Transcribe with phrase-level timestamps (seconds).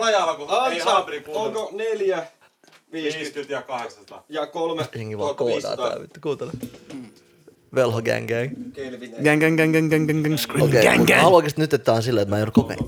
[0.00, 1.46] rajalla, kun ei Ansa, haaperi kuuntele.
[1.64, 2.26] onko neljä,
[2.92, 4.24] 50 50 ja 800.
[4.28, 6.52] ja kolme, Jengi vaan koodaa 1500 tää vittu, kuuntele.
[7.74, 8.50] Velho gang gang.
[9.24, 11.20] Gang, gang, gang, gang, gang, gang, gang, scream, Okei, gang, gang.
[11.20, 12.78] haluan oikeesti nyt, että tää on silleen, että mä en joudu kokeen.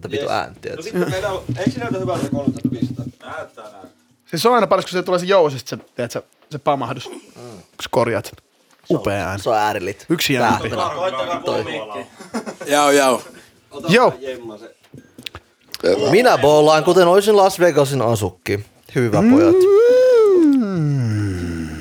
[0.00, 0.30] Tätä vitu Yes.
[0.32, 3.04] ääntä, No sitten meillä on, eikö se näytä hyvältä 1300?
[3.30, 3.86] Näyttää näin.
[4.26, 7.04] Siis se on aina paras, kun se tulee se jousista, se, tiedät, se, se pamahdus.
[7.08, 7.20] Kun
[7.82, 8.34] sä korjaat sen.
[8.90, 9.42] Upea ääni.
[9.42, 10.06] Se on äärilit.
[10.08, 10.68] Yksi äänti.
[10.68, 12.06] Koittakaa puhua
[12.66, 13.22] Jao, jao.
[13.70, 14.14] Ota Joo.
[14.20, 14.76] Jemma se.
[16.10, 18.60] Minä boolaan, kuten olisin Las Vegasin asukki.
[18.94, 19.54] Hyvä pojat.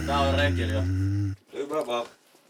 [0.07, 0.83] Tää on renkili jo.
[1.53, 2.05] Hyvä vaan.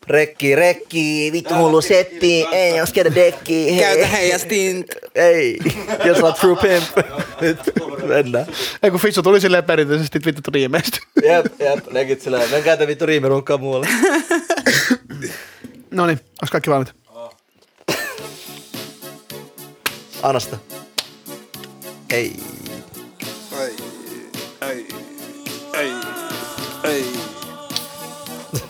[0.07, 3.79] Rekki, rekki, vittu hullu setti, ei jos käydä dekki, hei.
[3.79, 4.85] Käytä heijastin.
[5.15, 5.57] Ei,
[6.05, 7.07] jos olet true pimp.
[7.41, 7.59] Nyt
[8.07, 8.45] mennään.
[8.83, 10.97] Ei kun Fitsu tuli silleen perinteisesti vittu riimeistä.
[11.23, 12.51] Jep, jep, legit silleen.
[12.51, 13.87] Menkää te vittu riimerunkaan muualle.
[15.91, 16.93] No niin, onks kaikki valmiit?
[20.23, 20.39] Anna
[22.11, 22.15] sitä.
[22.15, 22.35] Ei.
[23.59, 23.75] Ei,
[24.61, 24.87] ei,
[25.73, 25.93] ei,
[26.83, 27.05] ei.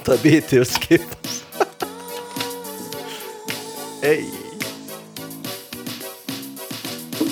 [0.04, 1.46] Toi biitti just skippas.
[4.02, 4.26] Ei.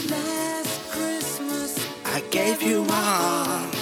[0.09, 3.79] Last Christmas, I gave you my heart.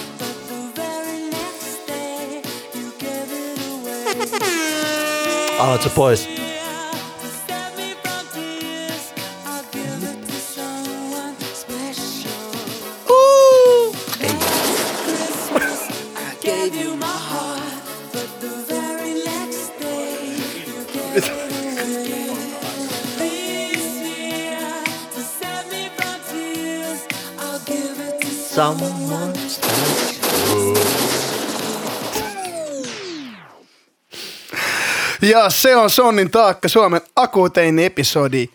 [5.98, 6.47] but
[28.58, 29.32] Someone
[35.22, 38.48] Ja se on Sonnin taakka Suomen akuutein episodi.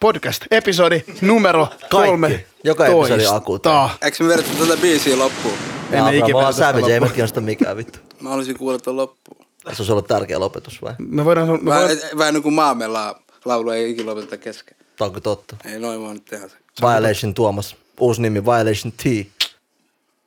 [0.00, 2.44] Podcast-episodi numero kolme.
[2.64, 3.90] Joka episodi akuutein.
[4.02, 5.54] Eikö me vedetty tätä biisiä loppuun?
[5.92, 7.12] Emme Emme ikinä tästä Savage, ei me loppuun.
[7.14, 7.98] kiinnosta mikään vittu.
[8.20, 9.46] Mä haluaisin kuulla ton loppuun.
[9.62, 10.94] Se olisi ollut tärkeä lopetus vai?
[10.98, 11.48] Me voidaan...
[11.48, 14.76] Me Vähän, voidaan vähän niin kuin maamme la- laulu ei ikinä lopeteta kesken.
[14.96, 15.56] Tää onko totta?
[15.64, 16.54] Ei noin vaan nyt tehdä se.
[16.82, 17.76] Violation Tuomas.
[18.00, 19.02] Uusi nimi Violation T.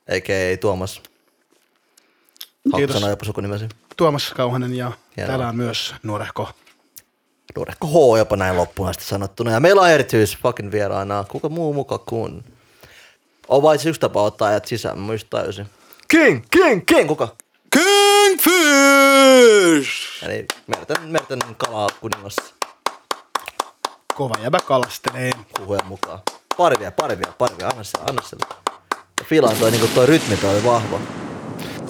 [0.08, 0.96] Eikä ei Tuomas.
[0.96, 2.94] Haluatko Kiitos.
[2.94, 3.68] sanoa jopa sukunimesi?
[3.96, 5.26] Tuomas Kauhanen ja Hienoa.
[5.28, 6.50] täällä on myös nuorehko.
[7.56, 9.50] Nuorekko H jopa näin loppuun asti sanottuna.
[9.50, 11.24] Ja meillä on erityis fucking vieraana.
[11.28, 12.44] Kuka muu muka kuin?
[13.48, 15.66] On vain yksi tapa ottaa ajat sisään, mä just tajusin.
[16.08, 17.36] King, King, King, kuka?
[18.80, 19.90] Kingfish!
[20.24, 22.36] Eli merten, merten kalaa kuningas
[24.14, 25.30] Kova jäbä kalastelee.
[25.58, 26.18] huhujen mukaan.
[26.60, 28.46] Pari vielä, pari vielä, pari vielä, anna sille, anna sille.
[29.20, 31.00] Ja fiilaan toi, niinku toi rytmi toi oli vahva.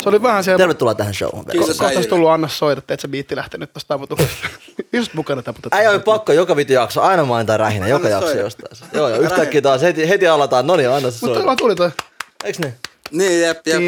[0.03, 0.59] Se oli vähän siellä...
[0.59, 1.45] Tervetuloa tähän showhun.
[1.45, 1.79] Kiitos.
[1.79, 4.49] Kohta olisi tullut Anna soida, että se biitti lähtenyt tosta taputuksesta.
[4.93, 5.81] Just mukana taputat.
[5.81, 8.43] Ei ole pakko joka vitu jakso, aina mainita rähinä, joka Anna jakso soida.
[8.43, 8.91] jostain.
[8.93, 11.57] Joo, joo, yhtäkkiä taas heti, heti alataan, no niin, anna se Mutta soida.
[11.57, 11.91] tuli toi.
[12.45, 12.75] Eiks niin?
[13.11, 13.81] Niin, jep, jep.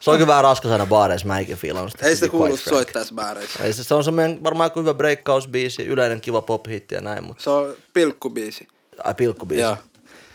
[0.00, 2.06] Se on kyllä vähän raskas aina baareissa, mä eikin fiilannut sitä.
[2.06, 3.64] Ei sitä kuulu soittaessa bääreissä.
[3.64, 7.42] Ei se, se on semmoinen varmaan aika hyvä breakhouse-biisi, yleinen kiva pop-hitti ja näin, mutta
[7.42, 8.68] Se on pilkkubiisi.
[9.04, 9.62] ai pilkkubiisi.
[9.62, 9.76] Joo.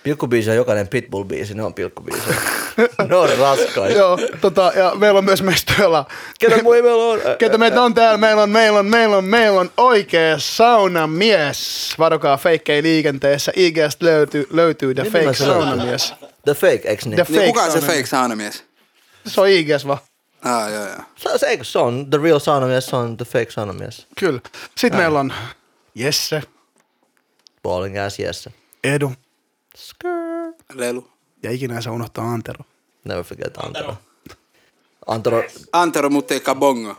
[0.04, 2.24] Pilkkubiisi on jokainen Pitbull-biisi, ne on pilkkubiisi.
[3.10, 3.98] ne on raskaita.
[3.98, 6.06] Joo, tota, ja meillä on myös mestoilla.
[6.40, 7.20] Ketä mui meillä on?
[7.40, 8.18] Ketä meitä on täällä?
[8.18, 11.94] Meillä on, meillä on, meillä on, meillä on oikea saunamies.
[12.00, 13.52] Varokaa feikkei liikenteessä.
[13.56, 15.34] IGstä löytyy, löytyy The Fake?
[15.34, 16.14] Saunamies.
[16.46, 17.16] The Fake, eiks niin?
[17.16, 17.98] The Niin Fake kuka on se saunamies.
[17.98, 18.64] fake saunamies?
[19.28, 19.98] Se on IGs vaan.
[20.42, 20.96] Ah, joo, joo.
[21.16, 24.08] Se, se, eikö se on The Real Saunamies, se on The Fake Saunamies.
[24.20, 24.40] Kyllä.
[24.78, 25.34] Sitten meillä on
[25.96, 26.44] Jesse,
[27.64, 28.50] Balling ass yes.
[28.84, 29.14] Edu
[29.78, 30.54] Skrrr.
[30.74, 31.08] Lelu.
[31.44, 32.66] ja ikinä saa unohtaa Antero.
[33.04, 33.98] Never forget Antero.
[35.08, 36.96] Antero, Antero Muteika Bongo.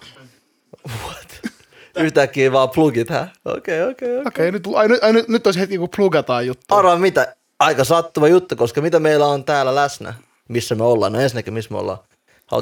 [1.96, 3.28] yhtäkkiä vaan plugit, hä?
[3.44, 4.26] Okei, okei, okei.
[4.26, 6.74] Okei, nyt, ai, nyt, ai, nyt, nyt olisi heti kun plugataan juttu.
[6.74, 10.14] Arvaa mitä, aika sattuva juttu, koska mitä meillä on täällä läsnä,
[10.48, 11.12] missä me ollaan.
[11.12, 11.98] No ensinnäkin, missä me ollaan.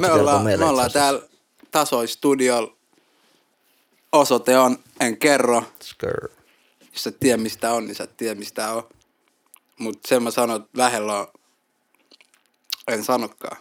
[0.01, 1.21] Me ollaan, meille me ollaan täällä
[1.71, 2.73] tasoistudiolla.
[4.11, 5.63] Osoite on, en kerro.
[5.83, 6.29] Skrrr.
[6.93, 8.83] Jos sä tiedä mistä on, niin sä tiedä mistä on.
[9.79, 11.27] Mut sen mä sanon, että lähellä on,
[12.87, 13.57] en sanokaan.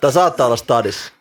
[0.00, 1.12] Tää saattaa olla stadis.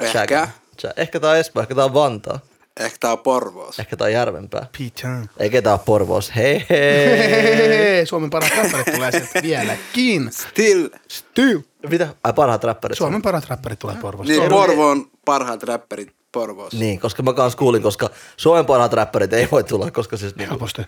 [0.00, 0.48] Ehkä,
[0.96, 2.38] Ehkä tää on Espoo, ehkä tää on Vantaa.
[2.80, 3.78] Ehkä tää on Porvoos.
[3.78, 4.66] Ehkä tää on Järvenpää.
[4.78, 5.26] Peter.
[5.38, 6.32] Eikä tää on Porvoos.
[6.36, 8.06] Hei hei.
[8.06, 10.30] Suomen paras räppärit tulee sieltä vieläkin.
[10.32, 11.60] Still, Still.
[11.88, 12.08] Mitä?
[12.24, 12.98] Ai parhaat räppärit.
[12.98, 14.32] Suomen paras räppärit tulee Porvosta.
[14.32, 16.72] niin Porvoon parhaat räppärit Porvoos.
[16.72, 20.48] Niin, koska mä kans kuulin, koska Suomen parhaat räppärit ei voi tulla, koska siis niin,
[20.48, 20.82] Helposti.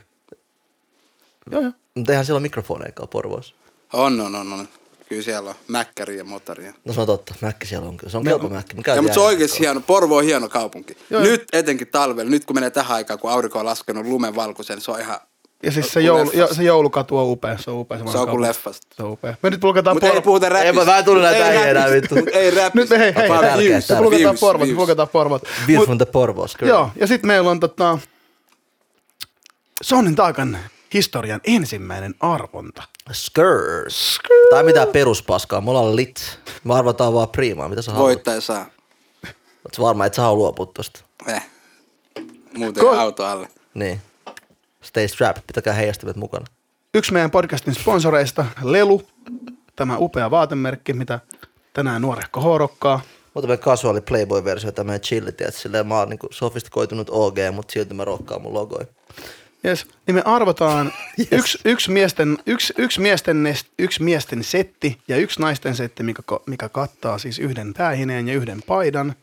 [1.50, 1.72] Joo, joo.
[1.94, 3.54] mutta eihän siellä ole mikrofonejakaan Porvoossa.
[3.92, 4.68] On, on, on, on.
[5.08, 6.72] Kyllä siellä on mäkkäriä ja motoria.
[6.84, 8.10] No se on totta, Mäkki siellä on kyllä.
[8.10, 8.76] Se on kelpo Mäkki.
[8.86, 9.80] Ja, mutta se on oikeasti hieno.
[9.80, 10.96] Porvo on hieno kaupunki.
[11.10, 14.80] Joo, nyt etenkin talvella, nyt kun menee tähän aikaan, kun aurinko on laskenut lumen valkoisen,
[14.80, 15.18] se on ihan
[15.62, 17.58] Ja siis se, joulu, jo, se joulukatu on upea.
[17.58, 17.98] Se on upea.
[17.98, 18.86] Se on vanha kuin leffasta.
[18.96, 19.34] Se on upea.
[19.42, 20.22] Me nyt plukataan Mutta ei por...
[20.22, 20.80] puhuta räpistä.
[20.80, 22.14] Ei, mä- en tullut näitä Ei äijä enää, vittu.
[22.32, 22.78] Ei räpistä.
[22.78, 23.96] Nyt hei, hei, views, tärkeä.
[23.96, 24.76] Me plukataan views, porvat, me views.
[24.76, 25.42] plukataan porvat.
[25.66, 26.68] View Mut- from the Porvos, girl.
[26.68, 27.98] Joo, ja sitten meillä on tota,
[29.82, 30.58] Sonin taakan
[30.94, 32.82] historian ensimmäinen arvonta.
[33.12, 34.18] Skrs.
[34.50, 35.60] Tai mitään peruspaskaa.
[35.60, 36.40] Me ollaan lit.
[36.64, 37.68] Me arvotaan vaan priimaa.
[37.68, 38.06] Mitä sä haluat?
[38.06, 38.66] Voittaja saa.
[39.64, 41.00] Oot sä varma, että sä halua luopua tosta?
[41.26, 41.42] Eh.
[42.56, 43.48] Muuten Ko- auto alle.
[43.74, 44.00] Niin.
[44.82, 45.42] Stay strapped.
[45.46, 46.46] Pitäkää heijastimet mukana.
[46.94, 49.02] Yksi meidän podcastin sponsoreista, Lelu,
[49.76, 51.20] tämä upea vaatemerkki, mitä
[51.72, 53.00] tänään nuorehko horokkaa.
[53.34, 57.72] Mutta meidän casuaali Playboy-versio, tämä meidän chilli, tiedät, silleen mä oon niinku sofistikoitunut OG, mutta
[57.72, 58.86] silti mä rokkaan mun logoi.
[59.64, 59.86] Yes.
[60.06, 60.86] Niin me arvotaan
[61.18, 61.28] yes.
[61.32, 66.68] yksi, yksi, miesten, yksi, yksi, miesten, yksi miesten setti ja yksi naisten setti, mikä, mikä
[66.68, 69.14] kattaa siis yhden päähineen ja yhden paidan.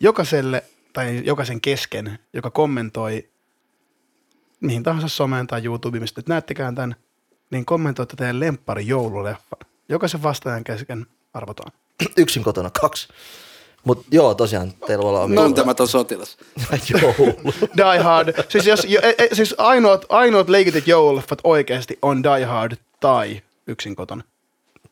[0.00, 3.28] Jokaiselle tai jokaisen kesken, joka kommentoi
[4.60, 6.96] mihin tahansa someen tai YouTubeen, mistä nyt näettekään tämän,
[7.50, 9.56] niin kommentoitte teidän lemppari joululeffa.
[9.88, 11.72] Jokaisen vastaajan kesken arvotaan.
[12.16, 13.08] Yksin kotona kaksi.
[13.84, 15.40] Mut joo, tosiaan, teillä voi olla omia.
[15.40, 16.36] Tuntematon sotilas.
[16.90, 17.34] Joulu.
[17.76, 18.28] Die Hard.
[18.48, 23.42] Siis, jos, jo, e, e, siis ainoat, ainoat leikitit joululeffat oikeasti on Die Hard tai
[23.66, 24.22] Yksin kotona.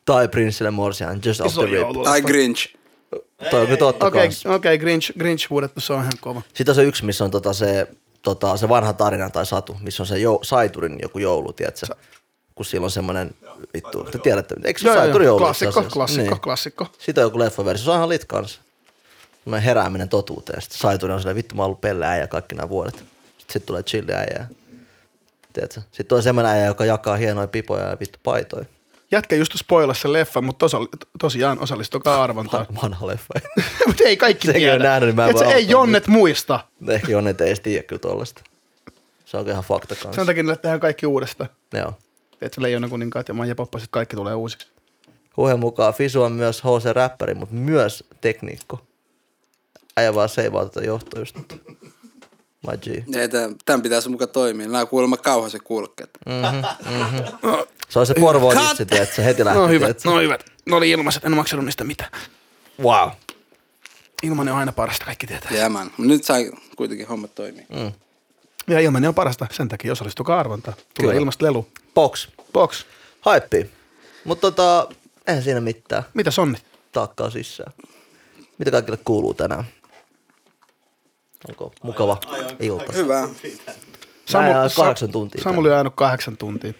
[0.05, 1.87] tai Prinssille Morsian, just off the rip.
[2.03, 2.75] Tai Grinch.
[3.49, 6.41] Toi on totta Okei, okay, okay, Grinch, Grinch huudettu, se on ihan kova.
[6.53, 7.87] Sitten on se yksi, missä on tota se,
[8.21, 11.87] tota, se vanha tarina tai satu, missä on se jou, Saiturin joku joulu, tiedätkö?
[12.55, 13.35] Kun sillä on semmoinen,
[13.73, 15.23] vittu, te tiedätte, eikö se joo.
[15.23, 15.39] joulu?
[15.39, 16.41] Klassikko, klassikko, Niin.
[16.41, 16.87] klassikko.
[16.97, 18.61] Sitten on joku leffaversio, se on ihan lit kanssa.
[19.43, 20.61] Semmoinen herääminen totuuteen.
[20.61, 22.95] Sitten Saituri on silleen, vittu mä oon ollut pelle äijä kaikki nämä vuodet.
[22.95, 24.47] Sitten sit tulee chilli äijä.
[25.53, 25.81] Tiedätkö?
[25.91, 28.65] Sitten on semmoinen äijä, joka jakaa hienoja pipoja ja vittu paitoja.
[29.11, 30.77] Jätkä just spoilasi sen leffan, mutta tosa,
[31.19, 32.65] tosiaan osallistukaa arvontaan.
[32.83, 33.33] Vanha leffa.
[33.87, 34.83] mutta ei kaikki Sekin tiedä.
[34.83, 36.59] nähnyt, niin mä Et se ei Jonnet muista.
[36.87, 38.41] Ehkä Jonne ei tiedä kyllä tollasta.
[39.25, 40.13] Se on ihan fakta kanssa.
[40.13, 41.49] Sen takia tehdään kaikki uudestaan.
[41.73, 41.93] Joo.
[42.39, 44.67] Tiedätkö, Leijona kuninkaat ja Maija Poppaset, kaikki tulee uusiksi.
[45.37, 48.79] Huhen mukaan Fisu on myös HC-räppäri, mutta myös tekniikko.
[49.97, 51.35] Äijä vaan seivaa tätä johtoa just.
[52.67, 53.15] My G.
[53.15, 54.67] Ei, tämän, tämän pitäisi muka toimia.
[54.67, 56.09] Nämä kuulemma kauhaisen kuulokkeet.
[57.89, 58.79] Se on se Porvo Cut!
[58.79, 59.59] itse, että se heti lähti.
[59.59, 60.09] No hyvät, tiedätkö?
[60.09, 60.45] no hyvät.
[60.65, 62.11] Ne oli ilmaiset, en maksanut niistä mitään.
[62.81, 63.09] Wow.
[64.23, 65.51] Ilmanen on aina parasta, kaikki tietää.
[65.51, 65.91] Jäämään.
[65.97, 67.65] Nyt sai kuitenkin hommat toimia.
[67.69, 67.91] Mm.
[68.67, 70.77] Ja ilmanen on parasta, sen takia osallistukaa arvontaan.
[70.77, 71.19] Tulee Kyllä.
[71.19, 71.67] ilmasta lelu.
[71.93, 72.27] Box.
[72.53, 72.85] Box.
[73.21, 73.69] Haippi.
[74.23, 74.87] Mutta tota,
[75.27, 76.03] eihän siinä mitään.
[76.13, 76.57] Mitä sonni?
[76.91, 77.73] Taakkaa sisään.
[78.57, 79.63] Mitä kaikille kuuluu tänään?
[81.49, 82.17] Onko mukava
[82.59, 82.93] ilta?
[82.93, 83.27] Hyvä.
[84.33, 86.73] Mä en aja kahdeksan tuntia Samuli on ajanut kahdeksan tuntia.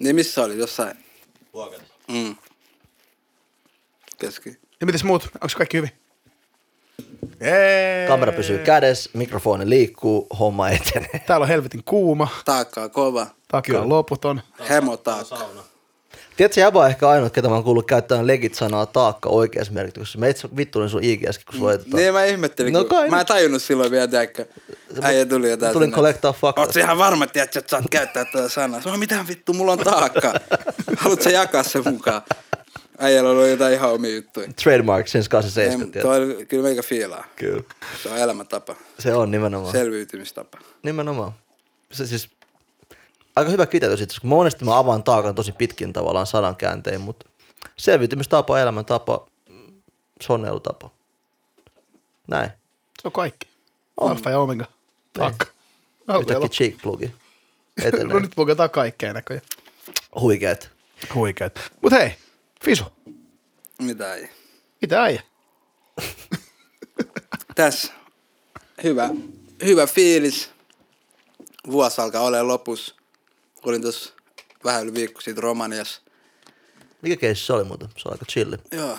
[0.00, 0.58] Niin missä oli?
[0.58, 0.96] Jossain.
[1.52, 1.84] Luokassa.
[2.08, 2.36] Mm.
[4.18, 4.58] Keski.
[4.80, 5.24] Ja mitäs muut?
[5.24, 5.90] Onko kaikki hyvin?
[7.40, 8.06] Jee.
[8.08, 11.22] Kamera pysyy kädessä, mikrofoni liikkuu, homma etenee.
[11.26, 13.26] Täällä on helvetin kuuma, Taakkaa kova.
[13.48, 14.40] takka on loputon.
[14.68, 15.38] Hemo taakka.
[16.38, 20.18] Tiedätkö, Jaba on ehkä ainut, ketä mä oon kuullut käyttämään legit-sanaa taakka oikeassa merkityksessä.
[20.18, 21.96] Mä itse vittuilin sun IGSkin, kun sulla tota...
[21.96, 23.08] Niin mä ihmettelin, No kai.
[23.10, 24.46] mä en tajunnut silloin vielä, tiedätkö.
[25.02, 25.72] Äijä tuli jotain.
[25.72, 26.64] Tulin kollektaa faktat.
[26.66, 28.80] Oot sä ihan varma, tiedätkö, että saat käyttää tätä sanaa?
[28.80, 30.34] Se on mitään vittu, mulla on taakka.
[30.96, 32.22] Haluatko sä jakaa sen mukaan?
[32.98, 34.48] Äijällä on jotain ihan omia juttuja.
[34.62, 37.24] Trademark since 87, Ei, kyllä meikä fiilaa.
[37.36, 37.62] Kyllä.
[38.02, 38.74] Se on elämäntapa.
[38.98, 39.72] Se on nimenomaan.
[39.72, 40.58] Selviytymistapa.
[40.82, 41.32] Nimenomaan.
[41.92, 42.28] Se siis,
[43.38, 47.28] aika hyvä kiteytys itse, kun monesti mä avaan taakan tosi pitkin tavallaan sadan kääntein, mutta
[47.76, 49.26] selviytymistapa, elämäntapa,
[50.20, 50.90] sonneilutapa.
[52.26, 52.50] Näin.
[53.02, 53.48] Se on kaikki.
[54.00, 54.64] Alfa ja omega.
[55.12, 55.46] Takka.
[56.20, 57.14] Yhtäkkiä cheek plugi.
[58.04, 59.46] No nyt puhutaan kaikkea näköjään.
[60.20, 60.70] Huikeet.
[61.14, 61.60] Huikeet.
[61.82, 62.14] Mut hei,
[62.64, 62.84] Fisu,
[63.78, 64.30] Mitä ei.
[64.80, 65.22] mitä äijä?
[67.54, 67.92] Tässä.
[68.84, 69.10] Hyvä.
[69.64, 70.50] Hyvä fiilis.
[71.70, 72.94] Vuosi alkaa olemaan lopussa.
[73.62, 74.12] Olin tuossa
[74.64, 76.02] vähän yli viikko siitä Romaniassa.
[77.02, 77.88] Mikä keissi se oli muuten?
[77.96, 78.56] Se on aika chilli.
[78.72, 78.98] Joo.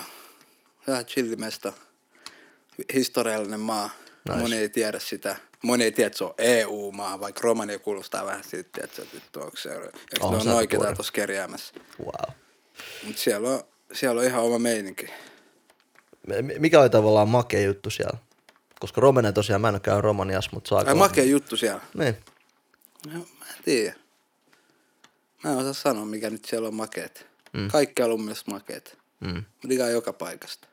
[0.88, 1.74] Hyvä chillimesta.
[2.94, 3.90] Historiallinen maa.
[4.30, 4.40] Nice.
[4.40, 5.36] Moni ei tiedä sitä.
[5.64, 9.58] Moni ei tiedä, että se on EU-maa, vaikka Romania kuulostaa vähän siitä, että vittu, onko
[9.58, 9.90] se, eikö
[10.22, 11.74] On ne se on oikeita tuossa kerjäämässä.
[12.00, 12.36] Wow.
[13.04, 13.64] Mutta siellä on,
[13.94, 15.10] siellä on ihan oma meininki.
[16.60, 18.20] Mikä oli tavallaan makea juttu siellä?
[18.80, 20.92] Koska Romania tosiaan, mä en ole käynyt Romaniassa, mutta se on aika...
[20.92, 21.82] Ai makea juttu siellä.
[21.94, 22.18] Niin.
[23.14, 23.96] No, mä en tiedä.
[25.44, 27.28] Mä en osaa sanoa, mikä nyt siellä on makeet.
[27.54, 27.68] Mm.
[27.68, 28.98] Kaikki on mielestä makeet.
[29.20, 29.44] Mm.
[29.92, 30.68] Joka paikasta.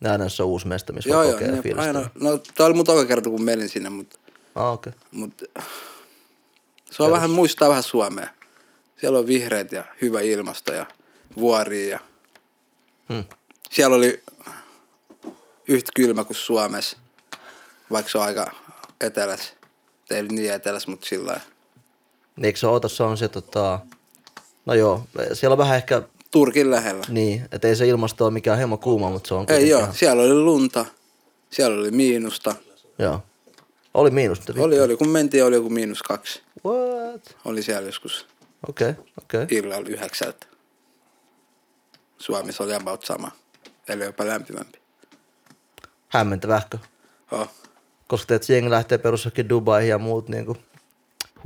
[0.00, 1.38] Näin jos se on uusi mesta, missä Joo, voi joo.
[1.38, 4.18] kokea Ne, aina, no, tää oli mun toka kerta, kun menin sinne, mutta
[4.54, 4.90] Ah, okei.
[4.90, 5.00] Okay.
[5.10, 5.42] mut,
[6.90, 8.28] se on vähän, muistaa vähän Suomea.
[8.96, 10.86] Siellä on vihreät ja hyvä ilmasto ja
[11.36, 12.00] vuoria ja
[13.12, 13.24] Hmm.
[13.70, 14.22] siellä oli
[15.68, 16.36] yhtä kylmä kuin
[21.16, 21.55] Niin
[22.44, 23.80] eikö se oota, se on se tota...
[24.66, 25.02] No joo,
[25.32, 27.04] siellä on vähän ehkä Turkin lähellä.
[27.08, 29.94] niin, että ei se ilmasto ole mikään hemmo kuuma, mutta se on Ei joo, ihan-
[29.94, 30.84] siellä oli lunta,
[31.50, 32.54] siellä oli miinusta.
[32.98, 33.22] Joo.
[33.94, 34.48] Oli miinus.
[34.48, 36.42] mitä Oli, oli, kun mentiin, oli joku miinus kaksi.
[36.66, 37.36] What?
[37.44, 38.26] Oli siellä joskus
[38.68, 39.42] Okei, okay, okei.
[39.42, 39.58] Okay.
[39.58, 40.46] illalla yhdeksältä.
[42.18, 43.30] Suomessa oli about sama,
[43.88, 44.78] eli jopa lämpimämpi.
[46.08, 46.78] Hämmentävähkö.
[47.32, 47.48] Oh.
[48.08, 50.56] Koska teet jengi lähtee perussakin Dubaihin ja muut niinku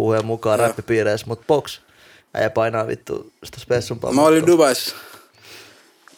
[0.00, 0.69] huhujen mukaan Joo.
[0.69, 1.80] räppipiireissä, mutta box.
[2.35, 4.12] Äijä painaa vittu sitä spessumpaa.
[4.12, 4.47] Mä olin.
[4.47, 4.95] Dubais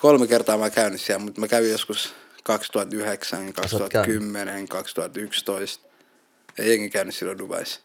[0.03, 5.89] kolme kertaa mä käynyt siellä, mutta mä kävin joskus 2009, 2010, 2011.
[6.59, 7.81] Ei jengi käynyt silloin Dubais.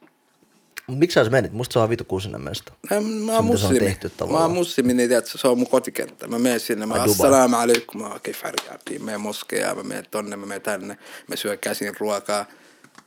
[0.87, 1.51] Miksi sä menit?
[1.51, 2.73] Musta se on vitu kuusinen mesta.
[2.89, 3.79] Mä, mä Se, oon mitä se on muslimi.
[3.79, 6.27] tehty Mä oon muslimi, niin tiedät, se on mun kotikenttä.
[6.27, 10.45] Mä menen sinne, mä assalamu alaikum, mä oon kefärjääpiin, menen moskejaan, mä menen tonne, mä
[10.45, 12.45] menen tänne, mä syön käsin ruokaa.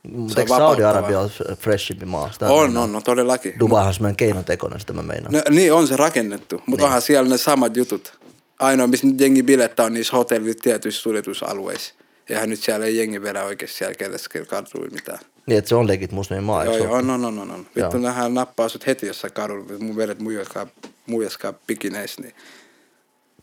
[0.07, 2.31] Mutta on eikö Saudi-Arabia ole freshimpi maa?
[2.31, 2.83] Sitä On, meinaan.
[2.83, 3.53] on, no todellakin.
[3.59, 5.33] Dubaihan on semmoinen keinotekoinen, sitä mä meinaan.
[5.33, 6.85] No, niin on se rakennettu, mutta Niin.
[6.85, 8.19] onhan siellä ne samat jutut.
[8.59, 11.93] Ainoa, missä nyt jengi bilettä on niissä hotellit tietyissä suljetusalueissa.
[12.29, 15.19] Eihän nyt siellä ei jengi vedä oikeasti siellä keskellä kadulla mitään.
[15.45, 17.67] Niin, että se on legit muslimin maa, Joo, joo, on, on, on, on, on.
[17.75, 20.67] Vittu, nähdään nappaa sut heti jossain kadulla, mun vedet muijaskaa,
[21.05, 22.33] muijaskaa pikineissä, niin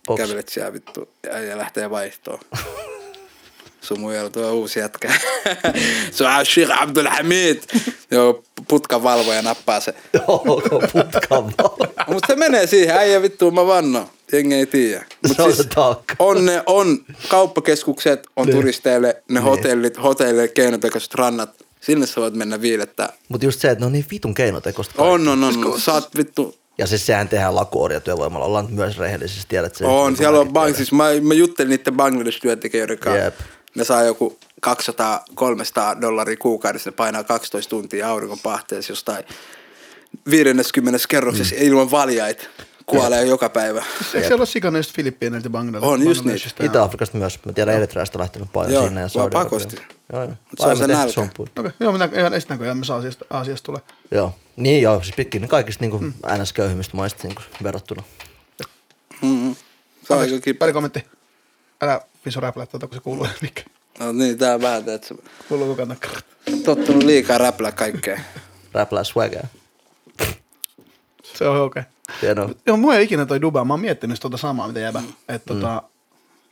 [0.07, 0.17] Box.
[0.17, 2.39] kävelet siellä vittu ja, ja lähtee vaihtoon.
[3.97, 5.13] Muijalla tuo uusi jätkä.
[6.11, 7.57] se on Sheikh Abdul Hamid.
[8.11, 9.93] Joo, putkan valvoja nappaa se.
[10.13, 11.43] Joo, putkan
[12.07, 14.07] Mutta se menee siihen, äijä vittu, mä vannon.
[14.31, 15.05] Jengi ei tiedä.
[15.27, 16.15] Mut Se on taakka.
[16.19, 18.55] on, ne, on kauppakeskukset, on Niin.
[18.55, 19.43] turisteille, ne Niin.
[19.43, 21.49] hotellit, hotelleille keinotekoiset rannat.
[21.81, 23.13] Sinne sä voit mennä viilettää.
[23.29, 25.03] Mutta just se, että ne on niin vitun keinotekoista.
[25.03, 25.81] On, on, on.
[25.81, 26.55] Saat vittu.
[26.77, 28.45] Ja siis sehän tehdään lakuoria työvoimalla.
[28.45, 29.87] Ollaan myös rehellisesti, tiedät sen.
[29.87, 30.75] On, siellä on tiedän.
[30.75, 33.23] siis mä, mä juttelin niiden Bangladesh-työntekijöiden kanssa.
[33.23, 33.35] Jep.
[33.79, 34.71] Ne saa joku 200-300
[36.01, 39.23] dollaria kuukaudessa, ne painaa 12 tuntia auringon pahteessa jostain
[40.29, 41.61] 50 kerroksessa mm.
[41.61, 42.43] ilman valjaita.
[42.85, 43.79] Kuolee joka päivä.
[43.79, 45.87] Eikö siellä ole sikana just Filippiineiltä ja Bangladesh?
[45.87, 46.25] On, just
[46.59, 47.39] ja- Itä-Afrikasta myös.
[47.45, 49.75] Mä tiedän Eritreasta lähtenyt paljon Joo, sinne ja saudi pakosti.
[50.13, 50.33] Joo, joo.
[50.59, 51.21] se on se nälkä.
[51.21, 53.81] Okei, joo, minä ihan esitän, kun me Aasiasta, Aasiasta tulee.
[54.11, 54.35] Joo.
[54.55, 56.13] Niin joo, siis pitkin kaikista niin mm.
[56.25, 58.03] NS-köyhimmistä maista niin verrattuna.
[59.21, 59.55] Mm-hmm.
[60.07, 60.27] Se on.
[60.59, 61.05] Pari kommentti.
[61.81, 63.27] Älä visu räplää tuota, kun se kuuluu.
[63.41, 63.61] Mikä?
[63.99, 65.15] No niin, tää on vähän, että
[65.49, 65.97] Kuuluu koko ajan.
[66.65, 68.19] tottunut liikaa räplää kaikkea.
[68.73, 69.43] Räplää swagger.
[71.23, 71.83] Se on okei.
[72.21, 72.49] Hienoa.
[72.65, 73.65] Joo, mua ei ikinä toi Dubai.
[73.65, 74.99] Mä oon miettinyt tota samaa, mitä jäbä.
[74.99, 75.07] Mm.
[75.29, 75.83] Että tota,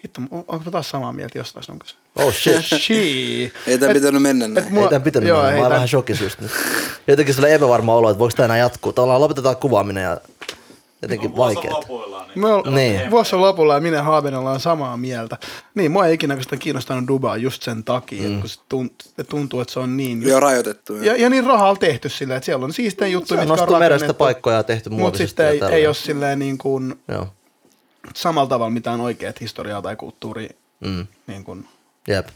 [0.03, 1.97] hitto, on- onko mä taas samaa mieltä jostain sun kanssa?
[2.15, 2.65] Oh shit.
[2.81, 3.53] Shit.
[3.67, 4.73] Ei tää pitänyt mennä et näin.
[4.73, 5.51] mua- ei tämän pitänyt joo, mennä.
[5.51, 6.51] ei Mä oon vähän shokissa just nyt.
[7.07, 8.93] Jotenkin sellainen epävarma olo, että voiko tämä enää jatkuu.
[8.93, 10.17] Tavallaan lopetetaan kuvaaminen ja
[11.01, 11.73] jotenkin Vuosi on vaikeet.
[11.73, 13.11] lopuillaan, niin Me ol, Niin.
[13.11, 15.37] Vuosi on lopulla ja minä Haaben ollaan samaa mieltä.
[15.75, 18.39] Niin, mua ei ikinä oikeastaan kiinnostanut Dubai just sen takia, mm.
[18.39, 20.17] kun se tuntuu, että tuntuu, että se on niin...
[20.21, 20.95] Just, Joo, rajoitettu.
[20.95, 23.69] ja, ja niin rahalla tehty sillä, että siellä on siistejä juttuja, Se on mitkä on
[23.69, 27.27] nostu merestä paikkoja ja tehty Mutta sitten ja ei, ei ole silleen niin kuin Joo.
[28.15, 30.53] samalla tavalla mitään oikeat historiaa tai kulttuuria.
[30.79, 31.07] Mm.
[31.27, 31.67] Niin kuin,
[32.07, 32.27] Jep.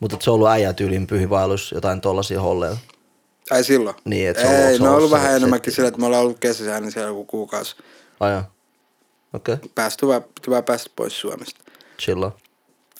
[0.00, 2.76] Mutta se on ollut äijä tyyliin pyhivaellus, jotain tollasia holleja.
[3.50, 3.96] Ai silloin?
[4.04, 5.72] Niin, että se on ollut- Ei, se ne on on ollut ollut vähän se enemmänkin
[5.72, 7.76] sillä, että me ollaan ollut kesässä niin siellä joku kuukausi.
[8.20, 8.44] Aja.
[9.32, 9.68] Okei, okay.
[9.74, 11.60] Päästy piti vaan päästä pois Suomesta.
[12.00, 12.36] chilla.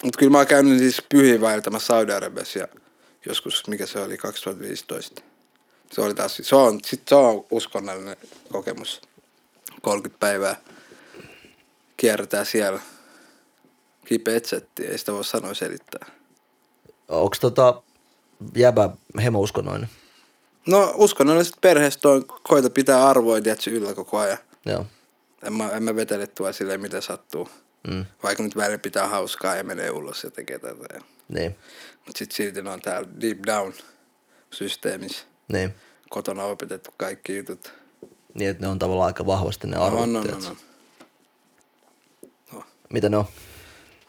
[0.04, 2.68] Mutta kyllä mä oon käynyt siis pyhiin vaeltamassa Saudi-Arabiassa ja
[3.26, 5.22] joskus, mikä se oli, 2015.
[5.92, 8.16] Se oli taas, se on, sit se on uskonnollinen
[8.52, 9.00] kokemus.
[9.82, 10.56] 30 päivää
[11.96, 12.80] kierretään siellä.
[14.04, 16.06] Kipeät setti, ei sitä voi sanoa selittää.
[17.08, 17.82] Onko tota
[18.56, 18.90] jäbä
[19.22, 19.88] hemouskonnoinen?
[20.66, 24.38] No uskonnollisesta perheestä on, koita pitää arvoja tiedätkö, yllä koko ajan.
[24.66, 24.86] Joo.
[25.42, 27.48] En mä, en mä vetele tuo silleen, mitä sattuu.
[27.88, 28.06] Mm.
[28.22, 31.00] Vaikka nyt välillä pitää hauskaa ja menee ulos ja tekee tätä.
[31.28, 31.56] Niin.
[32.06, 33.72] Mutta sitten silti ne on täällä deep down
[34.50, 35.24] systeemissä.
[35.52, 35.74] Niin.
[36.10, 37.72] Kotona opetettu kaikki jutut.
[38.34, 40.00] Niin, että ne on tavallaan aika vahvasti ne arvot.
[40.00, 40.48] on, on, on, tiedätkö?
[42.52, 42.64] on.
[42.92, 43.24] Mitä ne on?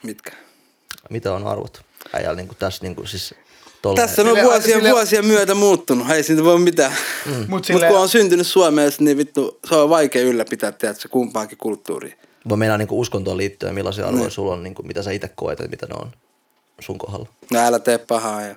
[0.02, 0.32] Mitkä?
[1.10, 1.84] Mitä on arvot?
[2.12, 3.34] Äijällä niin tässä niin kuin, siis
[3.84, 6.10] tolle, Tässä on Sille- vuosien, sille- vuosien myötä muuttunut.
[6.10, 6.92] Ei siitä voi mitään.
[7.26, 7.32] mm.
[7.32, 11.58] Mutta Mutta sille, kun on syntynyt Suomessa, niin vittu, se on vaikea ylläpitää, tiedätkö, kumpaankin
[11.58, 12.14] kulttuuriin.
[12.48, 14.30] Vaan meinaa niin uskontoon liittyen, millaisia arvoja Niin.
[14.30, 16.12] sulla on, niin kuin, mitä sä itse koet, että mitä ne on
[16.80, 17.28] sun kohdalla.
[17.52, 18.54] No älä tee pahaa ja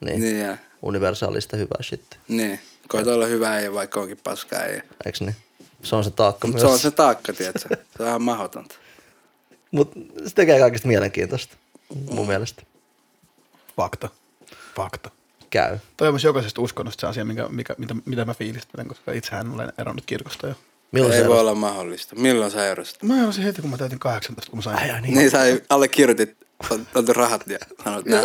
[0.00, 0.20] Niin.
[0.20, 2.02] niin, ja, Universaalista hyvää shit.
[2.28, 2.60] niin.
[2.88, 4.82] Koita olla hyvä ja vaikka onkin paskaa ja.
[5.06, 5.36] Eiks niin?
[5.82, 6.70] Se on se taakka Mutta myös.
[6.70, 7.76] se on se taakka, tiedätkö.
[7.96, 8.74] Se on ihan mahdotonta.
[9.70, 9.92] Mut
[10.26, 11.56] se tekee kaikista mielenkiintoista.
[12.10, 12.62] Mun mielestä.
[13.76, 14.08] fakta.
[14.76, 15.10] Fakta.
[15.50, 15.78] Käy.
[15.96, 19.54] Toi on myös jokaisesta uskonnosta se asia, mikä, mikä, mitä, mitä mä fiilistelen, koska itsehän
[19.54, 20.54] olen eronnut kirkosta jo.
[20.92, 22.16] Milloin Ei se voi olla mahdollista.
[22.16, 23.02] Milloin sä erosit?
[23.02, 24.78] Mä erosin heti, kun mä täytin 18, kun mä sain.
[24.78, 25.38] Äijä, Niin, niin sä
[25.68, 26.36] allekirjoitit,
[26.94, 28.22] otit rahat ja sanoit nää.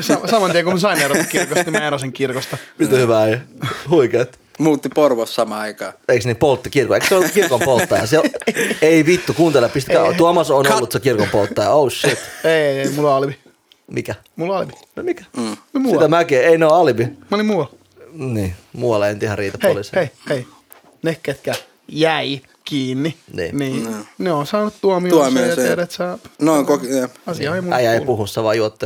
[0.00, 2.56] Sa- Saman tien kun mä sain erota kirkosta, niin mä erosin kirkosta.
[2.78, 3.36] Mitä hyvää ei.
[3.90, 4.38] Huikeet.
[4.58, 5.92] Muutti Porvossa samaan aikaan.
[6.08, 6.94] Eikö niin poltti kirkon?
[6.96, 8.06] Eikö se ollut kirkon polttaja?
[8.06, 8.24] Se on,
[8.82, 10.12] ei vittu, kuuntele, pistäkää.
[10.12, 11.70] Tuomas on ollut se kirkon polttaja.
[11.70, 12.18] Oh shit.
[12.44, 13.38] Ei, ei, ei, mulla on alibi.
[13.86, 14.14] Mikä?
[14.36, 14.72] Mulla on alibi.
[14.96, 15.24] No mikä?
[15.72, 17.04] No Sitä mäkin, ei ne ole alibi.
[17.04, 17.72] Mä olin muualla.
[18.12, 19.98] Niin, muualla ei ihan riitä Hei, poliisia.
[20.00, 20.46] hei, hei.
[21.02, 21.54] Ne, ketkä
[21.88, 23.58] jäi kiinni, Niin.
[23.58, 23.88] niin
[24.18, 25.62] ne on saanut tuomioon Tuomioon ja se.
[25.62, 26.56] tiedät sä, No,
[27.00, 27.08] ja.
[27.26, 28.78] asia ei mun Äijä ei puhu, sä vaan juot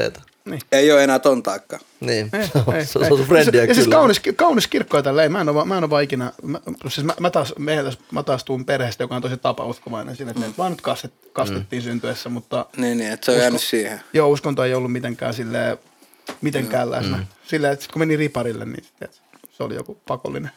[0.44, 0.66] teetä.
[0.72, 1.78] ei ole enää ton taakka.
[2.00, 3.96] Niin, Ei, se on ei, se on sun frendiä ja siis kyllä.
[3.96, 5.32] kaunis, kaunis kirkko ja tälleen.
[5.32, 8.22] Mä en ole, mä en ole vaan ikinä, mä, siis mä, mä, taas, meillä, mä
[8.22, 10.54] taas tuun perheestä, joka on tosi tapauskovainen siinä, että mm.
[10.58, 11.84] vaan nyt kastet, kastettiin mm.
[11.84, 14.00] syntyessä, mutta Niin, niin, että se on jäänyt siihen.
[14.12, 15.78] joo, uskonto ei ollut mitenkään silleen,
[16.40, 17.16] mitenkään läsnä.
[17.16, 17.26] Mm.
[17.46, 19.20] Silleen, että sit kun meni riparille, niin tiedät,
[19.52, 20.50] se oli joku pakollinen,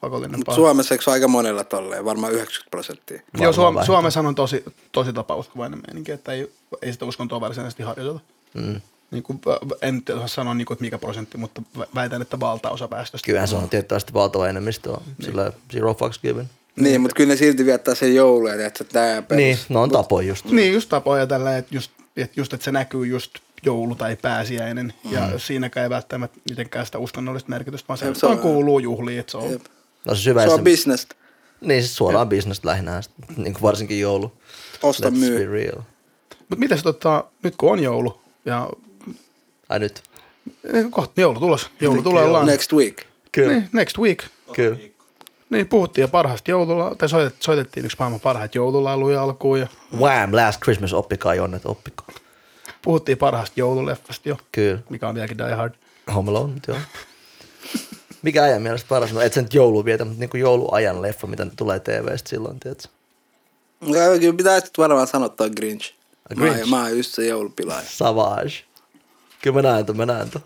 [0.00, 0.54] pakollinen Mut.
[0.54, 3.20] Suomessa eikö se on aika monella tolleen, varmaan 90 prosenttia.
[3.38, 3.84] Joo, Suom-.
[3.86, 8.24] Suomessa on tosi, tosi tapauskovainen meininki, että ei, ei sitä uskontoa varsinaisesti harjoiteta.
[8.54, 8.80] Mm.
[9.14, 9.40] Niin kuin,
[9.82, 13.26] en nyt osaa sanoa, niin kuin, että mikä prosentti, mutta vä- väitän, että valtaosa väestöstä.
[13.26, 14.90] Kyllähän se on tietysti valtava enemmistö.
[14.92, 16.50] on Sillä zero fucks given.
[16.76, 19.36] Niin, mutta kyllä ne silti viettää sen joulun, ja että tämä perus.
[19.38, 20.44] Niin, no on tapoja just.
[20.44, 23.30] Niin, just tapoja tällä, että just, että just, että se näkyy just
[23.64, 24.94] joulu tai pääsiäinen.
[25.04, 25.12] Mm.
[25.12, 29.20] Ja siinäkään ei välttämättä mitenkään sitä uskonnollista merkitystä, vaan se, Jep, se on- kuuluu juhliin.
[29.20, 29.62] Että se on, Jep.
[30.04, 31.14] No se syvä Se on bisnestä.
[31.60, 33.00] Niin, siis suoraan bisnestä lähinnä,
[33.36, 34.32] niin kuin varsinkin joulu.
[34.82, 35.46] Osta Let's be myy.
[35.52, 35.82] real.
[36.38, 38.70] Mutta miten se tota, nyt kun on joulu, ja
[39.74, 40.02] Ai nyt.
[40.74, 42.46] eh, kohta joulu tulos, joulu tulee ollaan.
[42.46, 43.02] Next week.
[43.32, 43.52] Kyllä.
[43.52, 44.24] Niin, next week.
[44.52, 44.76] Kyllä.
[45.50, 49.66] Niin, puhuttiin jo parhaasta joulula, tai soitet, soitettiin yksi maailman parhaita joululauluja alkuun, ja
[49.96, 50.30] Wham!
[50.32, 52.06] Last Christmas, oppikaa Jonnet, oppikaa.
[52.82, 54.78] puhuttiin parhaasta joululeffasta jo, Kyllä.
[54.88, 55.74] mikä on vieläkin Die Hard.
[56.14, 56.76] Home Alone, joo.
[58.22, 59.12] Mikä ajan mielestä paras?
[59.12, 62.88] No et sä nyt joulua vietä, mutta niinku jouluajan leffa, mitä tulee TVstä silloin, tiedätkö?
[63.86, 65.92] Ja Kyllä pitää sitten varmaan sanoa toi Grinch.
[66.36, 66.70] Mä, Grinch?
[66.70, 67.86] mä oon just se joulupilaaja.
[67.88, 68.52] Savage.
[69.44, 70.42] Kyllä mä näen ton, mä näen ton.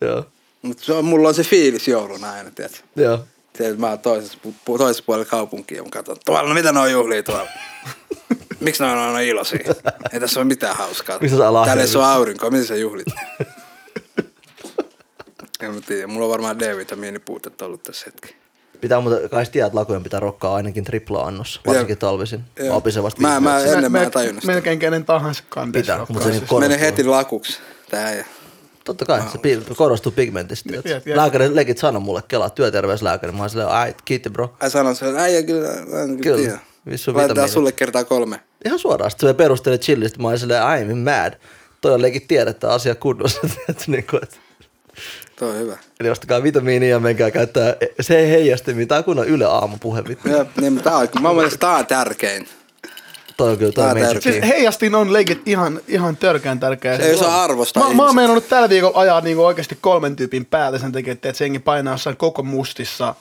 [0.00, 0.24] Joo.
[0.62, 2.78] Mutta se on, mulla on se fiilis jouluna aina, tiedätkö?
[2.96, 3.24] Joo.
[3.52, 6.80] Tiedät, mä oon toisessa, pu- toisessa puolella kaupunkia ja mä katson, tuolla, no mitä ne
[6.80, 7.46] on juhlia tuolla?
[8.60, 9.58] Miksi ne on aina iloisia?
[10.12, 11.18] Ei tässä ole mitään hauskaa.
[11.20, 11.64] Missä lahjoja?
[11.66, 13.06] Täällä ei ole aurinkoa, miten sä juhlit?
[15.60, 18.36] en mä tiedä, mulla on varmaan D-vitamiinipuutetta ollut tässä hetki.
[18.80, 21.98] Pitää muuten, kai sä tiedät, että lakujen pitää rokkaa ainakin tripla-annos, varsinkin Jep.
[21.98, 22.40] talvisin.
[22.68, 24.52] Mä opin sen vasta Mä- mä- ennen mä en tajunnut sitä.
[24.52, 25.82] Melkein kenen tahansa kandeessa.
[25.82, 26.14] Pitää, rokkaa.
[26.14, 26.60] mutta se Siis-.
[26.60, 27.58] Mene heti lakuksi.
[27.90, 28.24] Tää ei.
[28.86, 30.70] Totta kai, se pi- korostuu pigmentistä.
[30.74, 31.16] Jep, jep.
[31.16, 33.32] Lääkäri legit sanoi mulle, kelaa työterveyslääkäri.
[33.32, 34.54] Mä oon silleen, ai, kiitti bro.
[34.60, 36.58] Ai sanon sen, äijä kyllä, mä en kyllä, Kyllä,
[36.90, 38.40] vissu Laitetaan sulle kertaa kolme.
[38.64, 39.10] Ihan suoraan.
[39.10, 40.22] Sitten se perusteli chillistä.
[40.22, 41.34] Mä olin silleen, I'm mad.
[41.80, 43.40] Toi on legit tiedettä asia kunnossa.
[43.86, 44.36] niinku, että-
[45.38, 45.76] Toi on hyvä.
[46.00, 50.02] Eli ostakaa vitamiinia ja menkää käyttää, se ei heijasti Tää on kunnon Yle aamupuhe.
[50.08, 52.48] Jep, niin, mutta tää on, mä mielestä tää on tärkein.
[53.36, 54.22] Toi on kyllä toi on major.
[54.22, 56.96] Siis heijastin on legit ihan, ihan törkeän tärkeä.
[56.96, 60.78] Ei osaa arvostaa Mä, mä oon meinannut tällä viikolla ajaa niinku oikeasti kolmen tyypin päälle
[60.78, 63.14] sen takia, että se jengi painaa jossain koko mustissa.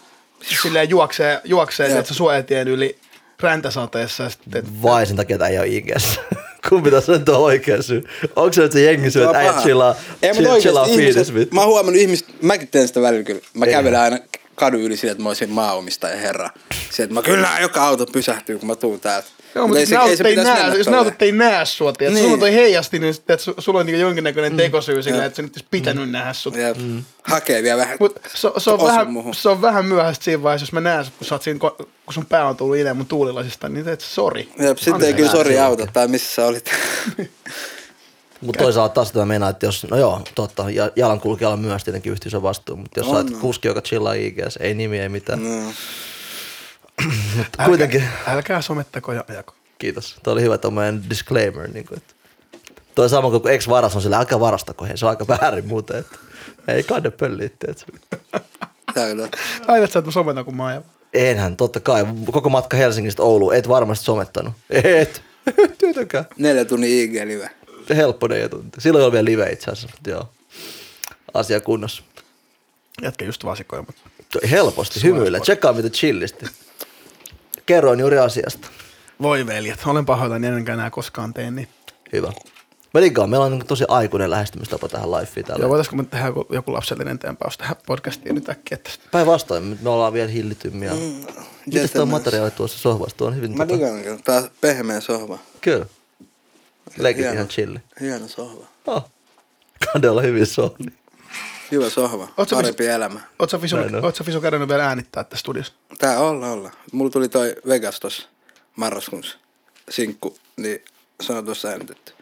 [0.62, 2.98] Silleen juoksee, juoksee että se suojatien yli
[3.40, 4.30] räntäsateessa.
[4.30, 6.20] Sitten, Vai sen takia, että ei ole IGS.
[6.70, 8.04] Kumpi tässä on tuo oikea syy?
[8.36, 11.34] Onko se, että se jengi syy, Se on että äijät chillaa, Ei, chill- chillaa fiilis,
[11.52, 13.42] mä oon huomannut ihmiset, mäkin teen sitä välillä kyllä.
[13.54, 14.18] Mä kävelen aina
[14.56, 16.50] kadun yli sillä, että mä olisin maaomistaja herra.
[16.92, 19.28] Se, että mä kyllä joka auto pysähtyy, kun mä tuun täältä.
[19.56, 20.94] Joo, mutta ei jos autot ei näe, jos tolleen.
[21.06, 22.24] autot ei näe sua, tiedät, niin.
[22.24, 25.42] Sulla on toi heijasti, niin että su- sulla on niinku jonkinnäköinen tekosyy sillä, että se
[25.42, 26.56] nyt olisi pitänyt nähdä sut.
[26.56, 26.78] Jep.
[27.24, 27.98] Hakee vielä vähän.
[28.00, 29.36] Mut se, se, on vähän, muhun.
[29.36, 32.26] se on vähän myöhäistä siinä vaiheessa, jos mä näen, sut, kun, sä siinä, kun sun
[32.26, 34.50] pää on tullut ilman mun tuulilasista, niin teet sori.
[34.60, 36.72] Jep, sitten ei kyllä sori auta, tai missä sä olit.
[38.42, 42.42] Mutta toisaalta taas tämä meinaa, että jos, no joo, totta, ja- jalankulkijalla myös tietenkin yhteisön
[42.42, 43.38] vastuu, mutta jos On, sä oot no.
[43.40, 45.44] kuski, joka chillaa IGS, ei nimi, ei mitään.
[45.44, 45.72] No.
[47.38, 49.54] Mutta kuitenkin, Älkää somettako ja ajako.
[49.78, 50.16] kiitos.
[50.24, 51.68] Toi oli hyvä tommoinen disclaimer.
[51.72, 52.14] Niin kuin, että
[52.96, 55.98] toi sama kuin kun ex-varas on sillä, älkää varastako, hei, se on aika väärin muuten,
[55.98, 56.18] että
[56.68, 57.86] ei kade pölliä, totta.
[59.68, 60.84] Aidat sä, että mä sometan, kun mä ajan.
[61.14, 62.06] Enhän, totta kai.
[62.32, 64.54] Koko matka Helsingistä Ouluun, et varmasti somettanut.
[64.70, 65.22] Et.
[65.48, 66.26] Et tietenkään.
[66.38, 67.50] Neljä tunnin IG-live.
[67.96, 68.82] Helppo neljä tuntia.
[68.82, 70.30] Silloin oli vielä live itse asiassa, mutta joo.
[71.34, 72.04] Asia kunnossa.
[73.02, 74.02] Jätkä just vasikoja, mutta
[74.52, 75.40] Helposti, hymyillä.
[75.40, 76.46] Tsekkaa mitä chillisti.
[77.66, 78.68] Kerroin juuri asiasta.
[79.22, 81.68] voi veljet, olen pahoillani, enkä enää koskaan tee niin.
[82.14, 82.32] Hyvä.
[82.94, 85.70] Mä liikaa, meillä on niin tosi aikuinen lähestymistapa tähän lifeen Joo, täällä.
[85.70, 90.14] voitaisko me tehdä joku, joku lapsellinen tempaus tähän podcastiin nyt äkkiä, että Päinvastoin, me ollaan
[90.14, 90.94] vielä hillitymmiä.
[90.94, 91.26] Mm,
[91.66, 93.18] Miten tuo materiaali tuossa sohvassa?
[93.18, 93.58] Tuo on hyvin...
[93.58, 94.20] Mä tota- digaan kyllä.
[94.24, 95.38] Tää on pehmeä sohva.
[95.62, 95.86] Kyllä.
[96.98, 97.34] Legit Hieno.
[97.34, 97.80] ihan chilli.
[98.02, 98.66] Hieno sohva.
[98.88, 99.10] Oh.
[99.94, 100.86] Kadella hyvin sohvi.
[101.72, 102.28] Hyvä sohva.
[102.38, 103.20] Oot sä Parempi elämä.
[103.40, 104.06] Oot sä Fisu, Näin on.
[104.06, 105.74] oot sä Fisu käydnyt vielä äänittää tässä studiossa?
[105.98, 106.72] Tää olla olla.
[106.92, 108.28] Mulla tuli toi Vegas tossa
[108.76, 109.38] marraskuussa
[109.90, 110.84] sinkku, niin
[111.22, 112.14] se on tuossa äänitetty.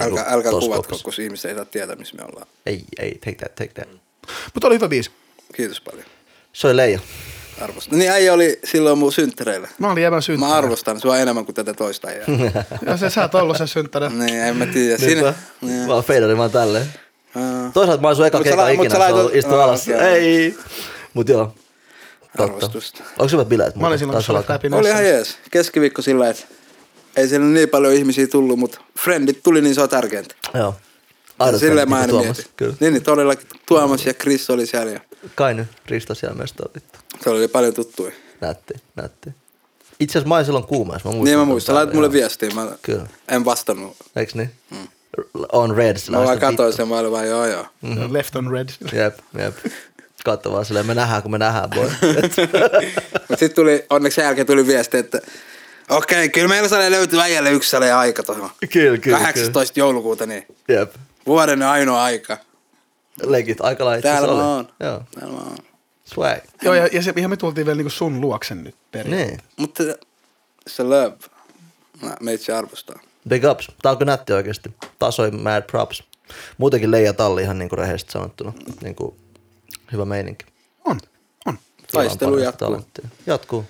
[0.00, 2.46] Älkää, älkää Tossa kuvatko, kun ihmiset ei saa tietää, missä me ollaan.
[2.66, 3.88] Ei, ei, take that, take that.
[4.54, 5.10] Mutta oli hyvä biisi.
[5.54, 6.04] Kiitos paljon.
[6.52, 7.00] Se oli Leija.
[7.60, 7.98] Arvostan.
[7.98, 9.68] Niin äijä oli silloin mun synttäreillä.
[9.78, 10.50] Mä olin jäbän synttäri.
[10.50, 12.24] Mä arvostan sua enemmän kuin tätä toista äijää.
[12.86, 14.08] Ja se sä oot ollut se synttäri.
[14.08, 14.98] niin, en mä tiedä.
[14.98, 15.86] Siinä, niin.
[15.86, 16.86] Mä oon feidarin vaan tälleen.
[17.34, 19.88] Aa, Toisaalta mä oon sun eka mut ikinä, sä se on laitat- istu alas.
[19.88, 20.56] Ei.
[21.14, 21.54] Mut joo.
[22.36, 22.42] Totta.
[22.42, 23.02] Arvostusta.
[23.18, 23.76] Onko hyvät bileet?
[23.76, 25.38] Mä olin silloin, kun sä olet läpi Oli ihan jees.
[25.50, 26.44] Keskiviikko sillä, että
[27.16, 30.34] ei siellä niin paljon ihmisiä tullut, mutta friendit tuli, niin se on tärkeintä.
[30.54, 30.74] Joo.
[31.38, 32.52] Aidot Silleen mä aina Tuomas, mietin.
[32.56, 32.74] Kyllä.
[32.80, 35.00] Niin, niin todellakin Tuomas ja Chris oli siellä ja
[35.34, 36.98] Kai nyt, Risto siellä mestoon vittu.
[37.24, 38.12] se oli paljon tuttuja.
[38.40, 39.30] Nätti, nätti.
[40.00, 41.08] Itse asiassa mä olin silloin kuumeessa.
[41.12, 43.06] Mä Niin mä muistan, laitat mulle viestiä, mä Kyllä.
[43.28, 43.96] en vastannut.
[44.16, 44.50] Eiks niin?
[45.52, 45.96] On red.
[46.10, 47.66] Mä vaan katsoin sen, mä olin vaan joo joo.
[47.82, 48.12] Mm-hmm.
[48.12, 48.68] Left on red.
[48.98, 49.54] Jep, jep.
[50.24, 51.90] Katso vaan silleen, me nähdään kun me nähdään, boy.
[53.12, 55.20] Mutta sitten tuli, onneksi sen jälkeen tuli viesti, että
[55.88, 58.50] okei, kyllä meillä sale löytyy äijälle yksi sale aika tuohon.
[58.72, 59.80] kyllä, kyllä, 18.
[59.80, 60.80] joulukuuta, niin kyllä.
[60.80, 60.94] Jep.
[61.26, 62.36] vuoden ainoa aika.
[63.22, 64.42] Legit, aika lailla Täällä mä oli.
[64.42, 64.68] oon.
[64.80, 65.02] Joo.
[65.14, 65.56] Täällä mä oon.
[66.04, 66.38] Swag.
[66.62, 69.10] Joo, ja, ja, se, ihan me tultiin vielä niinku sun luoksen nyt perin.
[69.16, 69.38] Niin.
[69.56, 69.82] Mutta
[70.66, 71.12] se love,
[72.02, 73.00] mä meitsi arvostaa.
[73.28, 73.68] Big ups.
[73.82, 74.74] Tää onko nätti oikeesti.
[74.98, 76.02] Tasoi mad props.
[76.58, 78.52] Muutenkin Leija Talli ihan niinku rehellisesti sanottuna.
[78.82, 79.16] Niinku
[79.92, 80.46] hyvä meininki.
[80.84, 81.00] On,
[81.46, 81.58] on.
[81.92, 82.68] Taistelu Kyllä on jatkuu.
[82.68, 83.08] talenttia.
[83.26, 83.64] Jatkuu.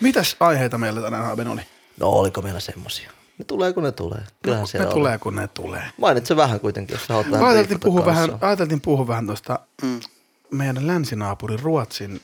[0.00, 1.60] Mitäs aiheita meillä tänään Haben oli?
[2.00, 3.10] No oliko meillä semmosia?
[3.38, 4.22] Ne tulee kun ne tulee.
[4.42, 5.82] Kyllähän Ne siellä tulee kun ne tulee.
[5.96, 10.00] Mainitse vähän kuitenkin, jos sä haluat vähän Ajateltiin puhua, vähän, ajateltiin puhua vähän tuosta mm.
[10.50, 12.20] meidän länsinaapurin Ruotsin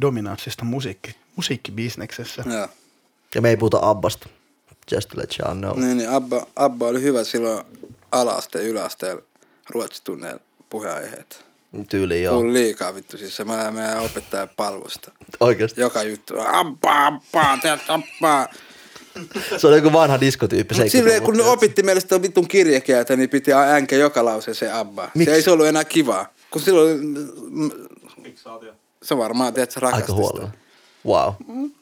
[0.00, 2.44] dominanssista musiikki, musiikkibisneksessä.
[2.46, 2.68] Joo.
[3.34, 4.28] Ja me ei puhuta Abbasta.
[4.92, 5.80] Just to let you know.
[5.80, 7.64] Niin, niin Abba, Abba oli hyvä silloin
[8.12, 9.18] ala-asteen, yläasteen
[9.70, 11.44] ruotsitunneilla puheenaiheet.
[11.88, 12.34] Tyyliin joo.
[12.34, 15.12] Kuulin liikaa vittu, siis se mä meidän opettaja palvosta.
[15.40, 15.80] Oikeesti.
[15.80, 18.48] Joka juttu, Abba, Abba, teet Abba.
[19.56, 20.74] Se oli joku vanha diskotyyppi.
[20.74, 24.72] Mut 70-luvulta, silleen, kun opitti meille sitä vitun kirjakieltä, niin piti äänkä joka lause se
[24.72, 25.10] Abba.
[25.14, 25.30] Miksi?
[25.30, 26.26] Se ei se ollut enää kivaa.
[26.50, 27.16] Kun silloin,
[28.22, 28.72] Fiksaatio.
[29.02, 30.46] se varmaan, tiedät, se rakasti Aika huolella.
[30.46, 30.58] sitä.
[31.08, 31.34] Wow.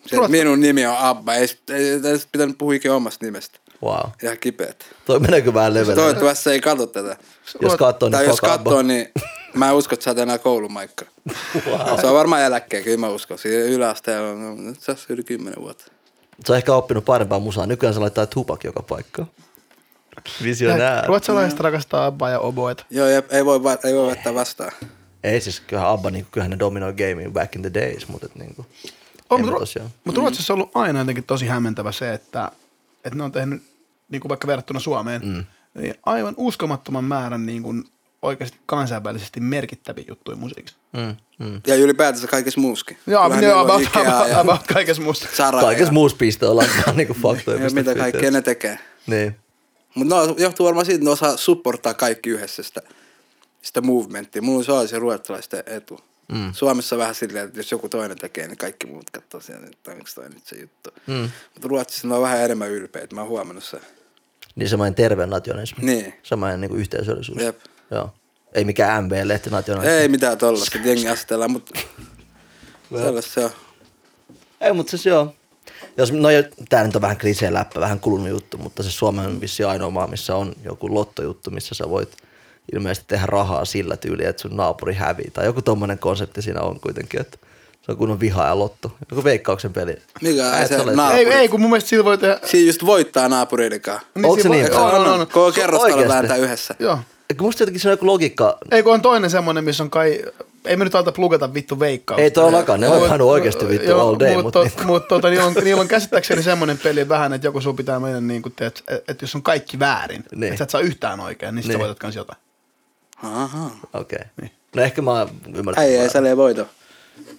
[0.06, 3.58] Se, minun nimi on Abba, ei, ei, ei edes pitänyt puhua ikinä omasta nimestä.
[3.82, 4.10] Wow.
[4.22, 4.86] Ihan kipeät.
[5.04, 5.94] Toi meneekö vähän levelille?
[5.94, 7.16] Toivottavasti ei katso tätä.
[7.60, 9.12] Jos katsoo, niin tai jos katsoo, niin
[9.54, 11.04] mä en usko, että sä oot enää koulumaikka.
[11.66, 12.00] Wow.
[12.00, 13.38] Se on varmaan eläkkeen, kyllä mä uskon.
[13.38, 15.84] Siinä yläasteella on no, nyt se on yli 10 vuotta.
[16.44, 17.66] Se on ehkä oppinut parempaa musaa.
[17.66, 19.30] Nykyään se laittaa tupak joka paikkaan.
[20.42, 21.04] Visionää.
[21.06, 22.84] Ruotsalaiset rakastaa Abbaa ja oboeta.
[22.90, 24.72] Joo, jep, ei voi, ei voi vetää vastaan.
[25.24, 28.34] Ei siis, kyllähän Abba, niin kyllähän ne dominoi gaming back in the days, mutta et
[28.34, 28.66] niinku.
[29.30, 29.90] On, mutta, me Ru- tosiaan.
[30.04, 32.50] mutta Ruotsissa on ollut aina jotenkin tosi hämmentävä se, että,
[33.04, 33.62] että ne on tehnyt,
[34.08, 35.44] niin kuin vaikka verrattuna Suomeen, mm.
[35.82, 37.84] niin aivan uskomattoman määrän niin kuin
[38.22, 40.78] oikeasti kansainvälisesti merkittäviä juttuja musiikissa.
[40.92, 41.60] Mm, mm.
[41.66, 42.98] Ja ylipäätänsä kaikessa muuskin.
[43.06, 45.28] Joo, Vähän joo, niin kuin about, Ikea about, ja about kaikessa muusta.
[45.36, 47.64] Zara Kaikessa muussa piste ollaan vaan niinku faktoja.
[47.64, 48.78] ja mitä kaikkea ne tekee.
[49.06, 49.36] Niin.
[49.94, 52.82] Mutta no, johtuu varmaan siitä, että ne osaa supporttaa kaikki yhdessä sitä,
[53.62, 54.42] sitä movementtia.
[54.42, 56.00] Mulla se on se ruotsalaisten etu.
[56.32, 56.52] Mm.
[56.52, 59.90] Suomessa on vähän silleen, että jos joku toinen tekee, niin kaikki muut katsoo siellä, että
[59.90, 60.90] onko toi nyt se juttu.
[61.06, 61.30] Mm.
[61.54, 63.80] Mutta Ruotsissa on vähän enemmän ylpeitä, mä oon huomannut sen.
[64.54, 65.84] Niin semmoinen terve nationalismi.
[65.84, 66.14] Niin.
[66.22, 67.42] Samainen niinku yhteisöllisyys.
[67.42, 67.58] Jep.
[67.90, 68.14] Joo.
[68.52, 69.98] Ei mikään MB-lehti nationalismi.
[69.98, 71.80] Ei mitään tollasta, että jengi asetellaan, mutta
[73.02, 73.50] sellaista se on.
[74.60, 75.34] Ei, mutta siis joo.
[75.96, 76.28] Jos, no,
[76.68, 79.90] tää nyt on vähän klisee läppä, vähän kulunut juttu, mutta se Suomi on vissi ainoa
[79.90, 82.16] maa, missä on joku lottojuttu, missä sä voit
[82.74, 85.30] ilmeisesti tehdä rahaa sillä tyyliin, että sun naapuri hävii.
[85.30, 87.38] Tai joku tommonen konsepti siinä on kuitenkin, että
[87.82, 88.92] se on kunnon viha ja lotto.
[89.10, 89.96] Joku veikkauksen peli.
[90.22, 91.24] Mikä ei se et naapuri.
[91.24, 92.38] Ei, ei, kun mun mielestä sillä voi tehdä...
[92.44, 94.06] Siinä just voittaa naapureiden kanssa.
[94.16, 94.72] Onko se niin?
[94.72, 95.26] On, on, on.
[95.26, 96.74] Koko kerrostalo vääntää yhdessä.
[96.78, 96.98] Joo.
[97.30, 100.22] Eikö musta jotenkin se on joku logiikka, Ei, kun on toinen semmonen, missä on kai...
[100.64, 102.18] Ei me nyt alta plugata vittu veikkaa.
[102.18, 105.44] ei todellakaan, ne on vahannut oikeasti vittu all day, mutta mutta mut, mut, tota, niillä,
[105.44, 108.82] on, niillä on käsittääkseni semmoinen peli vähän, että joku sun pitää mennä niin kuin, että
[109.08, 110.44] et jos on kaikki väärin, Niin.
[110.44, 111.68] että sä et saa yhtään oikein, niin, niin.
[111.68, 111.76] Niin.
[111.76, 112.38] sä voitat kans jotain.
[113.22, 113.70] Aha.
[113.94, 114.16] okei.
[114.16, 114.28] Okay.
[114.40, 114.50] Niin.
[114.76, 115.86] No ehkä mä ymmärrän.
[115.86, 116.68] Ei, ei sälee voito.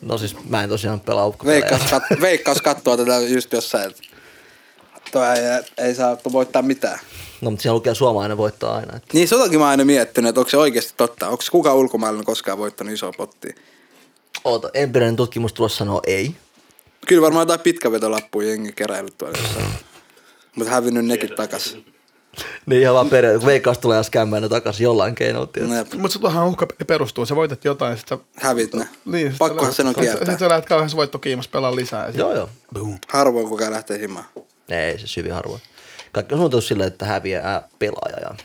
[0.01, 1.33] No siis mä en tosiaan pelaa.
[1.45, 3.91] Veikkaus, kat, veikkaus kattoo tätä just jossain.
[5.11, 6.99] Tuo ei, ei saa voittaa mitään.
[7.41, 8.95] No mutta siellä lukee suomalainen voittaa aina.
[8.95, 9.07] Että.
[9.13, 11.27] Niin sotakin mä oon aina miettinyt, että onko se oikeasti totta.
[11.27, 13.53] Onko kukaan ulkomailla koskaan voittanut isoa pottia?
[14.43, 16.35] Oota, empiirinen tutkimus tulossa sanoo ei.
[17.07, 19.65] Kyllä varmaan jotain pitkävetolappuja jengi keräillyt tuolla jossain.
[20.55, 21.77] Mutta hävinnyt nekin takas.
[22.65, 25.15] Niin ihan vaan periaatteessa, kun veikkaus tulee ja skämmää ne takaisin jollain.
[25.19, 28.17] Jep, Mutta se tuohon uhkapeli perustuu, sä voitat jotain, sit sä...
[28.35, 28.87] hävit ne.
[29.05, 30.25] Niin, Pakkohan sen on lähdet- kieltää.
[30.33, 32.09] Sit sä lähdet kauhean voittokiimassa pelaa lisää.
[32.09, 32.49] Joo, joo.
[32.73, 32.97] boom.
[33.07, 34.25] Harvoin kukaan lähtee himaan.
[34.69, 35.61] Ei, se syvi harvoin.
[36.11, 38.35] Kaikki on suunniteltu silleen, että häviää pelaaja ja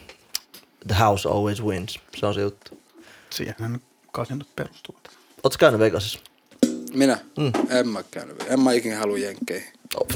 [0.88, 1.98] the house always wins.
[2.16, 2.78] Se on se juttu.
[3.30, 3.54] Siihen
[4.12, 4.96] kai nyt perustuu.
[5.42, 6.18] Ootko käynyt Vegasissa?
[6.94, 7.18] Minä?
[7.38, 7.52] Mm.
[7.70, 8.44] En mä käynyt.
[8.48, 9.72] En mä ikinä halua jenkkeihin.
[10.00, 10.06] Oh.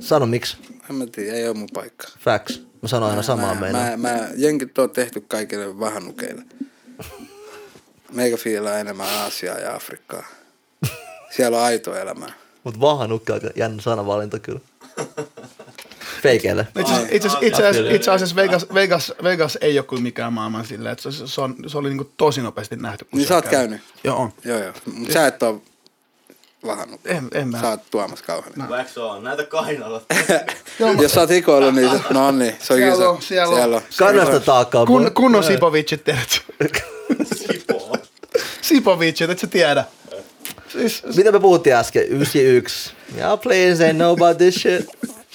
[0.00, 0.56] Sano miksi.
[0.90, 2.08] En mä tiedä, ei ole mun paikka.
[2.18, 2.62] Facts.
[2.82, 3.96] Mä sanoin aina samaa mä, meinaa.
[3.96, 6.42] mä, mä, jenkit on tehty kaikille vahannukeille.
[8.12, 10.26] Meikä fiilaa enemmän Aasiaa ja Afrikkaa.
[11.36, 12.32] Siellä on aitoa elämää.
[12.64, 14.60] Mut vahanukka on jännä sanavalinta kyllä.
[16.22, 16.66] Feikeille.
[17.90, 21.56] Itse asiassa, Vegas, Vegas, Vegas ei ole kuin mikään maailman silleen, että se, se, on,
[21.66, 23.06] se oli niin tosi nopeasti nähty.
[23.12, 23.80] Niin sä oot käynyt?
[24.04, 24.32] Joo, on.
[24.44, 24.72] Joo, joo.
[24.94, 25.62] Mut sä et oo
[26.66, 27.00] vahannut.
[27.06, 27.60] En, en mä.
[27.60, 28.68] Sä oot Tuomas Kauhanen.
[28.68, 30.00] Wax on, näitä kainaloa.
[31.02, 33.26] Jos sä oot hikoillut, niin no niin, se on Siellä kyllä on, se.
[33.28, 33.56] siellä on.
[33.60, 33.82] siellä on.
[33.96, 34.86] Kannasta taakkaa.
[34.86, 36.40] Kun, kunnon Sipovicit, tiedät.
[38.62, 39.84] Sipovicit, et sä tiedä.
[40.68, 42.02] Siis, Mitä me puhuttiin äsken?
[42.02, 42.90] 91.
[43.16, 44.88] Yeah, please ain't know about this shit.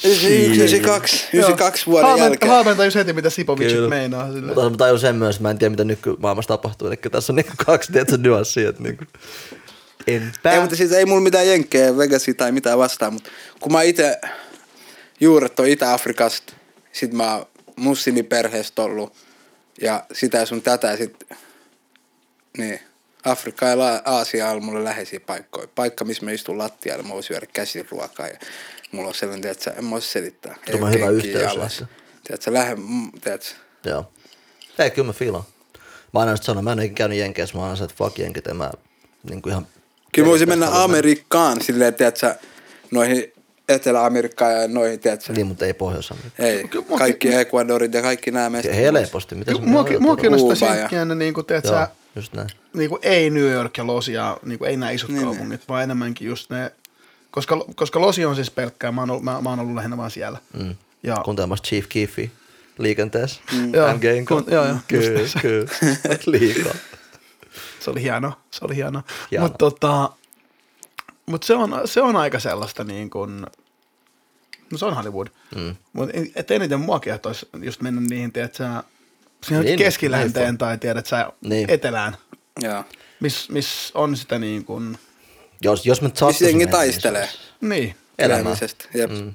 [0.04, 2.52] 92, 92 vuoden Haamen- jälkeen.
[2.52, 3.90] Haamen tajus heti, mitä Sipovicit Kyllä.
[3.90, 4.28] meinaa.
[4.32, 4.48] Sille.
[4.48, 6.88] Mutta mä tajun sen myös, että mä en tiedä mitä nykymaailmassa tapahtuu.
[6.88, 8.70] Eli tässä on niinku kaksi tietysti nyanssia.
[8.70, 9.04] Että niinku.
[10.08, 10.52] Enpä.
[10.52, 14.22] Ei, mutta siis ei mulla mitään jenkkejä Vegasia tai mitään vastaan, mutta kun mä itse
[15.20, 16.54] juuret on Itä-Afrikasta,
[16.92, 19.14] sit mä oon muslimiperheestä ollut
[19.82, 21.24] ja sitä sun tätä sit,
[22.58, 22.80] niin,
[23.26, 25.68] Afrikka ja Aasia on mulle läheisiä paikkoja.
[25.76, 28.40] Paikka, missä mä istun lattialla, mä voin syödä käsiruokaa ja
[28.92, 30.56] mulla on sellainen, että en mä voi selittää.
[30.72, 31.84] Tuo on hyvä yhteys.
[32.24, 33.50] Tiedätkö, lähde, mm, tiedätkö,
[33.86, 34.12] Joo.
[34.80, 35.44] Ei, kyllä mä fiilaan.
[36.14, 38.48] Mä aina sanon, mä en ole ikinä käynyt Jenkeissä, mä aina sanon, että fuck Jenkit,
[38.48, 38.72] en mä
[39.30, 39.68] niinku ihan...
[40.16, 42.36] Kyllä mä voisin mennä Amerikkaan silleen, tiedätkö,
[42.92, 43.34] noihin
[43.70, 48.74] Etelä-Amerikkaan ja noihin, tiedätkö, Niin, mutta ei pohjois Ei, kaikki Ecuadorit ja kaikki nämä meistä.
[48.74, 52.50] Helposti, mitä se Muakin, mua kiinnostaa jenkkiä, niin kuin, Joo, sä, just näin.
[52.74, 55.26] niin kuin ei New York ja Losi ja niin kuin ei nämä isot Niin, niin,
[55.26, 56.72] kaupungit, vaan enemmänkin just ne,
[57.32, 60.12] koska, koska Losi on siis pelkkää, mä oon ollut, mä, mä oon ollut lähinnä vaan
[60.12, 60.38] siellä.
[60.60, 60.76] Mm.
[61.04, 62.32] Ja, Kuuntelemassa Chief Keefi
[62.78, 63.42] liikenteessä.
[63.54, 63.74] Mm.
[63.74, 63.88] Joo,
[64.28, 65.68] kun- joo, joo, Kyllä, kyllä.
[66.26, 66.74] Liikaa.
[67.86, 69.02] Se oli hieno, se oli hieno.
[69.32, 69.44] Hieno.
[69.46, 70.10] Mutta tota,
[71.26, 73.42] mut se, on, se on aika sellaista niin kuin,
[74.72, 75.28] no se on Hollywood.
[75.56, 75.76] Mm.
[75.94, 78.84] Mutta et eniten mua kiehtoisi just mennä niihin, tiedät sä,
[79.44, 80.58] siihen Niin, keskilänteen niin.
[80.58, 81.70] tai tiedät sä Niin.
[81.70, 82.18] etelään,
[82.62, 82.84] Joo.
[83.20, 84.98] missä mis on sitä niin kuin,
[85.62, 87.30] Jos, jos mä sattuisin jengi niin se taistelee?
[87.62, 87.96] niin.
[88.20, 88.42] Elämää.
[88.42, 88.86] Elämisestä.
[88.94, 89.12] Jep.
[89.12, 89.34] Mm.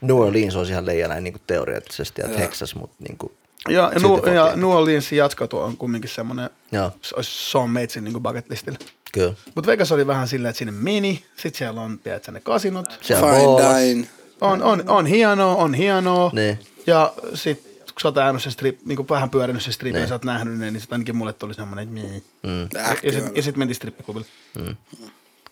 [0.00, 2.38] New Orleans on ihan leijä näin niin kuin teoreettisesti ja Joo.
[2.38, 3.32] Texas, mutta niin kuin,
[3.68, 4.36] Ja, ja, Silti fucking.
[4.36, 8.78] ja New Orleansin jatkotuo on kumminkin semmoinen, joo, se olisi Sean Matesin niin bucket listillä.
[9.12, 9.34] kyllä.
[9.54, 12.98] Mutta Vegas oli vähän silleen, että sinne mini, sit siellä on, tiedätkö, ne kasinot.
[13.00, 14.08] Siellä Fine dine.
[14.40, 16.30] On, on, on hienoa, on hienoa.
[16.34, 16.58] Niin.
[16.86, 20.02] Ja sit kun sä oot ajanut sen strip, niin vähän pyörinyt sen stripin Niin.
[20.02, 22.24] ja sä oot nähnyt ne, niin sit ainakin mulle tuli semmoinen, että mii.
[22.42, 22.62] Mm.
[22.74, 23.36] Ja, ja, sit, on.
[23.36, 24.26] ja sit mentiin strippiklubille.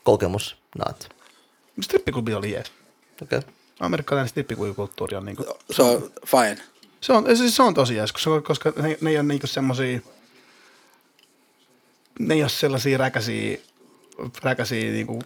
[0.05, 1.09] Kokemus, not.
[1.81, 2.73] Strippiklubi oli jees.
[3.23, 3.39] Okei.
[3.39, 3.51] Okay.
[3.81, 6.59] Amerikkalainen strippiklubikulttuuri on niinku, Se on fine.
[7.01, 10.01] Se on, siis se on tosi jees, koska, koska ne, ne ei ole niinku semmosia,
[12.19, 13.59] ne ei ole sellaisia räkäsiä,
[14.43, 15.23] räkäsiä niinku,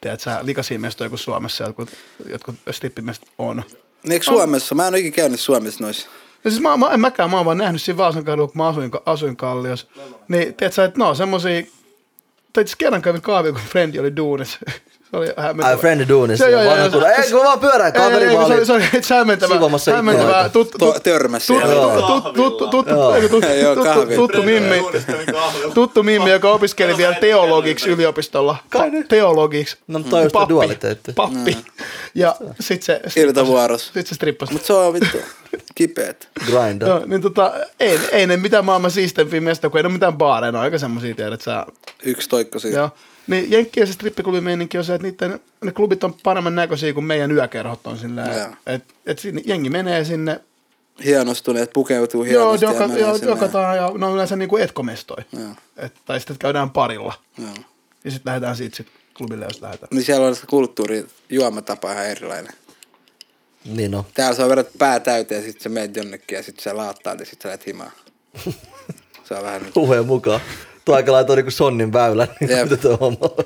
[0.00, 1.90] tiedätkö sä, likaisia mestoja kuin Suomessa, jotkut,
[2.28, 3.62] jotkut strippimestot on.
[4.10, 4.74] Eikö Suomessa?
[4.74, 6.08] Mä en ole ikinä käynyt Suomessa noissa.
[6.44, 8.68] Ja siis mä, mä, en mäkään, mä oon vaan nähnyt siinä Vaasan kadulla, kun mä
[8.68, 9.86] asuin, asuin Kalliossa.
[10.28, 11.62] Niin, tiedätkö sä, että no semmosia,
[12.52, 14.58] tai itse kerran kävin kahvilla, kun Frendi oli duunissa.
[15.12, 15.68] Se oli hämmentävä.
[15.74, 16.44] Ai, friend duunissa.
[16.44, 18.66] Se- joo, joo, joo, se- Ei, kun vaan pyörää, kaveri vaan se, oli.
[18.66, 18.84] se oli
[19.36, 21.46] To, tuttu, törmäs
[24.16, 24.82] tuttu, mimmi.
[25.74, 28.56] Tuttu mimmi, joka opiskeli vielä teologiksi yliopistolla.
[29.08, 29.76] Teologiksi.
[29.86, 30.48] No, toi just Pappi.
[30.48, 31.12] dualiteetti.
[31.12, 31.56] Pappi.
[32.14, 33.00] Ja sit se...
[33.16, 33.92] Iltavuorossa.
[33.92, 34.52] Sit se strippasi.
[34.52, 35.18] Mutta se on vittu
[35.74, 36.28] kipeät.
[36.46, 36.86] Grinda.
[36.86, 40.52] Joo, niin tota, ei, ei ne mitään maailman siistempiä mesta, kun ei ole mitään baareja,
[40.52, 41.66] ne on aika semmosia, tiedät sä.
[42.04, 42.78] Yksi toikko siinä.
[42.78, 42.90] Joo.
[43.26, 47.32] Niin Jenkkien se strippiklubimeininki on se, että niiden, ne klubit on paremman näköisiä kuin meidän
[47.32, 48.46] yökerhot on sillä Joo.
[48.66, 50.40] että et sinne, jengi menee sinne,
[51.04, 52.64] Hienostuneet, pukeutuu joo, hienosti.
[52.64, 53.30] joka, ja joo, sinne.
[53.32, 55.22] jokataan, ja ne on yleensä niinku etkomestoi.
[55.32, 57.48] Joo, Et, tai sitten käydään parilla, joo.
[58.04, 59.88] ja sitten lähdetään siitä sit klubille, jos lähdetään.
[59.92, 62.52] Niin siellä on se kulttuuri, juomatapa ihan erilainen.
[63.64, 64.06] Niin no.
[64.14, 67.42] Täällä sä vedät pää täyteen, sit sä menet jonnekin ja sit sä laattaat ja sit
[67.42, 67.92] sä lähdet himaan.
[69.24, 69.66] Se on vähän.
[69.74, 70.40] Puheen mukaan.
[70.84, 72.68] Tuo aika laitoi niinku sonnin väylän, niin Jep.
[72.68, 73.44] kuin tuo homma on.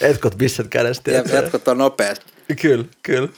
[0.00, 1.10] Etkot bisset kädestä.
[1.10, 1.36] Ja tiedätkö?
[1.36, 2.26] jatkot on nopeasti.
[2.62, 3.28] Kyllä, kyllä.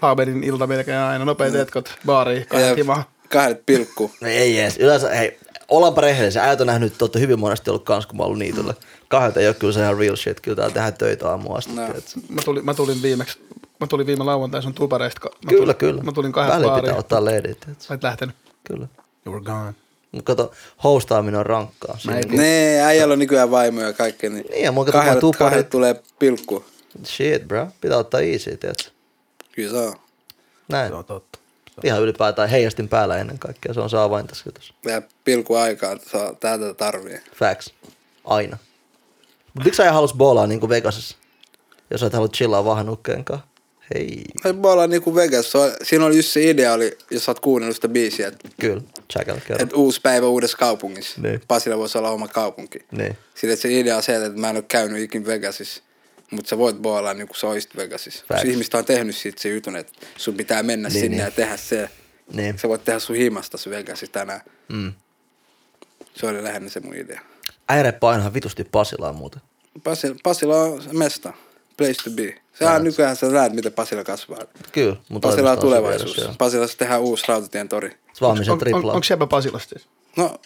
[0.00, 3.10] Haaberin ilta melkein aina nopeat etkot, baariin, kahdet himaa.
[3.28, 4.10] kahdet pilkku.
[4.20, 4.76] No ei edes.
[4.78, 6.42] Yleensä, hei, ollaanpa rehellisiä.
[6.44, 8.74] Äijät on nähnyt, että hyvin monesti ollut kans, kun mä ollut niityllä.
[9.08, 10.40] Kahdelta ei ole kyllä se ihan real shit.
[10.40, 11.72] Kyllä täällä tehdään töitä aamu asti.
[11.72, 11.82] No.
[12.28, 13.38] Mä tulin, mä tulin viimeksi,
[13.80, 15.20] mä tulin viime lauantai sun tupareista.
[15.44, 16.02] Mä Kyllä, tulin, kyllä.
[16.02, 16.98] Mä tulin kahden Välillä pitää baariin.
[17.00, 17.66] ottaa leidit.
[17.78, 18.36] Sä et lähtenyt.
[18.64, 18.86] Kyllä.
[19.26, 19.74] You were gone.
[20.14, 20.52] Mut kato,
[20.84, 21.98] hostaaminen on rankkaa.
[22.28, 24.30] Kun- Nee, äijällä on nykyään vaimoja ja kaikkea.
[24.30, 25.38] Niin, Niin, ja mua kato, kahdet, tuparit.
[25.38, 26.64] kahdet tulee pilkku.
[27.04, 27.66] Shit, bro.
[27.80, 28.84] Pitää ottaa easy, tiedätkö?
[29.52, 29.94] Kyllä se on.
[30.68, 30.88] Näin.
[30.88, 31.38] Se on totta.
[31.84, 33.74] Ihan ylipäätään heijastin päällä ennen kaikkea.
[33.74, 34.74] Se on se avain tässä jutussa.
[34.86, 37.18] Vielä pilkku aikaa, että saa, täältä tarvii.
[37.36, 37.74] Facts.
[38.24, 38.58] Aina.
[39.54, 41.16] Mut miksi sä halus boolaa niinku Vegasissa?
[41.90, 43.46] Jos sä et halua chillaa vahanukkeen kanssa?
[43.94, 44.24] Hei.
[44.62, 45.52] Ollaan niinku Vegas.
[45.52, 48.48] Se on, siinä oli just se idea, oli, jos sä oot kuunnellut sitä biisiä, että
[48.60, 48.82] Kyllä.
[49.14, 49.62] Jackal kerro.
[49.62, 51.20] et uusi päivä uudessa kaupungissa.
[51.20, 51.40] Niin.
[51.48, 52.78] Pasilla voisi olla oma kaupunki.
[52.90, 53.16] Niin.
[53.42, 55.82] Että se idea on se, että mä en ole käynyt ikin Vegasissa,
[56.30, 58.18] mutta sä voit boolaa niin kuin sä olisit Vegasissa.
[58.28, 58.28] Facts.
[58.28, 61.24] Koska ihmiset on tehnyt siitä se jutun, että sun pitää mennä Niin, sinne niin.
[61.24, 61.88] ja tehdä se.
[62.32, 62.58] Niin.
[62.58, 64.40] Sä voit tehdä sun himasta sun Vegasissa tänään.
[64.68, 64.92] Mm.
[66.14, 67.20] Se oli lähinnä se mun idea.
[67.68, 69.42] Äire painaa vitusti Pasilaa muuten.
[69.84, 71.32] Pasila, Pasila on se mesta.
[71.76, 72.34] Place to be.
[72.58, 74.38] Sehän on nykyään sä näet, miten Pasila kasvaa.
[74.72, 74.96] Kyllä.
[75.08, 76.02] Mutta Pasila on tulevaisuus.
[76.02, 76.34] vieressä, joo.
[76.38, 77.96] Pasilassa tehdään uusi rautatien tori.
[78.12, 78.94] Svaamisen On, on, triplaa.
[78.94, 79.88] onko Sebä Pasilasta siis?
[80.16, 80.38] No,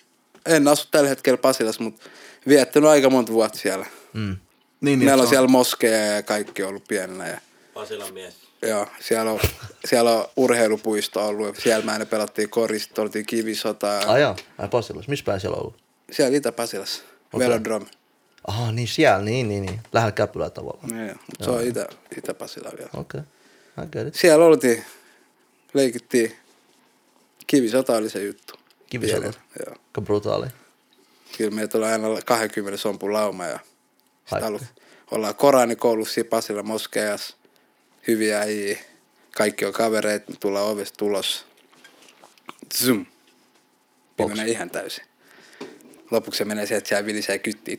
[0.46, 2.06] en asu tällä hetkellä Pasilassa, mutta
[2.48, 3.86] viettänyt aika monta vuotta siellä.
[4.12, 4.36] Mm.
[4.80, 7.28] Niin, Meillä se on siellä moskeja ja kaikki ollut pienenä.
[7.28, 7.40] Ja
[7.74, 8.34] Pasilan mies.
[8.62, 9.40] Joo, siellä on,
[9.84, 11.56] siellä on urheilupuisto ollut.
[11.56, 14.02] Siellä mä aina pelattiin korista, oltiin kivisotaa.
[14.06, 15.10] Ai jaa, ai Pasilassa.
[15.10, 15.76] Missä päin siellä on ollut?
[16.10, 17.02] Siellä Itä-Pasilassa.
[17.32, 17.48] Okay.
[17.48, 17.86] Velodrome.
[18.48, 19.80] Aha, niin siellä, niin, niin, niin.
[19.92, 21.06] Lähellä Käpylää tavallaan.
[21.06, 22.90] Joo, mutta se on Itä, Itä-Pasila vielä.
[22.94, 23.20] Okei.
[23.20, 23.84] Okay.
[23.84, 24.14] I get it.
[24.14, 24.84] Siellä oltiin,
[25.74, 26.36] leikittiin.
[27.46, 28.54] Kivisota oli se juttu.
[28.90, 29.26] Kivisota?
[29.66, 29.76] Joo.
[29.86, 30.46] Aika brutaali.
[31.38, 33.58] Kyllä meitä oli aina 20 sompun lauma ja
[34.30, 34.60] alu,
[35.10, 37.36] ollaan Koranikoulussa siinä Pasilla moskejas.
[38.06, 38.78] Hyviä äijiä.
[39.36, 41.46] Kaikki on kavereita, me tullaan ovesta tulos.
[42.74, 43.06] Zoom.
[44.16, 44.28] Box.
[44.28, 45.07] Menee ihan täysin.
[46.10, 47.78] Lopuksi se menee sieltä, että siellä vilisee kyttiin.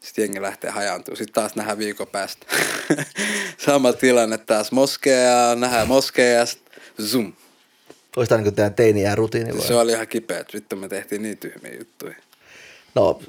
[0.00, 1.16] Sitten jengi lähtee hajaantuu.
[1.16, 2.46] Sitten taas nähdään viikon päästä.
[3.58, 6.62] Sama tilanne taas moskeja, nähdään moskeijasta.
[7.02, 7.32] Zoom.
[8.16, 9.66] Olisi tämä niin teiniä rutiini vai?
[9.66, 12.14] Se oli ihan kipeä, että vittu me tehtiin niin tyhmiä juttuja.
[12.94, 13.20] No,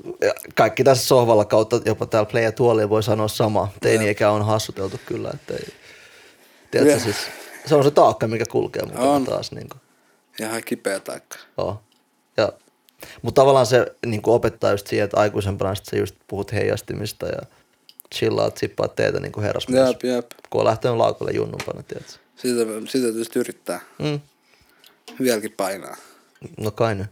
[0.55, 3.67] kaikki tässä sohvalla kautta, jopa täällä Playa tuolilla voi sanoa sama.
[3.81, 5.67] Teiniäkään on hassuteltu kyllä, että ei.
[6.71, 7.15] Tiedätkö, siis,
[7.65, 9.25] se on se taakka, mikä kulkee mukana On.
[9.25, 9.51] taas.
[9.51, 9.81] Niin kuin,
[10.39, 11.37] Ihan kipeä taikka.
[11.57, 11.81] joo.
[13.21, 17.27] Mutta tavallaan se niin kuin opettaa just siihen, että aikuisempana sit sä just puhut heijastimista
[17.27, 17.41] ja
[18.15, 19.87] chillaat, sippaat teitä niin kuin herrasmies.
[19.87, 20.31] Jep, jep.
[20.49, 22.13] Kun on lähtenyt laukalle junnumpana, tiedätkö?
[22.35, 23.81] Sitä, sitä tietysti yrittää.
[23.99, 24.19] Mm.
[25.19, 25.95] Vieläkin painaa.
[26.59, 27.07] No kai nyt.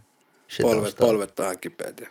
[0.49, 2.07] Shit Polvet, polvet on ihan kipeät ja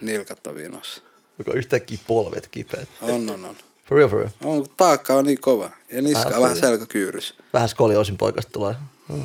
[0.00, 1.02] nilkat on vinossa.
[1.38, 2.88] Joka on yhtäkkiä polvet kipeät.
[3.02, 3.56] On, on, on.
[3.88, 4.30] For real, for real.
[4.44, 5.70] on taakka on niin kova.
[5.92, 7.34] Ja niska Vähän on vähän selkäkyyrys.
[7.52, 8.74] Vähän skolioosin poikasta tulee.
[9.08, 9.24] Mm.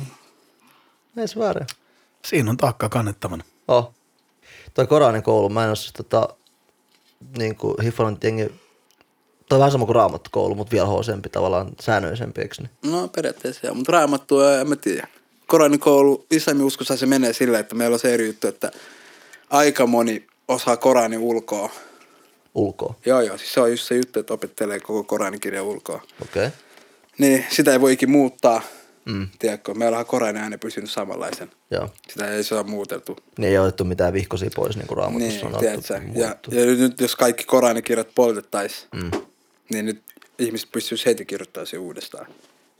[1.16, 1.66] Ei se väärin.
[2.24, 3.44] Siinä on taakkaa kannettavana.
[3.72, 3.94] Oh.
[4.74, 6.28] Toi Koranin koulu, mä en ole siis tota,
[7.38, 8.44] niin kuin hiffannut jengi,
[9.48, 12.92] toi on vähän sama kuin raamattu koulu, mutta vielä hoosempi tavallaan säännöllisempi, eikö niin?
[12.92, 15.08] No periaatteessa joo, mutta raamattua en mä tiedä.
[15.46, 18.72] Koranikoulu, islamiuskossa se menee sillä, että meillä on se eri juttu, että
[19.50, 21.70] aika moni osaa Koranin ulkoa.
[22.54, 22.94] Ulkoa.
[23.06, 26.02] Joo, joo, siis se on just se juttu, että opettelee koko Koranikirjan ulkoa.
[26.22, 26.46] Okei.
[26.46, 26.58] Okay.
[27.18, 28.62] Niin sitä ei voi ikin muuttaa.
[29.04, 29.28] Mm.
[29.38, 31.50] Tiedätkö, meillä on Koranin ääni pysynyt samanlaisen.
[31.70, 31.88] Joo.
[32.10, 33.16] Sitä ei saa muuteltu.
[33.38, 36.00] Niin ei ole otettu mitään vihkosia pois, niin kuin raamatussa Niin, on tiedätkö?
[36.14, 36.26] Ja,
[36.60, 39.10] ja nyt jos kaikki Koranikirjat poltettaisiin, Mm.
[39.70, 40.02] niin nyt
[40.38, 42.26] ihmiset pystyisi heti kirjoittamaan sen uudestaan.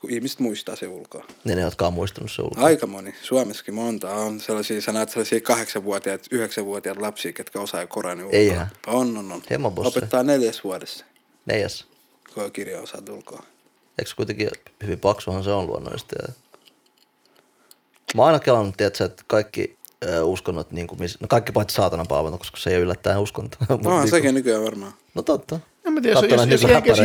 [0.00, 1.24] Kun ihmiset muistaa sen ulkoa.
[1.44, 2.64] Niin ne, jotka on muistanut se ulkoa.
[2.64, 3.14] Aika moni.
[3.22, 4.10] Suomessakin monta.
[4.14, 8.38] On sellaisia, sä näet sellaisia kahdeksanvuotiaat, yhdeksänvuotiaat lapsia, ketkä osaa Koranin ulkoa.
[8.38, 8.66] Eihän.
[8.86, 9.42] On, on, on.
[9.50, 9.88] Hemabosseja.
[9.98, 11.04] Opettaa neljäs vuodessa,
[11.46, 11.86] Neijäs.
[12.34, 13.42] kun kirja osaa ulkoa.
[13.98, 14.50] Eikö se kuitenkin
[14.82, 16.16] hyvin paksuhan se on luonnollisesti.
[16.22, 16.32] Ja...
[18.14, 22.06] Mä oon aina kelannut, tiedätkö, että kaikki ö, uskonnot, niin kuin, no kaikki paitsi saatanan
[22.06, 23.56] palvonta, koska se ei ole yllättäen uskonto.
[23.68, 24.92] No, niinku- sekin nykyään varmaan.
[25.14, 25.60] No totta.
[25.84, 27.02] En mä tiedä, jos, jos, jenkeissä-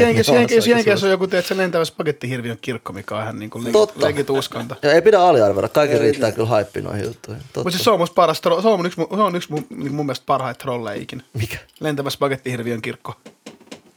[0.75, 4.29] niin on on joku, tiedät, se lentävä spagettihirviön kirkko, mikä on ihan niin kuin legit
[4.29, 4.75] uskonto.
[4.81, 7.43] Ja ei pidä aliarvioida, kaikki riittää kyllä haippi noihin juttuihin.
[7.43, 7.59] Totta.
[7.59, 10.05] Mutta siis se on paras, se on yksi, mu- se on yksi mun, niin mun
[10.05, 11.23] mielestä parhaita trolleja ikinä.
[11.33, 11.57] Mikä?
[11.79, 13.15] Lentävä spagettihirviön kirkko.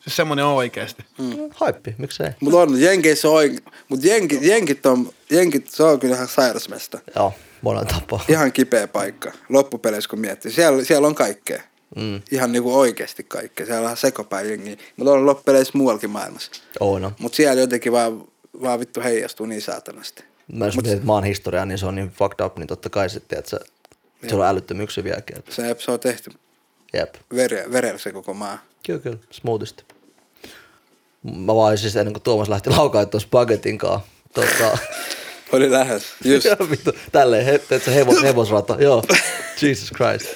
[0.00, 1.04] Siis semmonen on oikeesti.
[1.50, 2.30] Haippi, miksei?
[2.40, 3.64] Mutta on, Jenkeissä on oikein.
[3.88, 6.98] Mutta jenkit, jenkit, on, jenkit, se on kyllä ihan sairasmesta.
[7.16, 8.24] Joo, monella tapaa.
[8.28, 9.32] Ihan kipeä paikka.
[9.48, 10.52] Loppupeleissä kun miettii.
[10.52, 11.62] Siellä, siellä on kaikkea.
[11.96, 12.22] Mm.
[12.30, 13.66] Ihan niinku oikeasti kaikkea.
[13.66, 14.76] Siellä on ihan sekopäin jengiä.
[14.96, 16.50] Mutta on loppupeleissä muuallakin maailmassa.
[16.80, 17.12] Oona.
[17.18, 18.24] Mutta siellä jotenkin vaan,
[18.62, 20.24] vaan vittu heijastuu niin saatanasti.
[20.52, 23.38] Mä jos mietit maan historiaa, niin se on niin fucked up, niin totta kai sitten,
[23.38, 23.58] että se,
[24.28, 25.36] se on älyttömyyksiä vieläkin.
[25.50, 26.30] Se, se on tehty
[26.92, 27.14] Jep.
[27.36, 28.58] vere, verellä se koko maa.
[28.86, 29.84] Kyllä, kyllä, smoothisti.
[31.22, 34.00] Mä vaan siis ennen kuin Tuomas lähti laukaa tuon spagetin kanssa.
[34.34, 34.78] Tota,
[35.52, 36.02] Oli lähes.
[36.24, 36.44] Just.
[36.46, 39.02] Joo, vittu, tälleen, he, teet se hevos, hevosrata, joo,
[39.62, 40.26] Jesus Christ.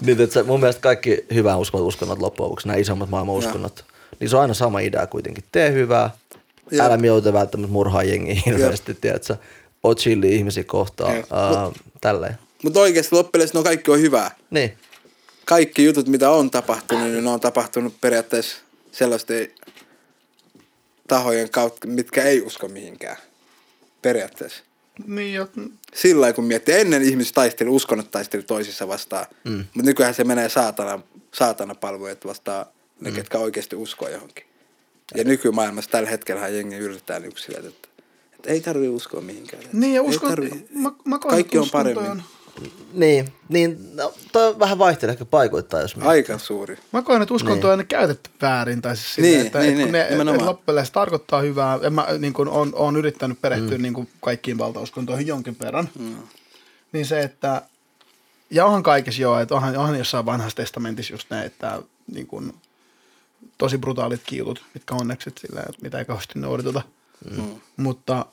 [0.00, 3.84] Niin, että se, mun mielestä kaikki hyvää uskonnot, uskonnot loppujen nämä isommat maailman uskonnot,
[4.20, 5.44] niin se on aina sama idea kuitenkin.
[5.52, 6.10] Tee hyvää,
[6.70, 6.86] Joo.
[6.86, 9.36] älä mieluiten välttämättä murhaa jengiä hirveästi, tiedätkö?
[9.82, 11.24] Oo chilli ihmisiä kohtaan, Jep.
[11.24, 12.38] uh, tälleen.
[12.62, 14.30] Mutta oikeasti loppupeleissä no kaikki on hyvää.
[14.50, 14.72] Niin,
[15.44, 18.56] Kaikki jutut, mitä on tapahtunut, niin ne on tapahtunut periaatteessa
[18.92, 19.48] sellaisten
[21.08, 23.16] tahojen kautta, mitkä ei usko mihinkään.
[24.02, 24.62] Periaatteessa.
[25.06, 25.48] Niin, jo,
[25.94, 29.26] Sillä lailla, kun miettii, ennen ihmiset taisteli, uskonnot taisteli toisissa vastaan.
[29.44, 29.64] Mm.
[29.74, 31.00] Mutta nykyään se menee saatana,
[31.34, 32.66] saatana palveluja vastaan
[33.00, 33.16] ne, mm.
[33.16, 34.44] ketkä oikeasti uskoo johonkin.
[35.14, 37.88] Ja nykymaailmassa tällä hetkellä jengi yrittää niin sillä, että,
[38.32, 39.62] että ei tarvitse uskoa mihinkään.
[39.72, 42.10] Niin ja ei uskon, tarvii- mä, mä koen, Kaikki on paremmin.
[42.10, 42.22] On,
[42.92, 46.10] Niin, niin no, toi vähän vaihtelee ehkä paikoittain, jos miettii.
[46.10, 46.78] Aika suuri.
[46.92, 47.80] Mä koen, että uskonto Niin.
[47.80, 48.82] on käytetty väärin.
[48.82, 51.78] Tai siis Niin, että, niin, että kun niin, ne et loppujen se tarkoittaa hyvää.
[51.82, 53.82] Ja mä niin kun, on, on yrittänyt perehtyä mm.
[53.82, 55.88] niin kun kaikkiin valtauskontoihin jonkin verran.
[55.98, 56.16] Mm.
[56.92, 57.62] Niin se, että
[58.50, 61.82] ja onhan kaikessa joo, että onhan, onhan jossain vanhassa testamentissa just ne, että
[62.12, 62.54] niin kun,
[63.58, 66.82] tosi brutaalit kiilut, mitkä onneksi sillä, että mitä ei kauheasti noudateta.
[67.30, 67.60] Mm.
[67.76, 68.26] Mutta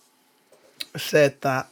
[0.97, 1.65] se, että,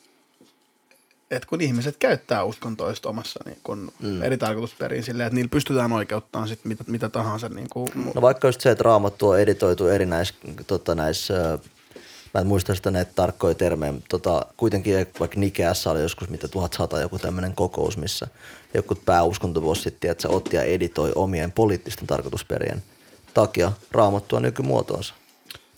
[1.35, 4.21] että kun ihmiset käyttää uskontoista omassa niin kun mm.
[4.21, 7.49] eri tarkoitusperiin silleen, että niillä pystytään oikeuttamaan sit mitä, mitä tahansa.
[7.49, 10.33] Niin kun, No vaikka just se, että raamattu on editoitu eri näissä,
[10.67, 11.59] tota, näissä
[12.33, 16.47] mä en muista sitä näitä tarkkoja termejä, mutta tota, kuitenkin vaikka Nikeassa oli joskus mitä
[16.47, 18.27] 1100 joku tämmöinen kokous, missä
[18.73, 22.83] joku pääuskontovossit, että se otti ja editoi omien poliittisten tarkoitusperien
[23.33, 25.13] takia raamattua nykymuotoonsa.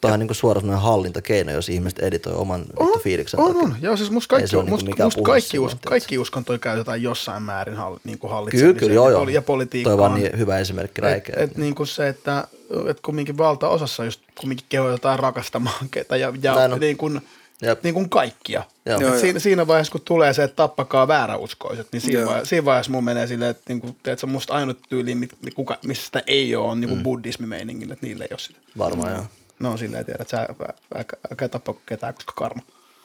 [0.02, 3.62] Tämä on niin kuin suora semmoinen hallintakeino, jos ihmiset editoi oman vittu fiiliksen on, takia.
[3.68, 3.76] on.
[3.82, 8.20] Joo, siis musta kaikki, niinku musta, kaikki, us, kaikki uskontoja käytetään jossain määrin hall, niin
[8.20, 9.30] kuin Kyllä, hallitsemiseen kyllä, joo, ja, joo.
[9.30, 9.94] ja Toi politiikkaan.
[9.94, 11.36] on vaan niin hyvä esimerkki Et, räikeä.
[11.38, 12.48] et niin kuin se, että
[12.90, 16.80] et kumminkin valtaosassa just kumminkin kehotetaan rakastamaan ketä ja, ja Näin on.
[16.80, 17.22] niin kuin,
[17.62, 17.84] Jep.
[17.84, 18.64] niin kuin kaikkia.
[18.86, 18.96] Joo.
[18.96, 22.66] Et Joo, siinä, siinä vaiheessa, kun tulee se, että tappakaa vääräuskoiset, niin siinä, vaiheessa, siinä
[22.66, 26.06] vaiheessa mun menee silleen, että niin kuin, tiedätkö, musta ainut tyyli, mit- mi- kuka, missä
[26.06, 27.04] sitä ei ole, on niin kuin mm.
[27.04, 28.60] buddhismimeiningin, että niillä ei ole sitä.
[28.78, 29.24] Varmaan joo.
[29.60, 30.42] No on silleen, tiedät, että sä
[30.96, 32.62] älkää, älkää tappako ketään, koska karma.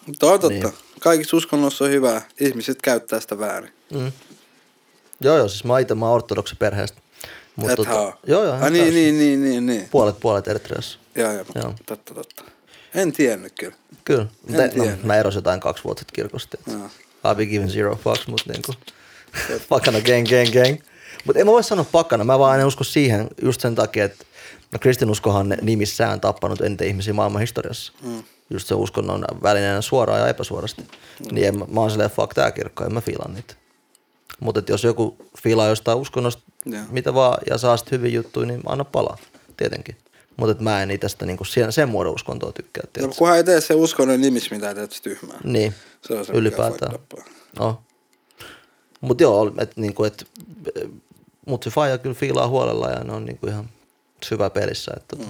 [0.06, 0.48] Mutta on totta.
[0.68, 0.74] Niin.
[1.00, 2.22] Kaikissa uskonnoissa on hyvä.
[2.40, 3.72] Ihmiset käyttää sitä väärin.
[5.20, 7.00] Joo, joo, siis mä itse mä oon ortodoksi perheestä.
[7.56, 8.16] Mut Et haa.
[8.26, 9.88] joo, joo, Ah, niin, niin, niin, niin, niin.
[9.90, 10.98] Puolet, puolet Eritreassa.
[11.14, 11.44] Joo, joo.
[11.54, 11.74] Joo.
[11.86, 12.44] Totta, totta.
[12.94, 13.74] En tiennyt kyllä.
[14.04, 14.26] Kyllä.
[14.48, 14.96] En Te, no, tiedä.
[15.02, 16.58] mä erosin jotain kaksi vuotta sitten kirkosta.
[17.26, 18.74] I'll be giving zero fucks, mutta niinku,
[19.68, 20.80] pakana gang, gang, gang.
[21.24, 24.24] Mutta en mä voi sanoa pakana, mä vaan en usko siihen just sen takia, että
[24.72, 27.92] no kristinuskohan nimissään tappanut eniten ihmisiä maailman historiassa.
[28.02, 28.22] Mm.
[28.50, 30.82] Just se uskonnon välineenä suoraan ja epäsuorasti.
[30.82, 31.34] Mm.
[31.34, 33.54] Niin en, mä, oon silleen, fuck tää kirkko, en mä fiilan niitä.
[34.40, 36.82] Mutta jos joku fiilaa jostain uskonnosta, Joo.
[36.90, 39.16] mitä vaan, ja saa sitten hyvin juttuja, niin anna palaa,
[39.56, 39.96] tietenkin.
[40.36, 42.82] Mutta mä en itsestä niinku sen, sen muodon uskontoa tykkää.
[42.84, 43.16] Ja tiedätkö?
[43.18, 45.38] kunhan ei tee se uskonnon nimissä mitään, teet tyhmää.
[45.44, 46.92] Niin, Se on se, ylipäätään.
[47.58, 47.82] No.
[49.00, 50.26] Mut joo, että niinku, et,
[51.46, 53.68] mut se faija kyllä fiilaa huolella ja ne on niinku ihan
[54.24, 54.92] syvä pelissä.
[54.96, 55.24] Että, mm.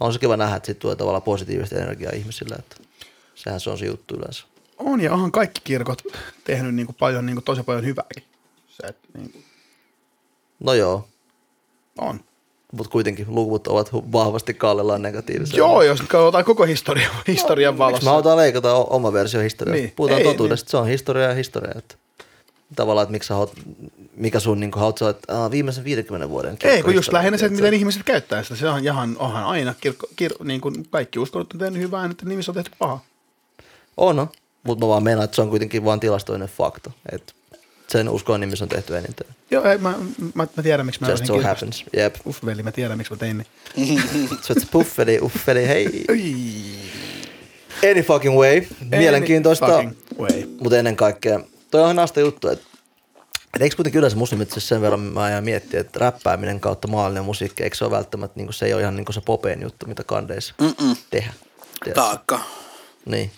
[0.00, 2.76] On se kiva nähdä, että tulee tavallaan positiivista energiaa ihmisille, että
[3.34, 4.44] sehän se on se juttu yleensä.
[4.78, 6.02] On ja onhan kaikki kirkot
[6.44, 8.24] tehnyt niin kuin paljon, niin kuin tosi paljon hyvääkin.
[8.68, 9.44] Se, että niin kuin,
[10.60, 11.08] No joo,
[11.98, 12.20] on.
[12.72, 15.56] mutta kuitenkin luvut ovat vahvasti kallellaan negatiivisia.
[15.58, 18.04] Joo, jos katsotaan koko historia, historian Miksi valossa.
[18.04, 19.76] me halutaan leikata oma versio historiasta?
[19.76, 19.84] Niin.
[19.84, 19.96] Niin.
[19.96, 21.72] Puhutaan Ei, totuudesta, se on historia ja historia.
[21.78, 21.94] Että
[22.76, 23.52] tavallaan, että miksi sä haluat,
[24.16, 27.56] mikä sun niin sanoa, että aa, viimeisen 50 vuoden Ei, kun just lähinnä se, että
[27.56, 28.56] miten ihmiset käyttää sitä.
[28.56, 32.26] Se on ihan, onhan aina, kirkko, kir, niin kuin kaikki uskonnot on tehnyt hyvää, että
[32.26, 33.04] nimissä on tehty pahaa.
[33.96, 34.28] On, no.
[34.62, 36.90] mutta mä vaan meinaan, että se on kuitenkin vain tilastoinen fakta.
[37.12, 37.32] Että
[37.88, 39.26] sen uskon nimissä on tehty eniten.
[39.50, 39.94] Joo, ei, mä,
[40.34, 41.84] mä, mä tiedän, miksi mä Just so happens.
[41.96, 42.16] Jep.
[42.26, 43.46] Uff, veli, mä tiedän, miksi mä tein
[43.76, 44.02] niin.
[44.42, 46.04] Se on puffeli, uffeli, hei.
[47.90, 48.62] Any fucking way.
[48.90, 49.66] Mielenkiintoista.
[49.66, 50.46] Fucking way.
[50.60, 51.40] Mutta ennen kaikkea,
[51.70, 52.64] toi on hasta juttu, että
[53.54, 57.24] et eikö kuitenkin yleensä muslimit siis sen verran mä ajan miettiä, että räppääminen kautta maallinen
[57.24, 60.04] musiikki, eikö se ole välttämättä, niin se ei ole ihan niin se popeen juttu, mitä
[60.04, 60.96] kandeissa Mm-mm.
[61.10, 61.32] tehdä.
[61.84, 62.00] Tiedätkö?
[62.00, 62.40] Taakka.
[63.06, 63.30] Niin.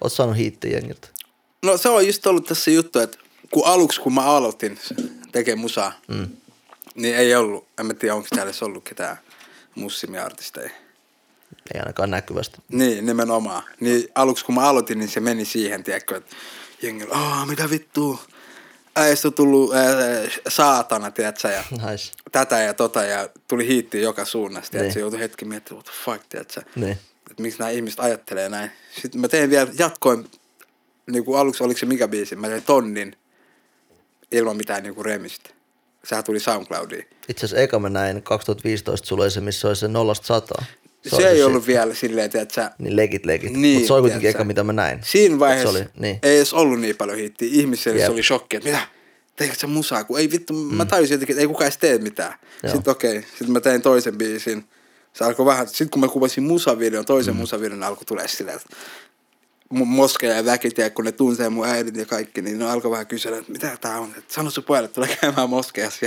[0.00, 1.08] Oot saanut hiittiä jengiltä.
[1.62, 3.18] No se on just ollut tässä juttu, että
[3.50, 4.78] kun aluksi kun mä aloitin
[5.32, 6.28] tekemään musaa, mm.
[6.94, 9.18] niin ei ollut, en mä tiedä onko täällä ollut ketään
[9.74, 10.70] mussimiartisteja.
[11.74, 12.56] Ei ainakaan näkyvästi.
[12.68, 13.62] Niin, nimenomaan.
[13.80, 16.36] Niin aluksi kun mä aloitin, niin se meni siihen, tiedätkö, että
[16.82, 18.18] jengi oli, aah, mitä vittua,
[18.96, 19.84] äistä on tullut ää,
[20.48, 22.12] saatana, tiedätkö, ja Nice.
[22.32, 25.00] tätä ja tota, ja tuli hiitti joka suunnasta, tiedätkö, Niin.
[25.00, 26.98] joutui hetki miettimään, what the fuck, tiedätkö, Niin.
[27.30, 28.70] että miksi nämä ihmiset ajattelee näin.
[29.02, 30.30] Sitten mä tein vielä, jatkoin,
[31.10, 33.16] niin kuin aluksi oliko se mikä biisi, mä tein tonnin
[34.32, 35.50] ilman mitään niin kuin remistä.
[36.04, 37.06] Sehän tuli SoundCloudiin.
[37.28, 40.64] Itse asiassa eka mä näin 2015, sulla oli se, missä oli se nollasta sataa.
[41.10, 43.52] Se, se ei ollut vielä silleen, tiedätkö, Niin legit legit.
[43.52, 44.98] Niin, Mutta se oli kuitenkin eka, mitä mä näin.
[45.02, 46.18] Siinä vaiheessa oli, niin.
[46.22, 47.48] ei edes ollut niin paljon hittiä.
[47.52, 48.80] Ihmisille se oli shokki, että mitä?
[49.36, 50.04] Teikö sä musaa?
[50.04, 50.74] Kun ei vittu, mm.
[50.74, 52.34] mä tajusin jotenkin, että ei kukaan edes tee mitään.
[52.62, 52.72] Joo.
[52.72, 53.30] Sitten okei, okay.
[53.30, 54.64] sitten mä tein toisen biisin.
[55.12, 57.40] Se alkoi vähän, sitten kun mä kuvasin musavideon, toisen mm.
[57.40, 58.76] musavideon, alkoi tulee silleen, että
[59.70, 63.06] moskeja ja väkit, ja kun ne tuntee mun äidit ja kaikki, niin ne alkoi vähän
[63.06, 66.06] kysellä, että mitä tää on, että sano sun pojelle, tulee käymään moskeassa.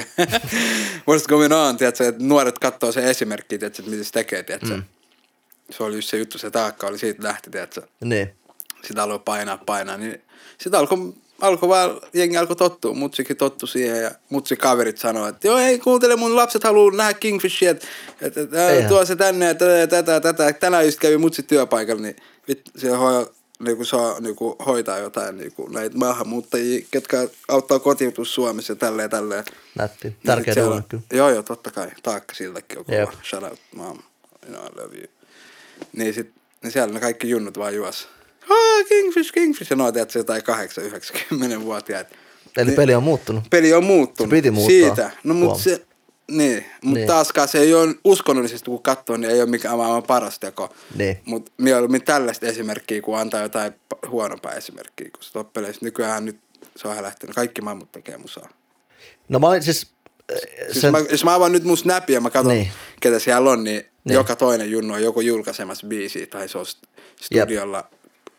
[1.10, 4.76] What's going on, tiedätkö, että nuoret katsoo sen esimerkkiä, tiedätkö, että mitä se tekee, tiedätkö.
[4.76, 4.84] Mm.
[5.70, 8.34] Se oli just se juttu, se taakka oli siitä lähti, tiedätkö Niin.
[8.84, 10.22] sitä alkoi painaa, painaa, niin
[10.58, 15.48] sitä alkoi alkoi vaan, jengi alkoi tottua, mutsikin tottu siihen ja mutsi kaverit sanoi, että
[15.48, 17.88] joo ei kuuntele, mun lapset haluaa nähdä Kingfishia, että,
[18.22, 20.54] että, että tuo se tänne ja tätä ja tätä, tätä.
[20.54, 22.16] Tänään just kävi mutsi työpaikalla, niin
[22.48, 22.98] vit, siellä
[23.66, 29.44] niinku saa niinku hoitaa jotain niinku näitä maahanmuuttajia, ketkä auttaa kotiutus Suomessa ja tälleen tälleen.
[29.78, 30.08] Nätti.
[30.08, 31.04] Niin Tärkeä siellä- duuni kyllä.
[31.14, 31.88] Joo, joo, totta kai.
[32.04, 33.14] Taakka siltäkin on kova.
[33.30, 33.98] Shout out, mom.
[34.50, 35.08] You know, I love you.
[35.94, 36.32] Niin, sit,
[36.64, 38.08] niin siellä ne kaikki junnut vaan juos.
[38.50, 39.72] Ah, Kingfish, Kingfish.
[39.72, 42.08] Ja noita, että se jotain 8-90-vuotiaat.
[42.58, 42.76] Eli Niin.
[42.76, 43.44] peli on muuttunut.
[43.50, 44.30] Peli on muuttunut.
[44.30, 44.70] Se piti muuttaa.
[44.96, 45.12] Siitä.
[45.24, 45.46] No, Huom.
[45.46, 45.86] mutta se,
[46.38, 47.08] niin, mutta Niin.
[47.08, 50.74] taaskaan se ei ole uskonnollisesti, kun katsoo, niin ei ole mikään maailman paras teko.
[50.96, 51.20] Niin.
[51.26, 55.10] Mutta mieluummin tällaista esimerkkiä, kun antaa jotain pa- huonompaa esimerkkiä.
[55.18, 56.40] Koska toppeleissä nykyään nyt
[56.76, 57.36] se on lähtenyt.
[57.36, 58.50] Kaikki mammut tekee musaa.
[59.30, 59.88] No mä olin siis...
[60.34, 60.38] äh,
[60.72, 62.72] Siis Sen, mä, jos mä avaan nyt mun snapia ja mä katson, Niin.
[63.02, 64.14] ketä siellä on, niin, Niin.
[64.14, 66.88] joka toinen junnu on joku julkaisemassa biisiä tai se on st-
[67.22, 67.88] studiolla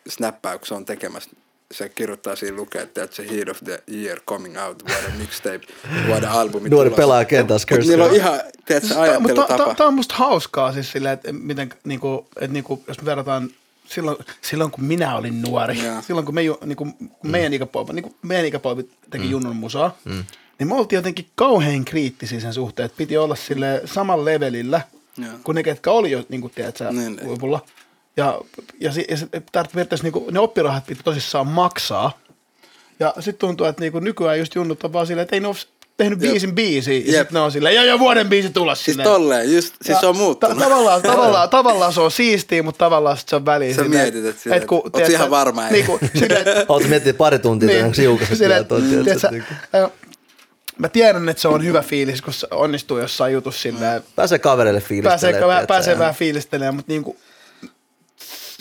[0.08, 1.30] snappaa, kun se on tekemässä.
[1.72, 5.60] Se kirjoittaa siinä lukee, että se Heat of the Year coming out, vuoden mixtape,
[6.06, 6.68] vuoden albumi.
[6.68, 6.90] Nuori
[7.28, 9.84] kentällä, Mut skr, niillä on ihan, tiedätkö, Mutta Tämä ajattelutapa.
[9.84, 13.50] on musta hauskaa siis silleen, että miten, niinku, että niinku, jos me verrataan
[13.86, 16.02] silloin, silloin, kun minä olin nuori, Joo.
[16.02, 16.84] silloin kun, me, ju- niinku,
[17.20, 19.30] kun meidän, ikäpolvi, niinku, meidän ikäpolvi teki mm.
[19.30, 20.24] junnun musaa, mm.
[20.58, 24.80] niin me oltiin jotenkin kauhean kriittisiä sen suhteen, että piti olla sille samalla levelillä
[25.18, 25.32] Joo.
[25.44, 27.40] kuin ne, ketkä oli jo, niin kuin tiedät sä, Niin, niin.
[28.16, 28.40] Ja,
[28.80, 32.18] ja, si- ja se, periaatteessa niinku, ne oppirahat piti tosissaan maksaa.
[33.00, 35.56] Ja sitten tuntuu, että niinku, nykyään just junnut on vaan silleen, että ei ne ole
[35.96, 36.30] tehnyt Jep.
[36.30, 36.94] biisin biisiä.
[36.98, 39.08] Ja sitten ne on silleen, ja jo vuoden biisi tulla Siis silleen.
[39.08, 40.58] tolleen, just, siis se on muuttunut.
[40.58, 43.74] Ta- tavallaan, tavallaan, tavallaan se on siistiä, mutta tavallaan sit se on väliin.
[43.74, 45.72] Sä silleen, mietit, että silleen, kun, oot tiedät ihan varma, ei?
[45.72, 49.30] Niin kuin, silleen, Oletko miettinyt pari tuntia, niin, se julkaiset silleen, vielä toi, tiedät sä,
[50.78, 54.80] Mä tiedän, että se on hyvä fiilis, kun se onnistuu jossain jutussa silleen, Pääsee kavereille
[54.80, 55.46] fiilistelemään.
[55.48, 57.16] pääsee, pääsee ja- vähän fiilistelemään, mutta niinku,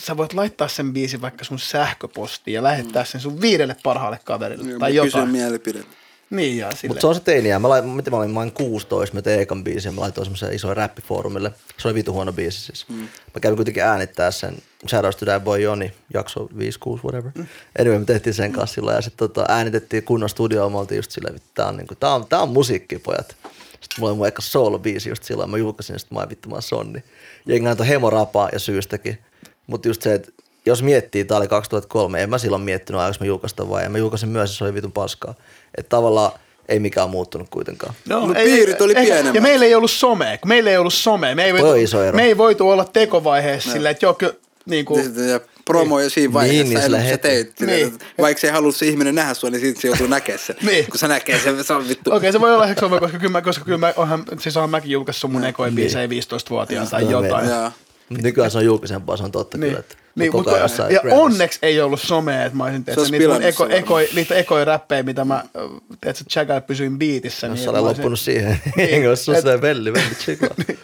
[0.06, 4.70] sä voit laittaa sen biisin vaikka sun sähköpostiin ja lähettää sen sun viidelle parhaalle kaverille
[4.70, 5.30] Joo, tai mä jotain.
[5.30, 5.84] mielipide.
[6.30, 6.89] Niin ja silleen.
[6.89, 7.60] Mutta se on se teiniä.
[7.60, 10.26] Mä, laitoin, miten mä olin, mä olin 16, mä tein ekan biisin ja mä laitoin
[10.26, 11.52] semmoisen isoin räppifoorumille.
[11.78, 12.89] Se oli vitu huono biisi siis.
[12.89, 12.95] Mm.
[12.99, 14.58] Mä kävin kuitenkin äänittää sen.
[14.89, 17.32] Shoutouts to that boy Joni, jakso 5, 6, whatever.
[17.36, 17.45] Mm.
[17.80, 20.72] Anyway, me tehtiin sen kanssa silloin ja sitten tota, äänitettiin kunnon studioon.
[20.72, 23.36] Me oltiin just silleen, että tää on, niinku, tää on, tää on musiikki, pojat.
[23.72, 26.62] Sitten mulla oli mun eka solo-biisi just silloin, mä julkaisin, sitten mä vittu, mä oon
[26.62, 27.04] sonni.
[27.45, 29.18] Jengi antoi hemorapaa ja syystäkin.
[29.72, 30.32] Mutta just se, että
[30.65, 33.97] jos miettii, tää oli 2003, en mä silloin miettinyt, jos mä julkaista vai en mä
[33.97, 35.34] julkaisin myös, se oli vitun paskaa.
[35.78, 36.32] Että tavallaan
[36.69, 37.93] ei mikään muuttunut kuitenkaan.
[38.09, 39.36] No, Mut piirit oli pienemmät.
[39.36, 41.36] Ja meillä ei ollut somea, kun meillä ei ollut somea.
[41.36, 42.15] Me ei, voitu, iso ero.
[42.15, 44.34] me ei voitu olla tekovaiheessa silleen, että joo, kyllä,
[44.65, 47.59] niin kuin, Sitten ja promo jo siinä Niin, vaiheessa, niin, niin, sä teit.
[47.59, 47.69] Niin.
[47.69, 47.99] Niin.
[48.17, 50.55] Vaikka se ei halua se ihminen nähdä sua, niin sitten se joutuu näkemään sen.
[50.61, 50.86] Niin.
[50.86, 52.09] Kun se näkee sen, se on vittu.
[52.09, 54.57] Okei, okay, se voi olla ehkä some, koska kyllä, mä, koska kyllä mä, onhan, siis
[54.57, 57.49] onhan mäkin julkaissut mun ekoja biisejä 15-vuotiaana tai Joo, jotain.
[57.49, 57.72] Joo.
[58.22, 59.68] Nykyään se on julkisempaa, se on totta Niin.
[59.70, 59.80] kyllä.
[59.80, 61.20] Että Niin, koko mutta, ajan jossain ja Grammys.
[61.24, 65.03] onneksi ei ollut somea, että mä olisin tehnyt olisi niitä, eko, eko, niitä ekoja räppejä,
[65.03, 65.43] mitä mä,
[66.01, 67.47] tiedätkö, Chagall pysyin biitissä.
[67.47, 68.89] Jos niin sä olet mä olisin- loppunut siihen, Niin.
[68.91, 70.49] niin jos sun Et- se velli, velli chikla.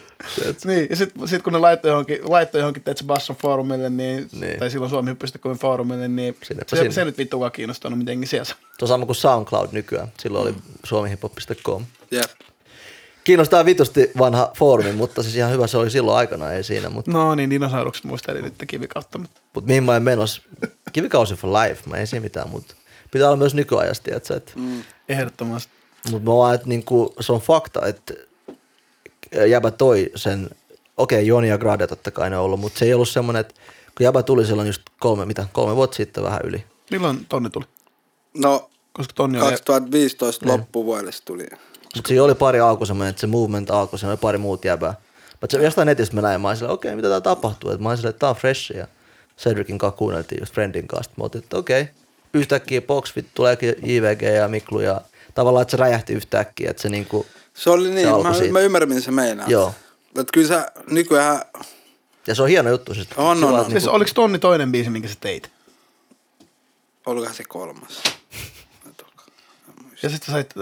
[0.64, 4.58] Niin, ja sitten sit kun ne laittoi johonkin, laittoi johonkin teetkö, Basson foorumille, niin, Niin.
[4.58, 6.90] tai silloin suomi.com foorumille, niin se, sinne.
[6.92, 8.44] se, nyt vittukaan kiinnostanut mitenkin siellä.
[8.44, 10.08] Se on sama kuin SoundCloud nykyään.
[10.20, 10.54] Silloin oli
[10.84, 11.84] suomihiphop.com.
[12.10, 12.30] Jep.
[13.28, 16.88] Kiinnostaa vitusti vanha foorumi, mutta siis ihan hyvä se oli silloin aikana, ei siinä.
[16.90, 19.18] Mutta No niin, dinosaurukset muistelin nyt kivikautta.
[19.18, 20.42] Mutta mut mihin mä en menossa?
[20.92, 22.74] Kivikausi for life, mä ei siinä mitään, mutta
[23.10, 24.82] pitää olla myös nykyajasta, tiedätkö, että Mm.
[25.08, 25.72] ehdottomasti.
[26.10, 28.14] Mutta mä vaan, että niinku, se on fakta, että
[29.48, 30.50] Jäbä toi sen,
[30.96, 33.40] okei, okay, Joni ja Grade totta kai ne on ollut, mutta se ei ollut semmoinen,
[33.40, 33.54] että
[33.96, 36.64] kun Jäbä tuli silloin just kolme, mitä, kolme vuotta sitten vähän yli.
[36.90, 37.64] Milloin tonni tuli?
[38.34, 39.50] No, Koska tonni oli...
[39.50, 40.52] 2015 Niin.
[40.60, 41.46] loppuvuodesta tuli.
[41.98, 44.94] Mutta siinä oli pari alku semmoinen, että se movement alkoi, siinä oli pari muut jäbää.
[45.40, 47.70] Mutta se jostain netistä mä näin, mä olin okei, mitä tää tapahtuu?
[47.70, 48.86] Et mä olin silleen, että tää on fresh ja
[49.38, 51.12] Cedricin kanssa kuunneltiin just Friendin kanssa.
[51.16, 51.88] Mä otin, että okei,
[52.34, 55.00] yhtäkkiä Boxfit tuleekin JVG ja Miklu ja
[55.34, 58.52] tavallaan, että se räjähti yhtäkkiä, että se niinku, Se oli niin, alkoi mä, siitä.
[58.52, 59.48] mä ymmärrän, mitä se meinaa.
[59.48, 59.74] Joo.
[60.08, 61.40] Että kyllä sä nykyään,
[62.26, 62.94] ja se on hieno juttu.
[62.94, 63.70] Siis, On, on, on.
[63.70, 65.50] Siis oliko tonni toinen biisi, minkä sä teit?
[67.06, 68.02] olikohan se kolmas?
[70.02, 70.54] Ja sitten sä sait,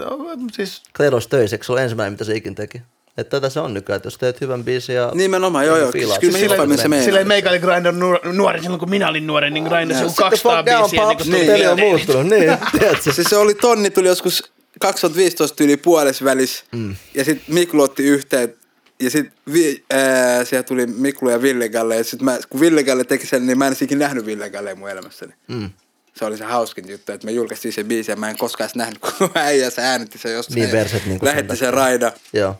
[0.51, 2.81] siis Kleros töissä, eikö se ole ensimmäinen, mitä se ikin teki?
[3.17, 5.11] Että tätä se on nykyään, että jos teet hyvän biisin ja...
[5.13, 5.91] Nimenomaan, joo, joo.
[5.91, 9.49] Kyllä hiffaan, niin missä se silleen meikä oli nuor- nuori silloin, kun minä olin nuori,
[9.49, 11.07] niin Sit the 200 fuck down, biisiä.
[11.07, 13.13] Niin, niin, peli on muuttunut, niin, tiedätkö?
[13.13, 16.65] Siis se oli tonni, tuli joskus 2015 yli puolessa välissä.
[16.71, 16.95] Mm.
[17.13, 18.53] Ja sitten Miklu otti yhteen.
[18.99, 21.95] Ja sitten vi, ää, siellä tuli Miklu ja Ville Galle.
[21.95, 24.75] Ja sit mä, kun Ville Galle teki sen, niin mä en ikinä nähnyt Ville Galle
[24.75, 25.33] mun elämässäni.
[25.47, 25.69] Mm.
[26.17, 28.99] Se oli se hauskin juttu, että me julkaistiin se biisi ja mä en koskaan nähnyt,
[28.99, 30.55] kun äijä se äänitti sen jostain.
[30.55, 32.11] Niin verset niin Lähetti sen raida.
[32.33, 32.55] Joo.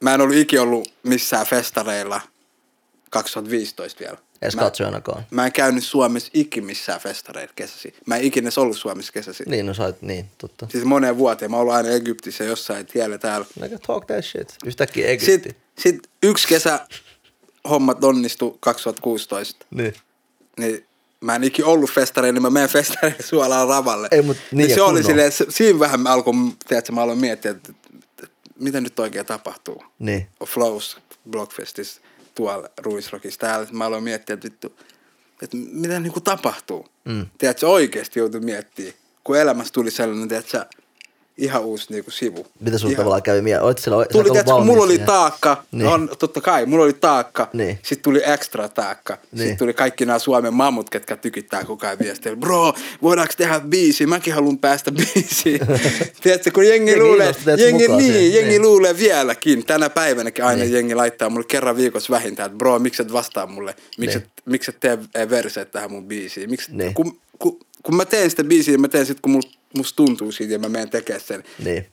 [0.00, 2.20] Mä en ollut ikinä ollut missään festareilla
[3.10, 4.18] 2015 vielä.
[4.42, 5.26] Edes Mä- katsojanakaan.
[5.30, 7.94] Mä en käynyt Suomessa ikin missään festareilla kesäsi.
[8.06, 9.44] Mä en ikinä ollut Suomessa kesäsi.
[9.46, 10.66] Niin, no sait, niin, totta.
[10.70, 11.50] Siis moneen vuoteen.
[11.50, 13.46] Mä oon ollut aina Egyptissä jossain tiellä täällä.
[13.60, 14.54] Nigga, talk that shit.
[14.64, 15.26] Yhtäkkiä Egypti.
[15.26, 16.86] Sitten sit yksi kesä
[17.70, 19.66] hommat onnistu 2016.
[19.70, 19.94] Niin.
[20.58, 20.86] Niin
[21.24, 24.08] mä en ikin ollut festareilla, niin mä menen festareille suolaan ravalle.
[24.10, 27.50] Ei, mut niin ja se oli silleen, siinä vähän mä alkoin, tiedätkö, mä aloin miettiä,
[27.50, 27.72] että,
[28.22, 28.28] että
[28.60, 29.84] mitä nyt oikein tapahtuu.
[29.98, 30.26] Niin.
[30.46, 30.98] Flows
[31.30, 32.00] Blockfestissa
[32.34, 33.66] tuolla Ruisrockissa täällä.
[33.72, 34.80] Mä aloin miettiä, että vittu,
[35.42, 36.88] että mitä niinku tapahtuu.
[37.04, 37.26] Mm.
[37.38, 38.94] Tiedätkö, oikeasti joutui miettimään.
[39.24, 40.66] Kun elämässä tuli sellainen, tiedätkö,
[41.38, 42.46] ihan uusi niinku sivu.
[42.60, 43.74] Mitä sun Ihan- tavallaan kävi mieleen?
[43.78, 45.78] Siellä, Tuli, tiedätkö, kun mulla oli taakka, Niin.
[45.78, 45.88] niin.
[45.92, 47.78] on, totta kai, mulla oli taakka, Niin.
[47.82, 49.38] sitten tuli extra taakka, Niin.
[49.38, 52.72] sitten tuli kaikki nämä Suomen mammut, ketkä tykittää koko ajan viestiä, bro,
[53.02, 55.60] voidaanko tehdä biisi, mäkin haluan päästä biisiin.
[56.22, 58.62] tiedätkö, kun jengi, Jengi luulee, jengi, niin, siihen, jengi niin.
[58.62, 60.72] luulee vieläkin, tänä päivänäkin aina Niin.
[60.72, 64.26] jengi laittaa mulle kerran viikossa vähintään, että bro, miksi et vastaa mulle, miksi, Niin.
[64.26, 66.94] et, miksi et tee eh, verseet tähän mun biisiin, miksi, Niin.
[66.94, 70.52] kun, kun, kun mä teen sitä biisiä, mä teen sit, kun mul- musta tuntuu siitä
[70.52, 71.86] ja mä menen tekemään sen, Niin.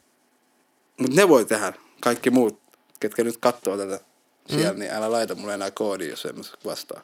[0.98, 1.72] mutta ne voi tehdä.
[2.00, 2.60] Kaikki muut,
[3.00, 4.00] ketkä nyt katsoo tätä
[4.48, 4.78] siellä, mm.
[4.78, 7.02] niin älä laita mulle enää koodia, jos en mä vastaa.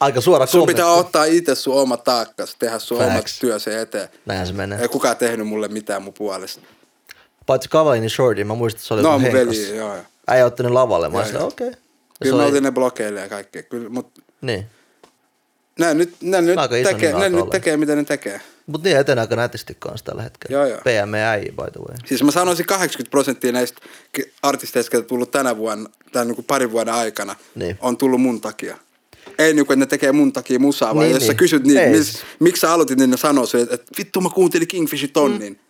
[0.00, 0.74] Aika suora Sun kommentti.
[0.82, 3.12] pitää ottaa itse sun oma taakkas, tehdä sun Facts.
[3.12, 4.08] omat työsi eteen.
[4.26, 4.78] Näinhän se menee.
[4.80, 6.60] Ei kukaan tehnyt mulle mitään mun puolesta.
[7.46, 9.96] Paitsi Kavalini Shorty, mä muistan, että se oli No mun veli, joo.
[10.28, 11.08] Äijä otti ne lavalle.
[11.08, 11.36] Mä okei.
[11.40, 11.72] Okay.
[12.22, 13.62] Kyllä me oltiin ne blokeille ja kaikkea.
[13.62, 14.66] Kyllä, mut Niin.
[15.78, 18.40] ne nyt, ne nyt, tekee, alkaa nyt tekee, mitä ne tekee.
[18.66, 20.56] Mut niin etenee aika nätisti kanssa tällä hetkellä.
[20.56, 20.78] Joo, joo.
[20.78, 21.96] PM äijä, by the way.
[22.06, 23.78] Siis mä sanoisin 80 prosenttia näistä
[24.42, 27.78] artisteista, jotka on tullut tänä vuonna, tai niin parin vuoden aikana, Niin.
[27.80, 28.76] on tullut mun takia.
[29.38, 31.36] Ei niin kuin, että ne tekee mun takia musaa, vaan Niin, jos sä niin.
[31.36, 31.90] kysyt niitä, Ei.
[31.90, 35.60] mis, miksi sä aloitit, niin ne sanoo että vittu mä kuuntelin Kingfishin tonnin.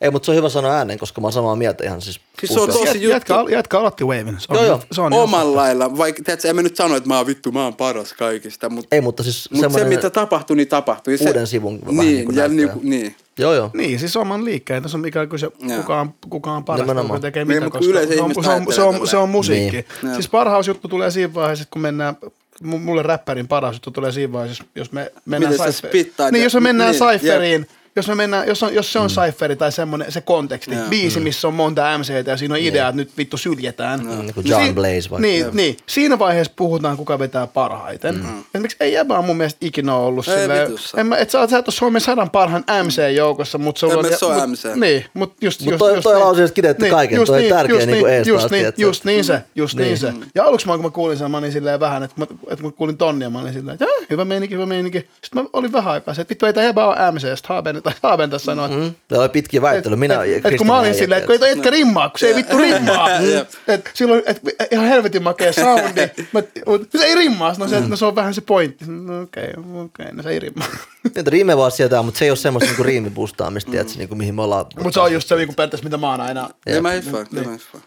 [0.00, 2.20] Ei, mutta se on hyvä sanoa ääneen, koska mä oon samaa mieltä ihan siis.
[2.40, 3.08] Siis se on tosi Jät, juttu.
[3.08, 4.36] jätkä, jätkä aloitti Waven.
[4.38, 4.80] Se on, Joo, joo.
[4.92, 7.64] Se on Omalla lailla, vaikka tiedätkö, en mä nyt sano, että mä oon vittu, mä
[7.64, 11.18] oon paras kaikista, mutta Ei, mutta siis mut se mitä tapahtui, niin tapahtui.
[11.18, 12.76] Se, Uuden sivun vähän niin, niin kuin ja näyttää.
[12.76, 13.16] niin, niin.
[13.38, 13.70] Joo, joo.
[13.74, 14.82] Niin, siis oman liikkeen.
[14.82, 17.06] Tässä on ikään kuin se, kukaan, kukaan paras, Nimenomaan.
[17.08, 19.84] kuka tekee Niin, mitä, mutta koska se on, se, on, se, on, se on musiikki.
[20.02, 20.14] Niin.
[20.14, 22.16] Siis parhaus juttu tulee siinä vaiheessa, kun mennään,
[22.64, 26.54] mu- mulle räppärin paras juttu tulee siinä vaiheessa, jos me mennään Miten spittaat Niin, jos
[26.54, 27.66] me mennään niin, cypheriin,
[27.96, 29.14] jos, me mennään, jos, on, jos se on mm.
[29.26, 30.84] cypheri tai semmoinen, se konteksti, Joo.
[30.90, 34.00] biisi, missä on monta MCtä ja siinä on idea, että nyt vittu syljetään.
[34.20, 35.18] Niin kuin John si- Blaze vaikka.
[35.18, 38.14] Niin, niin, siinä vaiheessa puhutaan, kuka vetää parhaiten.
[38.14, 38.44] Mm.
[38.54, 41.58] Esimerkiksi ei jäbä on mun mielestä ikinä ollut Ei silleen, en mä, et sä sä
[41.58, 43.92] et ole Suomen sadan parhaan MC-joukossa, mutta se on...
[44.06, 44.74] mä se mut- MC.
[44.80, 46.24] Niin, mutta just, Mut just, toi- just toi niin.
[46.24, 49.42] lause just kiteytti kaiken, toi tärkeä just niinku ees just taas, niin, just niin se,
[49.54, 49.98] just niin, Niin.
[49.98, 50.12] se.
[50.34, 52.26] Ja aluksi mä, kun mä kuulin sen, mä olin silleen vähän, että mä,
[52.62, 54.98] kun kuulin tonnia, mä olin silleen, että "Äh, hyvä meininki, hyvä meininki.
[55.22, 58.00] Sitten mä olin vähän aikaa se, että vittu ei tää jäbä ole MC, sitten Haaben,
[58.00, 58.94] tai Haaben tässä sanoi, että Mm.
[59.08, 59.96] Tämä oli pitkiä väittely.
[59.96, 62.58] Minä et, et, kun mä olin silleen, että toi etkä rimmaa, kun se ei vittu
[62.58, 63.08] rimmaa.
[63.68, 66.00] Et silloin, et, ihan helvetin makea soundi.
[66.32, 68.84] Mä, mut se ei rimmaa, no se, no se on vähän se pointti.
[68.88, 70.68] No okei, okay, okei, okay, no se ei rimmaa.
[71.16, 73.98] Niitä riime vaan sieltä, mutta se ei ole semmoista niinku riimibustaamista, mm.
[73.98, 74.66] niinku, mihin me ollaan.
[74.76, 76.50] Mutta se on just se niinku periaatteessa, mitä mä oon aina.
[76.66, 77.80] Ei mä hiffaa, ei mä hiffaa.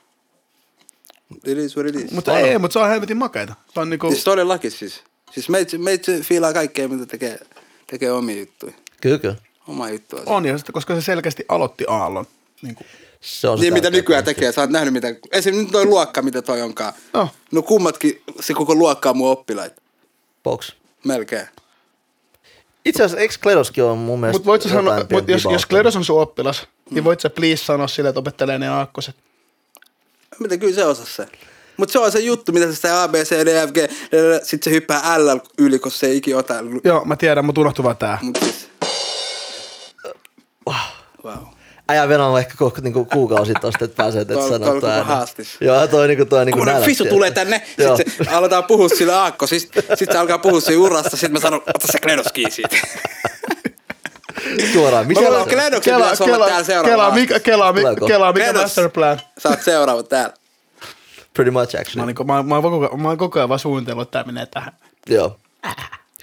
[1.45, 2.11] It is what it is.
[2.11, 3.53] Mutta ei, mutta se on helvetin makeita.
[3.73, 5.03] Se on niinku, Siis todellakin siis.
[5.31, 7.39] Siis meitsi, meitsi fiilaa kaikkea, mitä tekee,
[7.87, 8.73] tekee omia juttuja.
[9.01, 9.35] Kyllä, kyllä.
[9.67, 10.21] Oma juttua.
[10.25, 12.25] on ja sitten, koska se selkeästi aloitti aallon.
[12.61, 12.83] Niinku.
[13.21, 14.35] Se on Niin mitä nykyään pointti.
[14.41, 16.93] tekee, sä oot nähnyt mitä, esimerkiksi nyt toi luokka, mitä toi onkaan.
[17.13, 17.29] No.
[17.51, 19.81] No kummatkin, se koko luokka on mun oppilaita.
[20.43, 20.71] Box.
[21.03, 21.47] Melkein.
[22.85, 25.65] Itse asiassa eikö Kledoskin on mun mielestä Mutta voit sä sanoa, mut jos, jos?
[25.65, 29.15] Kledos on sun oppilas, niin voit sä please sanoa sille, että opettelee ne aakkoset.
[30.39, 31.27] Mitä kyllä se osasi se.
[31.77, 33.77] Mutta se on se juttu, mitä se sitä A, B, C, D, F, G,
[34.43, 36.53] sit se hyppää L yli, koska se ei ikin ota.
[36.83, 38.19] Joo, mä tiedän, mutta unohtu vaan tää.
[38.21, 38.69] Mut siis.
[41.23, 41.37] Wow.
[41.89, 45.05] Äijä venannut ehkä koko niinku kuukausi tosta, että pääsee, että et Toi- on ääneen.
[45.05, 45.57] haastis.
[45.61, 47.61] Joo, toi niinku toi niinku Kun Fisu tulee tänne,
[47.97, 51.39] sit se aletaan puhua sille Aakko, sit, sit se alkaa puhua siinä urasta, sit mä
[51.39, 52.77] sanon, ota se Kledos kiinni siitä.
[54.73, 55.07] Suoraan.
[55.07, 56.89] Missä Mä luulen, on- että Kledoksen pitäisi olla täällä seuraava.
[57.03, 59.21] Kela, mikä, kela, mikä, kela, mikä masterplan.
[59.37, 60.33] Sä oot seuraava täällä.
[61.33, 61.99] Pretty much Mä, actually.
[62.01, 64.45] oon niinku, mä, mä, oon koko, mä oon koko ajan vaan suunnitellut, että tää menee
[64.45, 64.73] tähän.
[65.09, 65.37] Joo.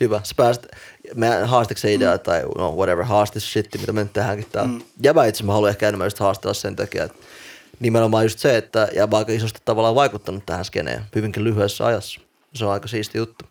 [0.00, 0.20] Hyvä.
[0.24, 0.66] Sä pääsit
[1.14, 4.72] meidän haastiksen idea tai no whatever haastis shit, mitä me nyt tehdäänkin täällä.
[4.72, 4.82] Mm.
[5.02, 7.18] Jäbä itse mä haluan ehkä enemmän just haastella sen takia, että
[7.80, 12.20] nimenomaan just se, että jäbä aika isosti tavallaan vaikuttanut tähän skeneen hyvinkin lyhyessä ajassa.
[12.54, 13.44] Se on aika siisti juttu.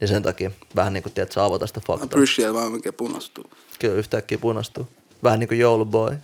[0.00, 2.04] Niin sen takia vähän niin kuin tiedät, sä avata sitä faktaa.
[2.04, 3.50] Appreciate vaan mikä punastuu.
[3.78, 4.88] Kyllä yhtäkkiä punastuu.
[5.22, 6.16] Vähän niin kuin jouluboy.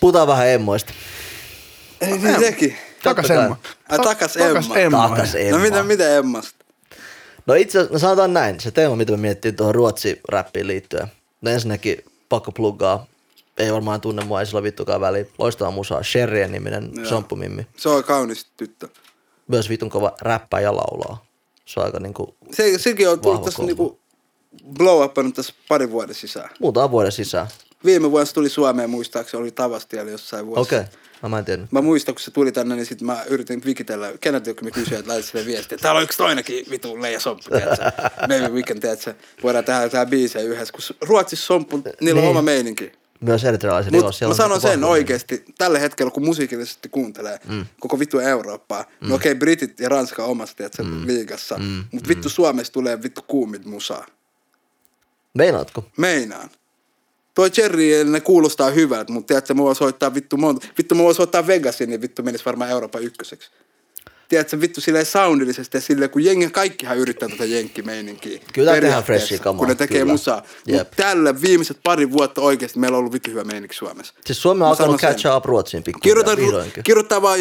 [0.00, 0.92] Puhutaan vähän emmoista.
[2.00, 2.76] Ei niin sekin.
[3.02, 3.30] Takas.
[3.30, 3.56] Emma.
[3.88, 4.76] Ai takas Takas Emma.
[4.78, 5.08] Emma.
[5.08, 5.58] Takas No Emma.
[5.58, 6.64] mitä, mitä Emmasta?
[7.46, 11.06] No itse asiassa, no sanotaan näin, se teema, mitä me miettii tuohon ruotsi-räppiin liittyen.
[11.40, 13.06] No ensinnäkin pakko pluggaa
[13.58, 15.24] ei varmaan tunne mua, ei sillä vittukaan väliä.
[15.38, 17.06] Loistava musaa, Sherrien niminen Joo.
[17.06, 17.66] somppumimmi.
[17.76, 18.88] Se on kaunis tyttö.
[19.48, 21.24] Myös vitun kova räppää ja laulaa.
[21.64, 23.98] Se on aika niinku Se, sekin on tullut tässä niinku
[24.72, 26.50] blow upannut tässä parin vuoden sisään.
[26.60, 27.46] muutaman vuoden sisään.
[27.84, 30.60] Viime vuonna se tuli Suomeen muistaakseni, oli Tavastialla jossain vuosi.
[30.60, 30.92] Okei, okay.
[31.22, 31.72] no, mä en tiennyt.
[31.72, 34.98] Mä muistan, kun se tuli tänne, niin sit mä yritin vikitellä, kenet joku me kysyi,
[34.98, 35.78] että laitat sille viestiä.
[35.78, 37.84] Täällä on yksi toinenkin vitu leija somppu, tiedätkö?
[38.28, 39.14] Maybe we can, tiedätkö?
[39.42, 42.30] Voidaan tehdä tää biisejä yhdessä, kun Ruotsissa somppu, niillä on Niin.
[42.30, 42.92] oma meininki.
[43.20, 46.88] Myös eritrealaisilla, joo, Mutta siellä mä on sanon sen vahva- oikeesti, tällä hetkellä kun musiikillisesti
[46.88, 47.66] kuuntelee mm.
[47.80, 49.08] koko vittu Eurooppaa, mm.
[49.08, 51.06] no okei, okay, Britit ja Ranska omasta, että mm.
[51.06, 51.84] liigassa, mm.
[51.92, 54.06] mutta vittu Suomessa tulee vittu kuumit musaa.
[55.34, 55.84] Meinaatko?
[55.96, 56.50] Meinaan.
[57.34, 60.66] Toi Cherry, ne kuulostaa hyvältä, mutta tiedätkö, mua soittaa vittu monta.
[60.78, 63.50] Vittu, mua soittaa Vegasin, niin vittu menisi varmaan Euroopan ykköseksi.
[64.28, 68.40] Tiedätkö, vittu silleen soundillisesti ja silleen, kun jengi, kaikkihan yrittää tätä jenkkimeininkiä.
[68.52, 70.12] Kyllä tehdään freshia kamaa, Kun ne tekee kyllä.
[70.12, 70.42] musaa.
[70.68, 74.14] Mutta tällä viimeiset pari vuotta oikeasti meillä on ollut vittu hyvä meininki Suomessa.
[74.24, 76.82] Siis Suomi on Mä alkanut catch up Ruotsiin pikkuhiljaa, vihdoinkin.
[76.84, 77.38] kirjoittaa vaan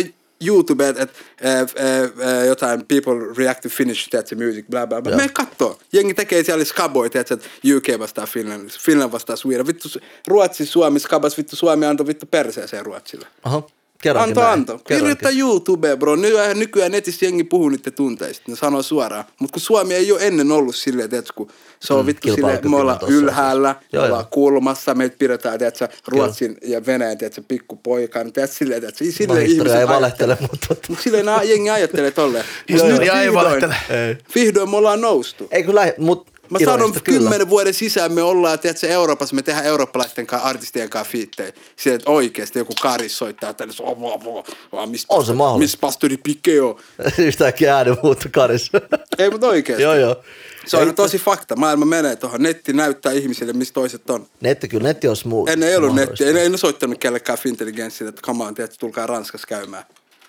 [0.48, 5.12] YouTubeen, että et, et, jotain people react to Finnish tiedätkö, music, bla bla bla.
[5.12, 5.22] Joo.
[5.22, 5.80] Me kattoo.
[5.94, 9.68] Jengi tekee siellä skaboja, tiedätkö, että UK vastaa Finland, Finland vastaa Sweden.
[9.68, 9.90] Vittu,
[10.28, 13.28] Ruotsi, Suomi, skabas, vittu Suomi antoi vittu perseeseen Ruotsille.
[13.44, 13.64] Aha,
[14.02, 14.54] kerrankin Anto, näin.
[14.54, 14.78] anto.
[14.88, 16.16] Kirjoittaa YouTubeen, bro.
[16.16, 18.44] Nykyään, nykyään netissä jengi puhuu niiden tunteista.
[18.48, 19.24] Ne sanoo suoraan.
[19.40, 21.48] Mutta kun Suomi ei ole ennen ollut silleen, tiedätkö, kun
[21.80, 24.28] se on Mm, vittu silleen, kilpailukyky me ollaan tossa ylhäällä, me ollaan joo.
[24.32, 29.68] kulmassa, meitä pidetään, tiedätkö, Ruotsin ja Venäjän, tiedätkö, pikkupoikana, tiedätkö, silleen, tiedätkö, silleen No, ihmiset
[29.68, 29.96] ei ajattelee.
[29.96, 30.68] valehtele, mutta...
[30.90, 32.46] Mutta silleen nää jengi ajattelee tolleen.
[32.72, 33.76] Mut Joo, nyt joo, ei vihdoin- valehtele.
[34.36, 35.48] Vihdoin me ollaan noustu.
[35.52, 37.20] Ei kyllä, mut Mä sanon, kyllä.
[37.20, 41.54] kymmenen vuoden sisään me ollaan, tiedätkö, Euroopassa, me tehdään eurooppalaisten kanssa, artistien kanssa fiittejä.
[41.76, 45.64] Sieltä että oikeasti joku karis soittaa tänne, se vaan, vaan, missä On se mahdollista.
[45.64, 46.80] Missä pastori Pike on?
[47.18, 48.82] Yhtäkkiä ääni muuttu karissa.
[49.18, 49.84] Ei, mutta oikeasti.
[49.84, 50.24] joo, joo.
[50.66, 51.56] Se on Ei, tosi fakta.
[51.56, 52.44] Maailma menee tuohon.
[52.44, 54.28] Netti näyttää ihmisille, missä toiset on.
[54.42, 55.52] Netti kyllä, netti on smooth.
[55.52, 56.24] Ennen ei ollut mahdollista.
[56.24, 56.40] nettiä.
[56.40, 59.84] Ei, ei ne soittanut kellekään Fintelligenssille, että come on, tiedätkö, tulkaa Ranskassa käymään.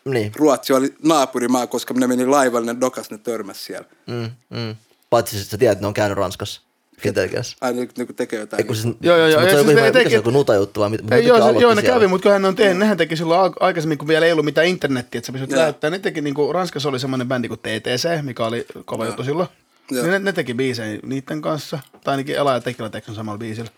[0.04, 3.86] Niin, Ruotsi oli naapurimaa, koska ne meni laivalle, ne dokas, ne törmäs siellä.
[4.06, 4.76] mm, mm.
[5.12, 6.60] Paitsi että sä tiedät, että ne on käynyt Ranskassa.
[7.00, 7.56] Fintelligens.
[7.60, 8.60] Aina nyt niin tekee jotain.
[8.60, 9.40] Ei kun siis, Joo, joo, joo.
[9.40, 11.38] Mutta siis joku, ne mikä teki- se on joku nutajuttu vai mit- Ei, mitä joo,
[11.38, 11.96] ne se, joo, ne siellä?
[11.96, 14.66] kävi, mutta kyllähän ne on tehnyt, nehän teki silloin aikaisemmin, kun vielä ei ollut mitään
[14.66, 15.92] internettiä, että sä pystyt lähettämään.
[15.92, 19.48] Ne teki, niin kuin, Ranskassa oli semmoinen bändi kuin TTC, mikä oli kova juttu silloin.
[19.90, 23.70] Niin ne, ne, teki biisejä niiden kanssa, tai ainakin Ela ja Tekila teki samalla biisillä.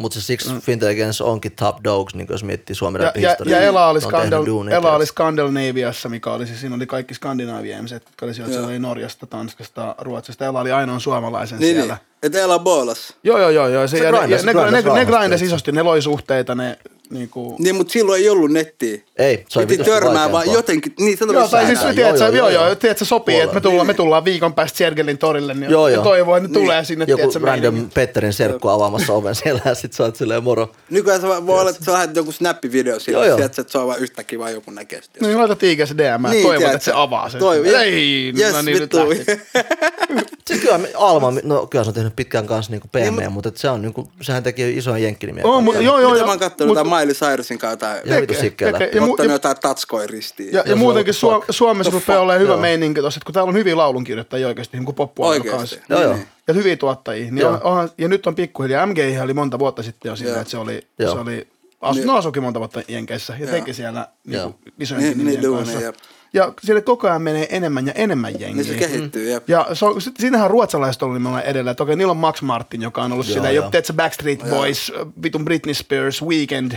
[0.00, 0.60] Mutta se siksi mm.
[0.60, 4.00] Fintelligens onkin top dogs, niin jos miettii Suomen Ja, ja, ja Ela oli,
[4.46, 5.06] duunia, Ela oli tiedätkö?
[5.06, 9.94] Scandinaviassa, mikä oli siis, siinä oli kaikki Skandinavia ihmiset, jotka oli sieltä, oli Norjasta, Tanskasta,
[9.98, 10.44] Ruotsista.
[10.44, 11.94] Ela oli ainoa suomalaisen Niin, siellä.
[11.94, 12.06] niin.
[12.22, 13.14] Että älä boolas.
[13.22, 13.68] Joo, joo, joo.
[13.68, 13.88] joo.
[13.88, 16.02] Se, Se ja, ne, grindas- ja ne, grindas ne, ne, ne grindas isosti, ne loi
[16.02, 16.78] suhteita, ne
[17.10, 17.56] niinku...
[17.58, 18.98] Niin, mutta silloin ei ollut nettiä.
[19.16, 20.94] Ei, se oli Piti vitusti törmää vaan jotenkin.
[21.00, 22.74] Niin, se Joo, tai siis Joo, tiedätkö, joo, joo, joo, joo, joo.
[22.74, 26.04] tiedätkö, sopii, että me tullaan, me tullaan viikon päästä Sergelin torille, niin Joo, ja joo.
[26.04, 26.62] toivoo, että ne Niin.
[26.62, 27.94] tulee sinne, Joku tiedätkö, random meininki.
[27.94, 30.70] Petterin serkku avaamassa oven siellä ja sit sä oot silleen moro.
[30.90, 33.36] Nykyään se voi olla, että sä lähdet joku snappivideo Joo, sille, joo.
[33.36, 35.26] tiedätkö, että se on vaan yhtäkkiä vaan joku näkee sitä.
[35.26, 37.40] Niin laita tiikässä DM, niin, toivot, että se avaa sen.
[37.40, 37.78] Toivo.
[37.78, 38.90] Ei, yes, no niin, nyt.
[40.50, 43.56] Siis kyllä Alma, no kyllä se on tehnyt pitkään kanssa niinku Niin, pehmeä, mutta et
[43.56, 45.44] se on niinku, sehän teki isoja jenkkinimiä.
[45.44, 45.64] On, kanssa.
[45.64, 46.26] mutta joo, joo, Mitä joo.
[46.26, 48.08] mä oon kattonut mut- jotain Miley Cyrusin kanssa jotain.
[48.08, 48.78] Ihan vitu sikkeellä.
[48.78, 50.52] Ja mu- Ottanut ja- jotain tatskoja ristiin.
[50.52, 51.46] Ja, ja se on muutenkin Suom- fuck.
[51.50, 52.60] Suomessa rupeaa olemaan hyvä Joo.
[52.60, 55.58] meininki tossa, että kun täällä on hyviä laulunkirjoittajia oikeasti, niin kuin poppuolella Oikeesti.
[55.58, 55.78] kanssa.
[55.88, 56.12] Joo, joo.
[56.14, 56.26] Niin.
[56.48, 57.24] Ja hyviä tuottajia.
[57.24, 57.52] Niin Joo.
[57.52, 58.86] on, onhan, ja nyt on pikkuhiljaa.
[58.86, 60.40] MG oli monta vuotta sitten jo sillä, Joo.
[60.40, 61.14] että se oli, Joo.
[61.14, 61.46] se oli
[61.80, 62.06] asu, Niin.
[62.06, 63.50] no asukin monta vuotta Jenkeissä ja Joo.
[63.50, 64.46] teki siellä Joo.
[64.46, 65.80] niin isojen Niin, nimien niin kanssa.
[65.80, 65.94] jep.
[66.32, 68.62] Ja siellä koko ajan menee enemmän ja enemmän jengiä.
[68.62, 69.48] Niin se kehittyy, jep.
[69.48, 71.70] Ja se sit- siinähän ruotsalaiset on nimenomaan edellä.
[71.70, 73.64] Että okei, niillä on Max Martin, joka on ollut Joo, sillä, joo.
[73.64, 76.72] jo, tiedätkö, Backstreet Boys, vitun Britney Spears, Weekend.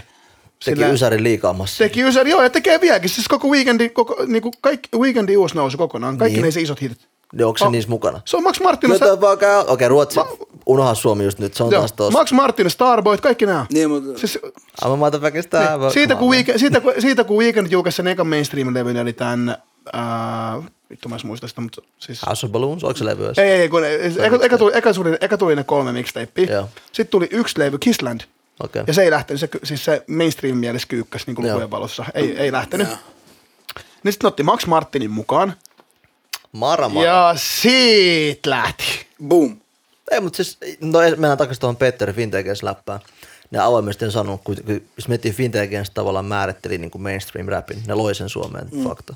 [0.65, 1.77] Teki Ysärin liikaamassa.
[1.83, 3.09] Teki Ysäri, joo, ja tekee vieläkin.
[3.09, 6.17] Siis koko weekendi, koko, niinku kaikki, weekendi uusi nousu kokonaan.
[6.17, 6.55] Kaikki Niin.
[6.55, 7.07] ne isot hitit.
[7.33, 7.71] Niin onko se Oh.
[7.71, 8.21] niissä mukana?
[8.25, 8.89] Se on Max Martin,
[9.21, 10.19] vaan käy, okei Ruotsi,
[10.65, 12.19] unoha Suomi just nyt, se on joo, taas tossa.
[12.19, 13.65] Max Martin, Starboy, kaikki nämä.
[13.73, 14.39] Niin, mutta Siis,
[14.81, 15.77] Aivan maata väkistä.
[15.79, 19.57] niin, siitä, kun weekend, siitä, kun, siitä kun Weekend julkaisi sen ekan mainstream-levyn, eli tämän,
[19.93, 22.25] ää, vittu mä en muista sitä, mutta siis...
[22.25, 23.37] House of Balloons, onko se levy edes?
[23.39, 26.45] Ei, ei, kun eka, eka, tuli, eka, tuli, eka tuli ne kolme mixtapea.
[26.45, 26.69] Joo.
[26.85, 28.21] Sitten tuli yksi levy, Kissland.
[28.59, 28.83] Okei.
[28.87, 32.05] Ja se ei lähtenyt, se, siis se mainstream mielessä kyykkäs niin lukujen valossa.
[32.13, 32.87] Ei, ei lähtenyt.
[32.87, 32.97] Joo.
[34.03, 35.53] Niin sitten otti Max Martinin mukaan.
[36.51, 37.07] Mara Mara.
[37.07, 38.83] Ja siitä lähti.
[39.27, 39.57] boom.
[40.13, 42.99] Ei, mutta siis, no mennään takaisin tuohon Petteri Fintegens läppään.
[43.51, 47.83] Ne avoimesti on sanonut, kun, kun jos miettii Fintegens tavallaan määritteli niin kuin mainstream rapin,
[47.87, 48.83] ne loi sen Suomeen, mm.
[48.83, 49.15] fakta.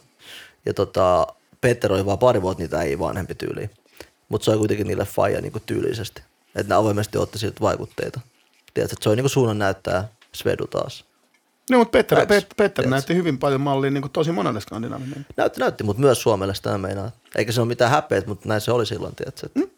[0.66, 1.28] Ja tota,
[1.62, 3.70] Petter oli vaan pari vuotta niitä ei vanhempi tyyli.
[4.30, 6.22] Mutta se oli kuitenkin niille faija niin kuin tyylisesti.
[6.56, 8.20] Että ne avoimesti otti siltä vaikutteita.
[8.74, 11.06] Tiedätkö, että se oli niin kuin suunnan näyttää Svedu taas.
[11.70, 12.18] No, mutta Petter.
[12.18, 12.90] Pet, Petter Tiedätkö?
[12.90, 15.16] näytti hyvin paljon mallia niin kuin tosi monelle skandinaaville.
[15.38, 17.12] Näytti, näytti, mutta myös Suomelle sitä meinaa.
[17.36, 19.48] Eikä se ole mitään häpeät, mutta näin se oli silloin, tiedätkö.
[19.56, 19.70] Mm?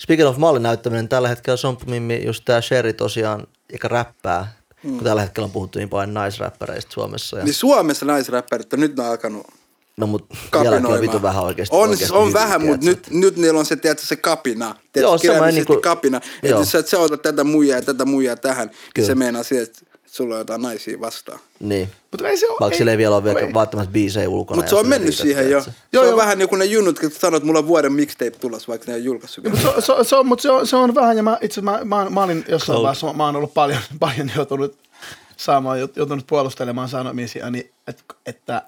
[0.00, 5.22] Speaking of mallin näyttäminen, tällä hetkellä Sompumimmi, just tämä Sherry tosiaan joka räppää, kun tällä
[5.22, 7.38] hetkellä on puhuttu niin paljon naisräppäreistä Suomessa.
[7.38, 9.46] Ja, Niin Suomessa naisräppärit on nyt ne on alkanut
[9.96, 10.94] no mut vieläkin kapinoimaan.
[10.94, 11.76] on vitu vähän oikeasti.
[11.76, 13.10] On, oikeasti on vähän, mutta tiedätkö?
[13.10, 14.66] nyt, nyt niillä on se, tiedätkö, se kapina.
[14.66, 16.20] Tiedätkö, Joo, semmoinen kirjaimellisesti niinku- kapina.
[16.42, 19.62] Että jos sä et seota tätä muijaa ja tätä muijaa tähän, niin se meinaa siihen,
[19.62, 19.80] että
[20.16, 21.38] sulla on jotain naisia vastaan.
[21.60, 21.88] Niin.
[22.10, 22.56] Mutta ei se ole.
[22.60, 24.56] Vaikka sillä ei vielä ole vielä välttämättä biisejä ulkona.
[24.56, 25.62] Mutta se on mennyt siihen jo.
[25.62, 26.16] Se Joo, on joo.
[26.16, 28.92] vähän niin kuin ne junnut, jotka sanoo, että mulla on vuoden mixtape tulossa, vaikka ne
[28.92, 29.44] ei ole julkaissut.
[29.44, 31.84] Mutta se, se, se, on, mutta se, on, se on vähän, ja mä, itse asiassa
[31.84, 34.78] mä, mä, mä olin jossain vaiheessa, mä oon ollut paljon, paljon joutunut
[35.36, 38.62] saamaan, joutunut puolustelemaan sanomisia, niin että, että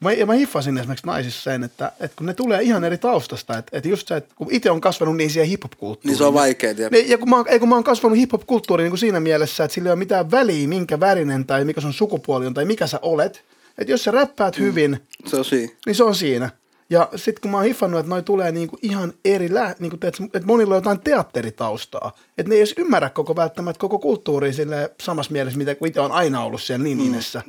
[0.00, 3.58] Mä, ja mä hiffasin esimerkiksi naisissa sen, että, että kun ne tulee ihan eri taustasta,
[3.58, 6.08] että, että just se, että kun itse on kasvanut niin siihen hip-hop-kulttuuriin.
[6.10, 6.90] Niin se on vaikea, tiedä.
[6.90, 9.64] Niin, ja kun mä, oon, ei, kun mä oon kasvanut hip-hop-kulttuuriin niin kuin siinä mielessä,
[9.64, 12.86] että sillä ei ole mitään väliä, minkä värinen tai mikä sun sukupuoli on tai mikä
[12.86, 13.44] sä olet.
[13.78, 14.62] Että jos sä räppäät Mm.
[14.64, 15.72] hyvin, Se on siinä.
[15.86, 16.50] niin se on siinä.
[16.90, 20.16] Ja sitten kun mä oon hiffannut, että noi tulee niinku ihan eri, lä- niinku, teet,
[20.24, 22.16] että monilla on jotain teatteritaustaa.
[22.38, 26.00] Että ne ei edes ymmärrä koko välttämättä koko kulttuuria sille samassa mielessä, mitä kun itse
[26.00, 27.42] on aina ollut siellä niin inessä.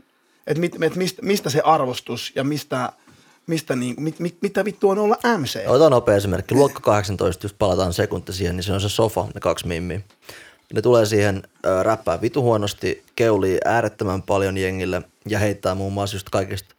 [0.47, 2.91] Että mit, et mistä, mistä se arvostus ja mistä,
[3.47, 5.59] mistä niinku, mit, mit, mitä vittu on olla MC.
[5.67, 6.55] Otetaan nopea esimerkki.
[6.55, 10.01] Luokka 18, just palataan sekunti siihen, niin se on se sofa, ne kaksi mimmiä.
[10.73, 16.15] Ne tulee siihen äh, räppää vitu huonosti, keulii äärettömän paljon jengille ja heittää muun muassa
[16.15, 16.75] just kaikista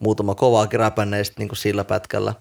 [0.00, 2.34] muutama kovaakin räpänneistä niin sillä pätkällä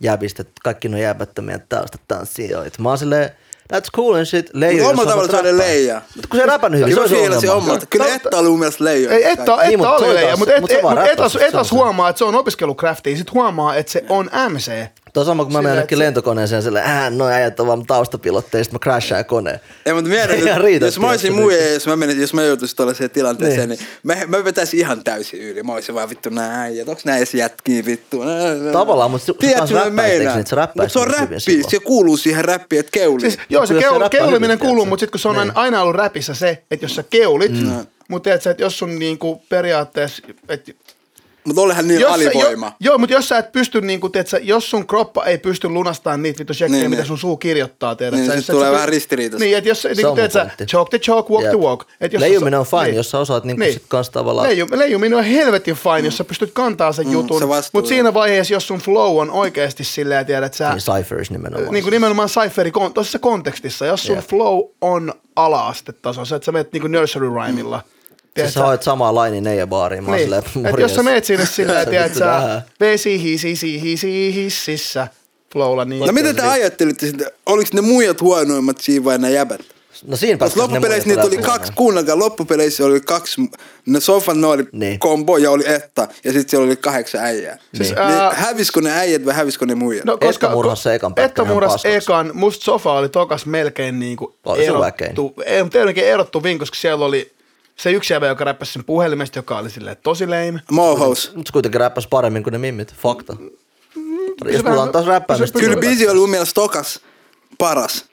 [0.00, 2.82] jäbistä, kaikki ne on jäbättömiä taustatanssijoita.
[2.82, 3.30] Mä oon silleen,
[3.72, 5.66] that's cool and shit, jos omalla tavalla se oli räppää.
[5.66, 6.02] leija.
[6.16, 7.80] Mutta kun se ei räpännyt hyvin, Ja se on se ongelma.
[7.90, 9.10] Kyllä Etta oli mun mielestä leija.
[9.10, 10.64] Ei, Etta, Niin, Etta oli se on leija, mutta et,
[11.12, 14.72] et, etas, on huomaa, että se on opiskelukraftia, sit huomaa, että se on MC.
[15.12, 17.60] Tuo on sama, kun mä Sillä, menen että jonnekin se- lentokoneeseen silleen, äh, noi äijät
[17.60, 19.60] on vaan taustapilotteja, sit mä crashaan koneen.
[19.86, 22.76] Ei, mutta Se nyt, riitä, jos mä olisin muija, jos mä, menisin, jos mä joutuisin
[22.76, 23.78] tuollaiseen tilanteeseen, Niin.
[24.02, 25.62] niin, mä, mä vetäisin ihan täysin yli.
[25.62, 28.24] Mä olisin vaan vittu näin, ja onks nää edes jätkiä vittu?
[28.24, 29.32] Nää, Tavallaan, mutta se-
[29.66, 31.40] se eikö niin, että se räppäisi Mut se on räppi,
[31.70, 33.20] se kuuluu siihen räppiin, että keuli.
[33.20, 35.52] Siis, joo, se se keul, keuliminen kuuluu, mutta sitten kun se on Niin.
[35.56, 37.86] aina ollut räpissä se, että jos sä keulit, mm.
[38.08, 40.72] mutta että jos sun niinku periaatteessa, että
[41.44, 42.66] Mutta olehan niin jos sä- alivoima.
[42.66, 46.22] Jo, joo, mutta jos sä et pysty, niinku, tiedätkö, jos sun kroppa ei pysty lunastamaan
[46.22, 47.08] niitä vittu shekkejä, Niin, mitä niin.
[47.08, 48.16] sun suu kirjoittaa, tiedätkö?
[48.20, 49.44] Niin, sä, sit sä- tulee sä- vähän ristiriitaista.
[49.44, 50.66] Niin, että jos, niin, tiedätkö, pointti.
[50.66, 51.50] chalk the chalk, walk Jep.
[51.52, 51.84] the walk.
[52.00, 52.94] Et jos sä- Leijuminen on fine, niin.
[52.96, 54.48] jos sä osaat niinku sit kans tavallaan...
[54.48, 58.54] Leiju, leijuminen on helvetin fine, jos sä pystyt kantaa sen jutun, se mutta siinä vaiheessa,
[58.54, 61.72] jos sun flow on oikeasti silleen, tiedät, että sä, Niin Cyphers nimenomaan.
[61.72, 66.80] niin kuin nimenomaan cypheri tuossa kontekstissa, jos sun flow on ala-astetasossa, että sä menet niin
[66.80, 67.30] kuin nursery
[68.36, 68.48] rhymilla.
[68.50, 70.24] Siis sä hoit samaa lainiin neijä baariin, mä oon niin.
[70.24, 75.08] silleen, Et jos sä meet sinne silleen, tiedät sä, vesi hisi hisi hississä
[75.52, 76.06] flowlla, niin...
[76.06, 77.26] No mitä te ajattelitte sitten?
[77.46, 79.60] Oliko ne muijat huonoimmat siinä vai ne jäbät?
[80.06, 83.40] No siinä Koska ne loppupeleissä niitä oli kaksi, kuunnelkaa, loppupeleissä oli kaksi,
[83.86, 84.98] ne sofan ne oli Niin.
[84.98, 87.58] kombo ja oli etta, ja sitten siellä oli kahdeksan äijää.
[87.74, 90.04] Siis, Niin, ää- hävisikö ne äijät vai hävisikö ne muijat?
[90.04, 91.88] No, Etta murhasi se ekan pätkän Etta paskaksi.
[91.94, 92.30] ekan.
[92.34, 95.10] Musta Sofa oli tokas melkein niinku Oli se väkein.
[95.10, 95.42] erottu.
[95.46, 97.32] Ei, mutta jotenkin erottuvin, koska siellä oli
[97.76, 100.60] se yksi jäbä, joka räppäsi sen puhelimesta, joka oli silleen tosi lame.
[100.70, 101.32] Mohous.
[101.34, 103.36] Mutta se kuitenkin räppäsi paremmin kuin ne mimmit, fakta.
[103.36, 103.44] Jos
[104.52, 105.58] vähän- puhutaan taas räppäämistä.
[105.58, 107.00] Kyllä biisi oli mun mielestä tokas
[107.58, 108.04] paras.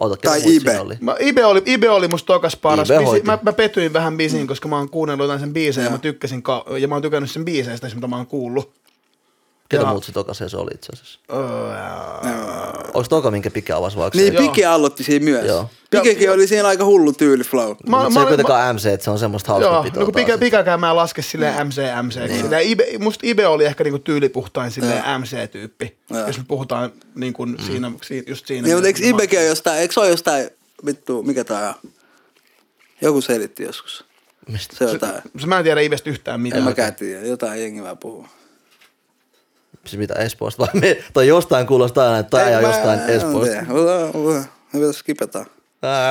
[0.00, 0.78] Ota, tai Ibe.
[0.80, 0.94] oli?
[1.00, 2.88] Mä, Ibe, oli, Ibe oli musta tokas paras.
[3.06, 3.26] Hoiti.
[3.26, 6.00] mä, mä, petyin vähän bisiin, koska mä oon kuunnellut jotain sen biisejä ja mä Joo.
[6.02, 8.72] tykkäsin, ka- ja mä oon tykännyt sen biiseistä, mitä mä oon kuullut.
[9.68, 11.18] Ketä Ja- muut se tokaseen se oli itse asiassa?
[11.32, 11.38] Öö,
[12.94, 14.38] Onko toka minkä Pike avasi vaikka Niin se?
[14.38, 15.46] Pike aloitti siinä myös.
[15.46, 15.70] Joo.
[15.90, 17.68] Pikekin oli siinä aika hullu tyyli flow.
[17.86, 20.24] Mä- Mutta se ei kuitenkaan MC, että se on semmoista Joo, hauskapitoa no kun taas.
[20.26, 22.16] pika, pikakään mä en laske silleen MC, MC.
[22.28, 22.52] Niin.
[22.70, 26.26] Ibe, musta Ibe oli ehkä niinku tyylipuhtain silleen MC-tyyppi, Joo.
[26.26, 28.62] jos me puhutaan niinku siinä, siinä, just siinä.
[28.66, 29.16] Niin, mutta eikö mielessä.
[29.16, 30.50] Ibekin ole jostain, eikö se ole jostain,
[30.86, 31.90] vittu, mikä tää on?
[33.00, 34.04] Joku selitti joskus.
[34.48, 34.76] Mistä?
[34.76, 35.22] Se on jotain.
[35.40, 36.62] Se, mä en tiedä Ibestä yhtään En mitään.
[36.64, 38.26] mäkään tiedä, jotain jengi vaan puhuu.
[39.86, 43.00] Siis mitä Espoosta vai me, tai jostain kuulostaa aina, että tai Ei, on mä- jostain
[43.00, 43.54] Espoosta.
[43.62, 45.44] Me pitäisi skipata.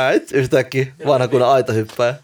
[0.07, 2.15] Äit, yhtäkkiä vanha kuin aita hyppää.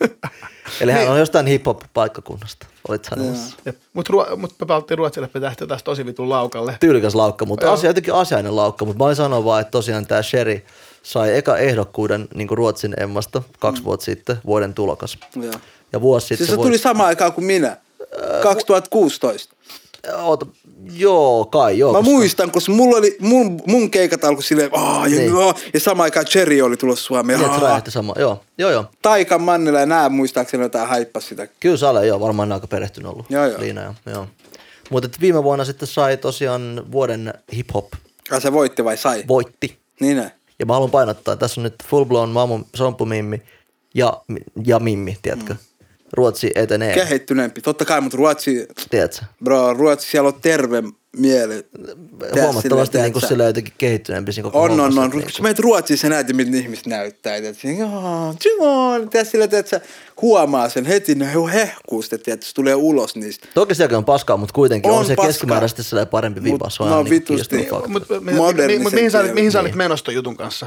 [0.80, 3.56] Eli hän on jostain hip-hop-paikkakunnasta, olit sanomassa.
[3.92, 6.76] Mutta ruo- mut me palattiin Ruotsille tähti taas tosi vitun laukalle.
[6.80, 8.84] Tyylikäs laukka, mutta asia, jotenkin asiainen laukka.
[8.84, 10.62] Mutta mä olin sanoa vaan, että tosiaan tämä Sherry
[11.02, 15.18] sai eka ehdokkuuden niin Ruotsin emmasta kaksi vuotta sitten, vuoden tulokas.
[15.36, 15.52] Joo.
[15.92, 17.76] Ja vuosi sitten Siis se tuli samaan aikaan kuin minä.
[18.42, 19.54] 2016.
[20.14, 20.46] Oota,
[20.92, 21.92] joo, kai joo.
[21.92, 25.32] Mä koska- muistan, koska mulla oli, mun, mun keikat alkoi silleen, aah, ja, Niin.
[25.74, 27.40] ja samaan aikaan Cherry oli tulossa Suomeen.
[27.40, 28.14] Niin, räjähti sama.
[28.18, 28.84] Joo, joo, joo.
[29.02, 31.48] Taika Mannila ja nää muistaakseni jotain haippas sitä.
[31.60, 33.26] Kyllä sä olet, joo, varmaan aika perehtynyt ollut.
[33.30, 33.60] Joo, joo.
[33.60, 33.94] Liina, joo.
[34.06, 34.26] joo.
[34.90, 37.86] Mutta viime vuonna sitten sai tosiaan vuoden hip-hop
[38.30, 39.24] Ai se voitti vai sai?
[39.28, 39.78] voitti.
[40.00, 40.32] niin ne.
[40.58, 43.42] Ja mä haluan painottaa, tässä on nyt full blown mamu, sompumimmi
[43.94, 44.12] ja,
[44.66, 45.52] ja mimmi, tiedätkö?
[45.52, 45.58] Mm.
[46.12, 47.60] Ruotsi etenee, Kehittyneempi.
[47.60, 49.24] Totta kai, mutta Ruotsi, tiedätkö?
[49.44, 50.82] bro, Ruotsi siellä on terve
[51.16, 51.66] mieli.
[52.42, 54.88] Huomattavasti niin kuin sillä jotenkin kehittyneempi siinä koko On, on, on.
[54.88, 57.40] että Kun niinku- menet Ruotsiin, sä näet, miten ihmiset näyttää.
[57.40, 57.68] Tiedätkö?
[57.68, 59.10] Joo, Timon.
[59.10, 59.80] Tiedätkö, sillä, että sä
[60.22, 63.48] huomaa sen heti, ne jo hehkuu sitä, tiedätkö, se tulee ulos niistä.
[63.54, 65.26] Toki sielläkin on paskaa, mutta kuitenkin on, On se paskaa.
[65.26, 66.70] keskimääräisesti sellainen parempi Mut viba.
[66.70, 67.68] Se on no ihan niin vitusti.
[67.88, 68.14] Mutta
[68.94, 70.66] mihin sä olit, menossa jutun kanssa?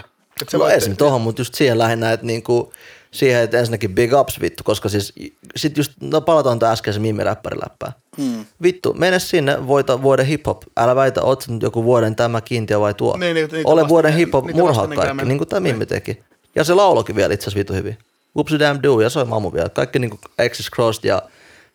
[0.54, 0.96] No esim.
[0.96, 2.74] tohon, mutta just siihen lähinnä, että niinku,
[3.14, 5.14] siihen, että ensinnäkin big ups vittu, koska siis
[5.56, 7.94] sit just, no palataan tuon äskeisen mimiräppäriläppään.
[8.18, 8.46] Hmm.
[8.62, 10.62] Vittu, mene sinne, voita vuoden hip-hop.
[10.78, 13.18] Älä väitä, oot nyt joku vuoden tämä kiintiö vai tuo.
[13.18, 16.24] Niin, niitä- niitä Ole vuoden hip-hop, murhaa kaikki, niin kuin tämä mimmi teki.
[16.56, 17.98] Ja se laulokin vielä itse asiassa vittu hyvin.
[18.36, 19.70] Whoopsie damn do, ja soi mamu vielä.
[19.70, 21.22] Kaikki niinku X's crossed ja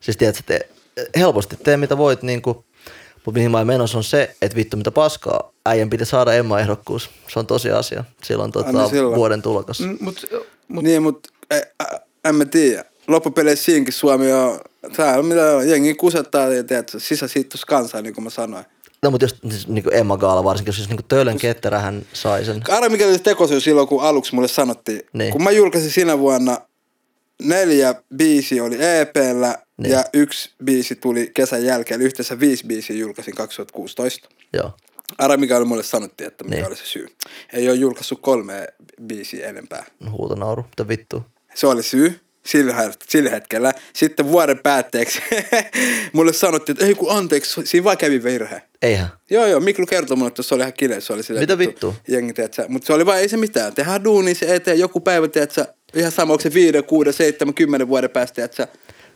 [0.00, 0.68] siis tiedät, te,
[1.16, 2.64] helposti tee mitä voit niinku.
[3.24, 7.10] Mutta mihin mä menossa on se, että vittu mitä paskaa, äijän piti saada Emma-ehdokkuus.
[7.28, 8.04] Se on tosi asia.
[8.24, 9.16] Silloin tota, silloin.
[9.16, 9.80] vuoden tulokas.
[9.80, 10.24] Mm, Mut,
[10.68, 11.28] mut, Niin, mutta
[12.24, 12.84] en mä tiedä.
[13.08, 14.60] Loppupeleissä siinkin Suomi on,
[14.96, 18.64] tää on mitä on, jengi kusettaa, ja tiedätkö, sisäsiittus kansaa, niin kuin mä sanoin.
[19.02, 22.62] No mutta jos siis, niin Emma Gaala varsinkin, jos siis niin Töölön ketterähän sai sen.
[22.68, 25.00] Arvo mikä oli tekosyy silloin, kun aluksi mulle sanottiin.
[25.12, 25.32] Niin.
[25.32, 26.60] Kun mä julkaisin sinä vuonna,
[27.42, 29.92] neljä biisi oli EPllä Niin.
[29.92, 32.00] ja yksi biisi tuli kesän jälkeen.
[32.00, 34.28] Eli yhteensä viisi biisiä julkaisin 2016.
[34.52, 34.70] Joo.
[35.18, 36.66] Arvo mikä oli mulle sanottiin, että mikä Niin.
[36.66, 37.06] oli se syy.
[37.52, 38.66] Ei ole julkaissut kolme
[39.06, 39.84] biisiä enempää.
[40.10, 41.22] Huutonauru, mitä vittu.
[41.54, 43.72] Se oli syy sillä, het- sillä hetkellä.
[43.92, 45.22] Sitten vuoden päätteeksi
[46.12, 48.62] mulle sanottiin, että ei kun anteeksi, siinä vaan kävi virhe.
[48.82, 49.08] Eihän.
[49.30, 51.00] Joo, joo, Miklu kertoi mulle, että se oli ihan kileä.
[51.00, 51.94] Se oli silleen, Mitä vittua?
[52.08, 53.74] Jengi, tiedätkö, mutta se oli vaan, ei se mitään.
[53.74, 57.88] Tehdään duuni se eteen joku päivä, tiedätkö, ihan sama, onko se viiden, kuuden, seitsemän, kymmenen
[57.88, 58.66] vuoden päästä, tiedätkö.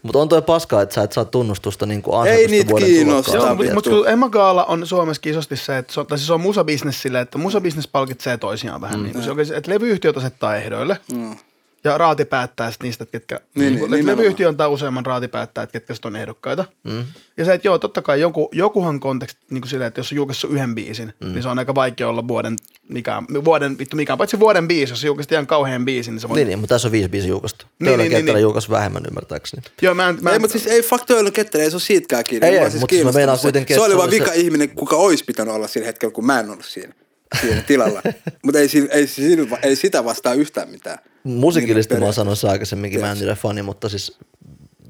[0.02, 3.32] Mutta on toi paskaa, että sä et saa tunnustusta niin kuin Ei niitä vuoden kiinnosta.
[3.32, 3.64] tulokkaan.
[3.66, 6.40] Joo, mutta kun Emma Gaala on Suomessa isosti se, että se on, tai siis on
[6.40, 8.98] musabisnes silleen, että musabisnes palkitsee toisiaan vähän.
[8.98, 9.02] Mm.
[9.02, 10.98] Niin kuin se, oikein- että levyyhtiöt asettaa ehdoille.
[11.12, 11.36] Mm.
[11.84, 15.28] Ja raati päättää sit niistä, että ketkä, Niin, niin, niin, niin, levyyhtiö antaa useamman raati
[15.28, 16.64] päättää, että ketkä on ehdokkaita.
[16.84, 17.04] Mm.
[17.36, 20.16] Ja se, että joo, totta kai joku, jokuhan konteksti niin kuin silleen, että jos on
[20.16, 21.32] julkaissut yhden biisin, mm.
[21.32, 22.56] niin se on aika vaikea olla vuoden,
[22.88, 26.36] mikä, vuoden, vittu mikä, paitsi vuoden biisi, jos julkaisit ihan kauhean biisin, niin se voi...
[26.36, 27.66] Niin, niin, mutta tässä on viisi biisi julkaistu.
[27.66, 28.42] Niin, Töölön niin, niin, ketterä niin.
[28.42, 29.62] julkaisi vähemmän ymmärtääkseni.
[29.82, 32.24] Joo, mä en, mä Ei, en, mutta siis ei faktoilla ketterä, ei se ole siitäkään
[32.24, 32.46] kiinni.
[32.48, 33.42] Ei, Mua ei, siis mutta siis mä meinaan se.
[33.42, 36.40] kuitenkin, Se että oli vaan vika ihminen, kuka olisi pitänyt olla sillä hetkellä, kun mä
[36.40, 36.92] en ollut siinä,
[37.40, 38.02] siinä tilalla.
[38.44, 40.98] mutta ei, ei, sillä- ei sitä vastaa yhtään mitään.
[41.24, 44.18] Musiikillisesti Niin, mä oon sanonut se aikaisemminkin, mä en niiden fani, mutta siis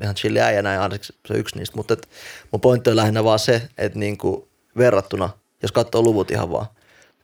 [0.02, 1.76] ihan chilli äijä näin, ainakin se on yksi niistä.
[1.76, 2.08] Mutta et,
[2.52, 5.30] mun pointti on lähinnä vaan se, että niinku verrattuna,
[5.62, 6.66] jos katsoo luvut ihan vaan,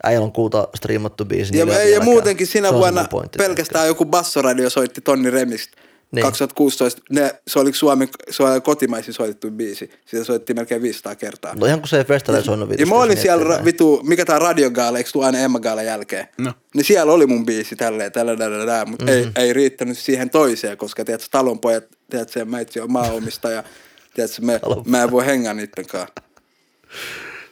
[0.04, 1.58] äijällä on kuuta striimattu biisi.
[1.58, 5.85] Ja, niin ei, ja muutenkin sinä vuonna pelkästään joku bassoradio soitti Tonni Remistä.
[6.12, 6.22] Niin.
[6.22, 9.90] 2016, ne, se oli Suomen se oli kotimaisin soitettu biisi.
[10.06, 11.54] Sitä soitettiin melkein 500 kertaa.
[11.54, 14.00] No ihan kun se ei festareilla soinut Ja vitusti, mä olin jos siellä, ra- vitu,
[14.02, 16.28] mikä tää radiogaala, eikö tuu aina Emma Gaala jälkeen?
[16.38, 16.52] No.
[16.74, 19.32] Niin siellä oli mun biisi tälleen, tällä, tällä, tällä, mutta mm-hmm.
[19.36, 23.62] ei, ei, riittänyt siihen toiseen, koska tiedätkö, talonpojat, tiedätkö, mä itse on maaomistaja,
[24.14, 26.14] tiedätkö, me, mä en voi hengää niitten kanssa.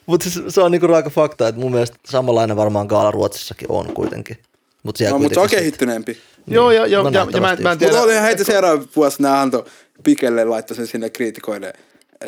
[0.06, 3.94] Mutta siis se on niinku raaka fakta, että mun mielestä samanlainen varmaan Gaala Ruotsissakin on
[3.94, 4.38] kuitenkin.
[4.84, 6.18] Mut siellä No, mutta se on kehittyneempi.
[6.46, 7.92] joo, ja, joo, No ja, ja, mä, mä en tiedä.
[7.92, 9.64] Mutta oli heitä seuraava vuosi, nämä antoi
[10.04, 11.72] Pikelle, laittoi sen sinne kriitikoille.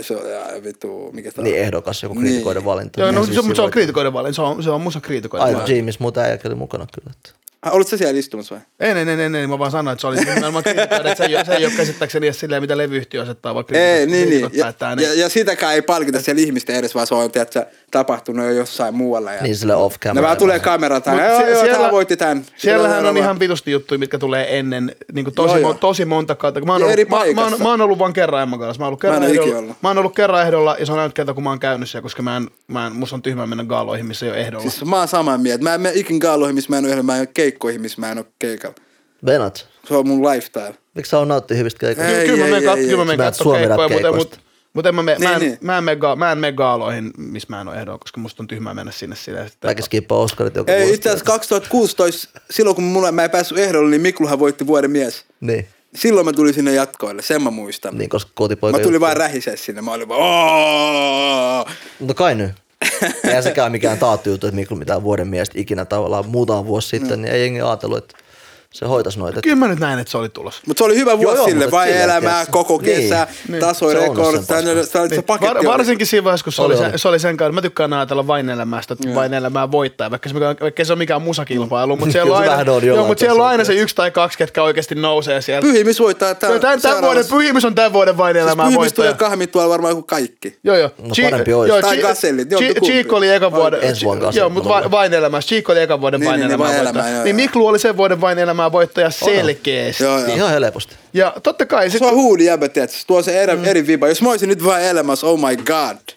[0.01, 1.45] Se on ja, vittu, mikä on?
[1.45, 2.25] Niin ehdokas, joku Niin.
[2.25, 3.01] kriitikoiden valinta.
[3.01, 4.81] Joo, no, Niin se, siis mutta se on silloin- kriitikoiden valinta, se on, se on
[4.81, 5.73] musa kriitikoiden Ai, valinta.
[5.73, 7.11] James, muuta äijäkin oli mukana kyllä.
[7.17, 8.63] että- Ah, Olit sä siellä istumassa vai?
[8.81, 11.25] Ei, ei, ei, ei, ei, mä vaan sanoin, että se oli nimenomaan kriitikoiden, että se
[11.25, 14.51] ei, ole- se ei ole käsittääkseni edes silleen, mitä levyyhtiö asettaa, vaan Ei, niin, niin.
[14.53, 14.97] Ja, päättää.
[15.01, 18.95] ja, ja, sitäkään ei palkita siellä ihmisten edes, vaan se on tiedätkö, tapahtunut jo jossain
[18.95, 19.33] muualla.
[19.33, 20.27] Ja Niin sille off Ne camera.
[20.27, 21.11] vaan tulee kameralta.
[21.11, 22.45] Mut Joo, joo, siellä- tää voitti tän.
[22.57, 25.75] Siellähän Siellä on ihan vitusti juttuja, mitkä tulee ennen, niin kuin tosi, Joo, joo.
[25.75, 26.61] tosi monta kautta.
[26.61, 27.63] Mä oon, Ja ollut, mä, mä, oon, paikassa.
[27.65, 28.79] mä oon ollut vain kerran Emma kanssa.
[28.81, 30.99] Mä oon ollut kerran, en ikinä ehdolla, mä oon ollut kerran ehdolla ja se on
[30.99, 33.47] ainut kerta, kun mä oon käynyt siellä, koska mä en, mä en, musta on tyhmä
[33.47, 34.63] mennä gaaloihin, missä ei ole ehdolla.
[34.71, 35.63] Siis mä oon samaa mieltä.
[35.65, 38.01] Mä en mene ikin gaaloihin, missä mä en ole yhdellä, mä en ole keikkoihin, missä
[38.01, 38.77] mä en ole keikalla.
[39.27, 39.69] Venat.
[39.89, 40.75] Se on mun lifestyle.
[40.95, 42.13] Miksi sä on nauttii hyvistä keikoista?
[42.13, 44.39] Ei, kyllä, kyllä mä ei, menen kat- kyllä mä Suomi keikkoja, mutta, mutta,
[44.73, 45.59] mutta en mä, me, mä, en, Niin, niin.
[45.61, 48.43] mä, en mene, ga- mä en mene gaaloihin, missä mä en ole ehdolla, koska musta
[48.43, 49.51] on tyhmää mennä sinne silleen.
[49.65, 50.95] Mäkin skippaa Oscarit joku Ei, vuosi.
[50.95, 55.25] itse asiassa 2016, silloin kun mulla, mä en päässyt ehdolle, niin Mikluhan voitti vuoden mies.
[55.41, 57.99] Niin, Silloin mä tulin sinne jatkoille, sen mä muistan.
[57.99, 59.01] niin koska kotipoika Mä tulin juttu.
[59.07, 61.67] vaan rähisee sinne, mä olin vaan!
[62.01, 62.51] No kai nyt.
[63.25, 67.23] Eihän sekään mikään taattu juttu, että Miklu mitään vuoden miestä ikinä tavallaan muutama vuosi sitten,
[67.23, 68.19] niin ei jengi ajatellut, että
[68.77, 69.41] se hoitaisi noita.
[69.43, 70.63] Kyllä mä nyt näin, että se oli tulossa.
[70.67, 72.53] Mutta se oli hyvä vuosi joo, sille, vai elämää, tiedätkö?
[72.53, 72.97] koko Niin.
[73.03, 73.61] kesä, Niin.
[73.61, 74.61] tasoi Se sen paska.
[74.63, 76.91] se, se Niin, paketti var, varsinkin siinä vaiheessa, kun se Oli, oli, oli.
[76.93, 80.29] se, se oli sen kanssa, mä tykkään ajatella vain elämästä, että vain elämää voittaa, vaikka
[80.29, 83.21] se, mikä- vaikka se on mikään musakilpailu, mutta siellä on se aina, on joo, mutta
[83.21, 85.63] siellä on aina se yksi tai kaksi, ketkä oikeasti nousee siellä.
[85.67, 89.09] Pyhimis voittaa tämän, Tämän, tämän vuoden, pyhimys on tämän vuoden vain elämää Siis Pyhimis tulee
[89.09, 89.29] voittaja.
[89.29, 90.59] kahmit tuolla varmaan kuin kaikki.
[90.65, 90.91] Joo, joo.
[91.03, 91.69] No parempi ois.
[91.69, 92.93] joo, Tai Chi- Gasellit, joo, Chi- kumpi.
[92.93, 93.81] Chico oli eka vuoden.
[93.83, 95.41] Ensi vuonna Joo, mutta vain elämää.
[95.41, 97.37] Chico oli eka vuoden Niin, vain niin, elämää joo, Niin.
[97.37, 100.05] Miklu oli sen vuoden vain elämää voittaja selkeästi.
[100.05, 100.35] Joo, joo.
[100.35, 100.95] Ihan helposti.
[101.13, 102.67] Ja totta kai Se on huudi jäbä?
[102.67, 103.65] Se tuo se eri, mm.
[103.65, 104.09] eri viba.
[104.09, 106.17] Jos mä olisin nyt vaan elämässä, oh my god.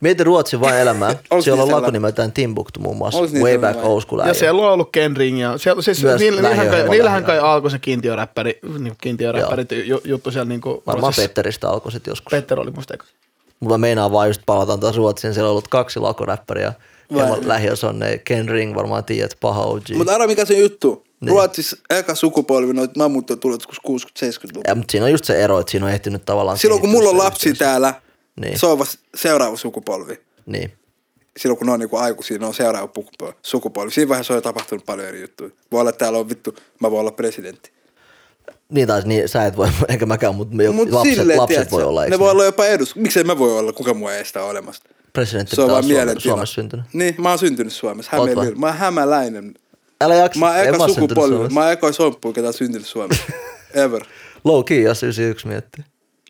[0.00, 1.08] Mieti Ruotsin vain elämää.
[1.30, 1.92] Olis Siellä on niin lako sellainen?
[1.92, 3.20] nimeltään Timbuktu muun muassa.
[3.20, 6.02] Olis niin Way back old school Ja siellä on ollut Ken Ring ja siellä, siis
[6.02, 10.60] Myös niillä, niillähän, kai, niillähän kai alkoi se kiintiöräppäri, niin kiintiöräppärit ju, juttu siellä niin
[10.60, 12.30] kuin, Varmaan Petteristä alkoi sitten joskus.
[12.30, 13.04] Petter oli musta eka.
[13.60, 15.34] Mulla meinaa vaan just palataan taas Ruotsiin.
[15.34, 16.72] Siellä on ollut kaksi lakoräppäriä.
[17.10, 19.82] Ja lähiössä on ne Ken Ring, varmaan tiedät, paha OG.
[19.94, 21.04] Mutta arva mikä se juttu.
[21.20, 21.30] Niin.
[21.30, 22.94] Ruotsissa eka sukupolvi noita
[23.40, 24.68] tuli joskus 60-70-luvulla.
[24.68, 26.58] ja, mutta siinä on just se ero, että siinä on ehtinyt tavallaan...
[26.58, 27.64] Silloin kun mulla on lapsi yhteisö.
[27.70, 27.94] täällä,
[28.40, 28.58] Niin.
[28.58, 30.20] se on vasta seuraava sukupolvi.
[30.46, 30.72] Niin.
[31.36, 32.88] Silloin kun ne on niinku aikuisia, ne on seuraava
[33.42, 33.90] sukupolvi.
[33.90, 35.50] Siinä vaiheessa on jo tapahtunut paljon eri juttuja.
[35.72, 37.70] Voi olla, että täällä on vittu, mä voin olla presidentti.
[38.70, 41.76] Niin taas, niin sä et voi, enkä mäkään, mutta me, Mut lapset, silleen, lapset tiedätkö,
[41.76, 42.96] voi olla, eikö Ne voi olla jopa edus.
[42.96, 44.82] Miksei mä voi olla, kuka mua ei sitä ole olemassa.
[45.12, 46.20] Presidentti Se on vaan Suomessa.
[46.20, 46.86] Suomessa syntynyt.
[46.92, 48.16] Niin, mä oon syntynyt Suomessa.
[48.16, 48.52] Vai?
[48.54, 49.54] Mä oon hämäläinen.
[50.00, 51.54] Älä jaksa, Mä oon eka sukupolvi.
[51.54, 53.22] Mä oon eka somppu, ketä syntynyt Suomessa.
[53.84, 54.04] Ever.
[54.44, 55.84] Low key, jos 91 miettii.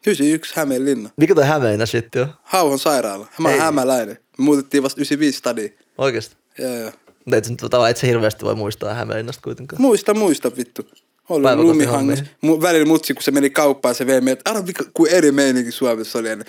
[0.07, 1.11] 91 Hämeenlinna.
[1.17, 2.29] Mikä toi Hämeenä sitten on?
[2.43, 3.27] Hauhon sairaala.
[3.39, 4.19] Mä oon hämäläinen.
[4.39, 5.79] Me muutettiin vasta 95 stadiin.
[5.99, 6.37] Oikeesti?
[6.59, 6.93] Joo, joo.
[7.25, 9.83] Mutta et, et sä hirveästi voi muistaa Hämeenästä kuitenkaan.
[9.83, 10.83] Muista, muista vittu.
[11.29, 12.23] Oli lumihangas.
[12.41, 14.49] Mu, välillä mutsi, kun se meni kauppaan, se vei meidät.
[14.49, 16.47] Arvo, mikä- kuin eri meininki Suomessa oli ennen.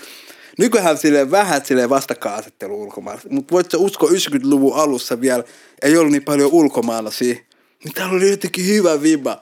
[0.60, 3.22] Nykyään silleen vähän silleen vastakkainasettelu ulkomailla.
[3.30, 5.44] Mutta voit sä uskoa 90-luvun alussa vielä,
[5.82, 7.36] ei ollut niin paljon ulkomaalaisia.
[7.84, 9.42] Niin täällä oli jotenkin hyvä viba.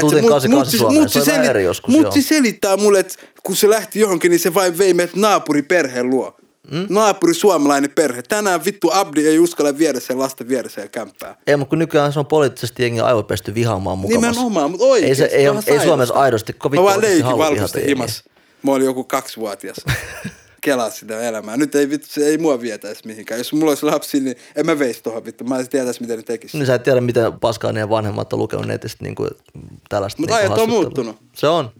[0.00, 4.00] Tultiin 88 Suomeen, se oli vähän eri joskus, mutsi selittää mulle, että kun se lähti
[4.00, 6.36] johonkin, niin se vain vei meidät naapuriperheen luo.
[6.70, 6.86] Mm?
[6.88, 8.22] Naapuri suomalainen perhe.
[8.22, 11.36] Tänään vittu Abdi ei uskalla viedä sen lasten vieressä ja kämppää.
[11.46, 14.30] Ei, mutta kun nykyään se on poliittisesti jengi aivopesty vihaamaan mukamassa.
[14.30, 15.08] Nimenomaan, mutta oikein.
[15.08, 17.86] Ei, se, ei, ei, Suomessa aidosti kovin Mä vaan leikin jengiä.
[17.86, 18.24] himas.
[18.62, 19.76] Mä olin joku kaksivuotias.
[20.60, 21.56] Kelaa sitä elämää.
[21.56, 23.40] Nyt ei vittu, se ei mua vietäisi mihinkään.
[23.40, 25.44] Jos mulla olisi lapsi, niin en mä veisi tohon vittu.
[25.44, 26.58] Mä en tietäisi, miten ne tekisi.
[26.58, 29.30] Niin sä et tiedä, miten paskaa niiden vanhemmat on lukenut netistä niin kuin,
[29.88, 30.22] tällaista.
[30.22, 31.16] Mut niin ajat on muuttunut.
[31.34, 31.70] Se on.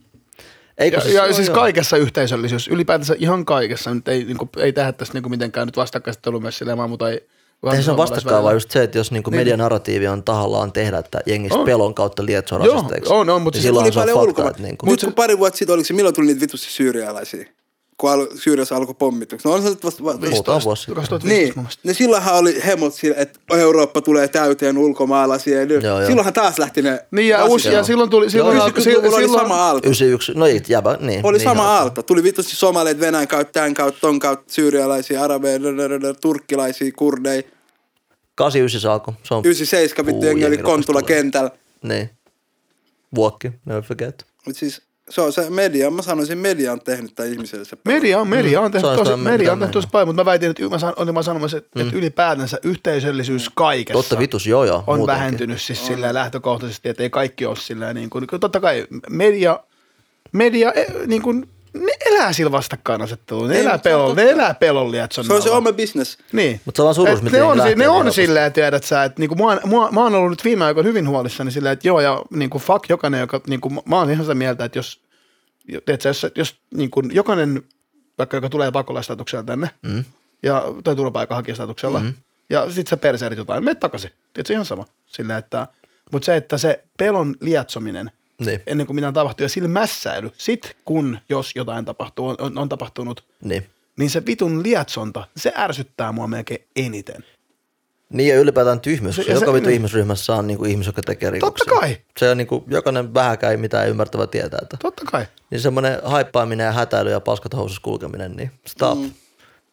[0.78, 1.54] Eikö Ja, siis, ja siis joo.
[1.54, 5.68] kaikessa yhteisöllisyys, ylipäätänsä ihan kaikessa, nyt ei, niin kuin, ei tehdä tässä niin kuin mitenkään
[5.68, 7.28] nyt vastakkaistelua myös silleen, mutta ei...
[7.72, 9.40] Ei se on vastakkain, vaan just se, että jos niinku Niin.
[9.40, 11.64] medianarratiivi on tahallaan tehdä, että jengistä On.
[11.64, 13.12] pelon kautta lietsoa Joo, rasisteiksi.
[13.12, 15.58] on, on, mutta niin silloin Tuli se on paljon fakta, niinku, Nyt kun pari vuotta
[15.58, 17.44] sitten, oliko se, milloin tuli niitä vitusti syyrialaisia?
[18.00, 19.44] Kun al- Syyriassa alkoi pommitukset.
[19.44, 20.04] No on se vasta...
[20.04, 20.94] vasta muutama vuosi sitten.
[20.94, 25.60] 2015 Niin, ne silloinhan oli hemot sillä, että Eurooppa tulee täyteen ulkomaalaisia.
[25.60, 26.06] Ja Joo, joo.
[26.06, 27.04] silloinhan taas lähti ne...
[27.10, 28.30] Niin ja, uusi, ja silloin tuli...
[28.30, 29.86] Silloin, Joo, silloin, 90-luvulla oli silloin, sama aalto.
[29.86, 31.26] 91, no ei, jäbä, niin.
[31.26, 31.72] Oli niin sama joo.
[31.72, 32.02] aalto.
[32.02, 35.58] Tuli vitusti somaleet Venäjän kautta, tämän kautta, ton kautta, syyrialaisia, arabeja,
[36.20, 37.42] turkkilaisia, kurdeja.
[38.34, 39.14] 89 se alkoi.
[39.22, 41.50] Se on 97 vittu jengi oli Kontula kentällä.
[41.82, 42.10] Niin.
[43.14, 44.26] Vuokki, never forget.
[44.46, 48.20] Mut siis se on se media, mä sanoisin media on tehnyt tämän ihmiselle se Media
[48.20, 50.68] on, media on Mm, tehnyt tosi, media on tehnyt tosi paljon, mutta mä väitin, että
[50.68, 51.82] mä san, olin mä sanomassa, että, Mm.
[51.86, 54.84] että ylipäätänsä yhteisöllisyys kaikessa Totta vitus, joo joo.
[54.86, 55.06] on muutenkin.
[55.06, 59.60] vähentynyt siis silleen lähtökohtaisesti, että ei kaikki ole silleen niin kuin, totta kai media,
[60.32, 64.14] media e, niin kuin, ne elää sillä vastakkainasettelulla, ne Ei, elää mutta se on pelolla,
[64.14, 64.96] ne elää pelolla.
[65.10, 66.18] Se on se oma business.
[66.32, 66.60] Niin.
[66.64, 69.04] Mut se on vaan surus, Et miten ne on, si- ne on silleen, tiedät sä,
[69.04, 72.00] että niinku, mä, mä, mä oon ollut nyt viime aikoina hyvin huolissani silleen, että joo
[72.00, 75.00] ja niinku, fuck jokainen, joka, niinku, mä oon ihan sitä mieltä, että jos,
[75.84, 77.62] tiedät sä, jos, jos niinku, jokainen,
[78.18, 80.04] vaikka joka tulee pakolaistatuksella tänne, mm.
[80.42, 82.14] ja, tai turvapaikanhakijastatuksella, mm.
[82.50, 84.10] ja sit sä perseirit jotain, mene takaisin.
[84.32, 84.84] Tiedätkö, ihan sama.
[85.06, 85.66] Silleen, että,
[86.12, 88.10] mutta se, että se pelon lietsominen,
[88.46, 88.62] Niin.
[88.66, 92.68] ennen kuin mitään tapahtuu, ja sillä mässäily, sit kun, jos jotain tapahtuu, on, on, on
[92.68, 93.66] tapahtunut, Niin.
[93.98, 97.24] niin se vitun lietsonta, se ärsyttää mua melkein eniten.
[98.12, 99.16] Niin ja ylipäätään tyhmyys.
[99.16, 99.74] Se- joka vitu niin.
[99.74, 101.64] ihmisryhmässä on niinku ihmis, joka tekee rikoksia.
[101.66, 101.96] Totta kai.
[102.18, 104.58] Se on niinku, jokainen vähäkään ei mitään ymmärtävä tietää.
[104.62, 104.76] Että.
[104.76, 105.26] Totta kai.
[105.50, 108.98] Niin semmoinen haippaaminen ja hätäily ja paskat housussa kulkeminen, niin stop.
[108.98, 109.10] Mm.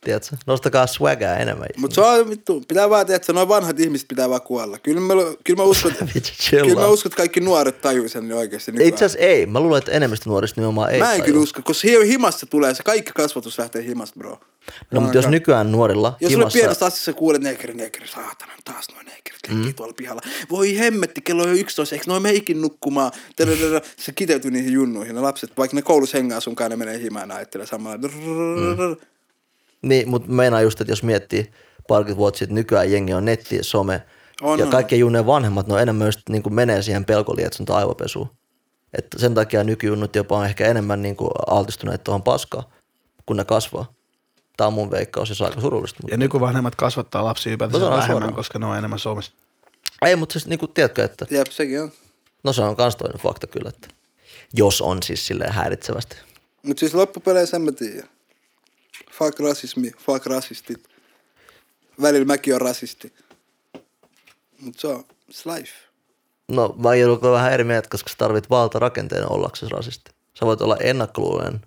[0.07, 0.35] Tiedätkö?
[0.47, 1.67] Nostakaa swagaa enemmän.
[1.77, 4.77] Mutta se on vittu, pitää vaan tehdä, että noin vanhat ihmiset pitää vaan kuolla.
[4.77, 5.91] Kyllä mä, kyllä mä uskon,
[6.49, 8.89] kyllä mä uskon, että kaikki nuoret tajuu sen oikeasti nykyään.
[8.89, 9.45] Itse asiassa ei.
[9.45, 11.25] Mä luulen, että enemmistö nuorista nimenomaan ei Mä en tajua.
[11.25, 14.39] kyllä usko, koska hi- himasta tulee, se kaikki kasvatus lähtee himasta, bro.
[14.91, 16.59] No, mutta jos nykyään nuorilla Jos sulle himassa...
[16.59, 20.21] pienestä asiassa kuulet neekeri, neekeri, saatana, taas noin neekerit leikkii tuolla pihalla.
[20.49, 23.11] Voi hemmetti, kello on jo 11, eikö noin meikin nukkumaan?
[23.35, 23.81] Tadadada.
[23.97, 25.15] Se kiteytyy niihin junnuihin.
[25.15, 27.97] Ne lapset, vaikka ne koulussa hengää sunkaan, ne menee himaan ja ajattelee samalla.
[29.81, 31.51] Niin, mutta meinaa just, että jos miettii
[31.87, 34.03] parikymmentä vuotta sitten, nykyään jengi on netti, some,
[34.41, 34.71] On, ja on.
[34.71, 38.29] kaikkien junneen vanhemmat, ne on enemmän just niin kuin menee siihen pelkolietsonta aivopesuun.
[38.97, 42.63] Että sen takia nykyjunnut jopa on ehkä enemmän niin kuin altistuneet tuohon paskaan,
[43.25, 43.93] kun ne kasvaa.
[44.57, 45.97] Tämä on mun veikkaus ja se on aika surullista.
[46.01, 46.13] Mutta...
[46.13, 48.33] Ja nykyvanhemmat kasvattaa lapsia ylipäätänsä No vähemmän, suoraan.
[48.33, 49.31] koska ne on enemmän somessa.
[50.05, 51.91] Ei, mutta siis niin kuin, tiedätkö, että Jep, sekin on.
[52.43, 53.87] no se on kans toinen fakta kyllä, että
[54.53, 56.15] jos on siis silleen häiritsevästi.
[56.63, 58.07] Mutta siis loppupeleissä en mä tiedä.
[59.19, 60.87] Fuck rasismi, fuck rasistit.
[62.01, 63.13] Välillä mäkin on rasisti.
[64.61, 65.73] Mutta se on it's life.
[66.51, 70.11] No mä joudun vähän eri mieltä, koska sä tarvit valtarakenteen ollaksesi rasisti.
[70.39, 71.61] Sä voit olla ennakkoluulen,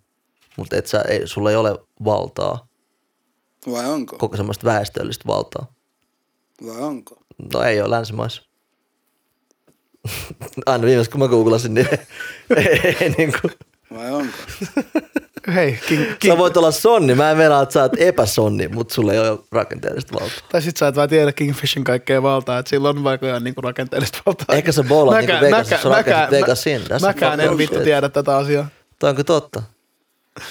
[0.57, 2.69] mutta et sä, ei, sulla ei ole valtaa
[3.71, 4.19] Vai onko?
[4.19, 5.73] koko semmoista väestöllistä valtaa.
[6.67, 7.23] Vai onko?
[7.55, 8.43] No ei ole länsimaissa.
[10.67, 11.89] Aina viimeis kun mä googlasin, niin
[12.57, 13.53] ei, ei niin kuin.
[13.95, 14.37] Vai onko?
[15.55, 16.35] Hei, King, King.
[16.35, 19.39] Sä voit olla sonni, mä en meinaa, että sä oot epäsonni, mutta sulla ei ole
[19.53, 20.49] rakenteellista valtaa.
[20.53, 23.61] Tai sit sä et vaan tiedä Kingfishin kaikkea valtaa, että sillä on vaikka ihan niinku
[23.61, 24.57] rakenteellista valtaa.
[24.57, 26.81] Ehkä sä boolat niinku Vegasissa, sä rakensit Vegasin.
[26.81, 28.69] That's Mäkään en vittu tiedä tätä asiaa.
[28.99, 29.63] Toi onko totta?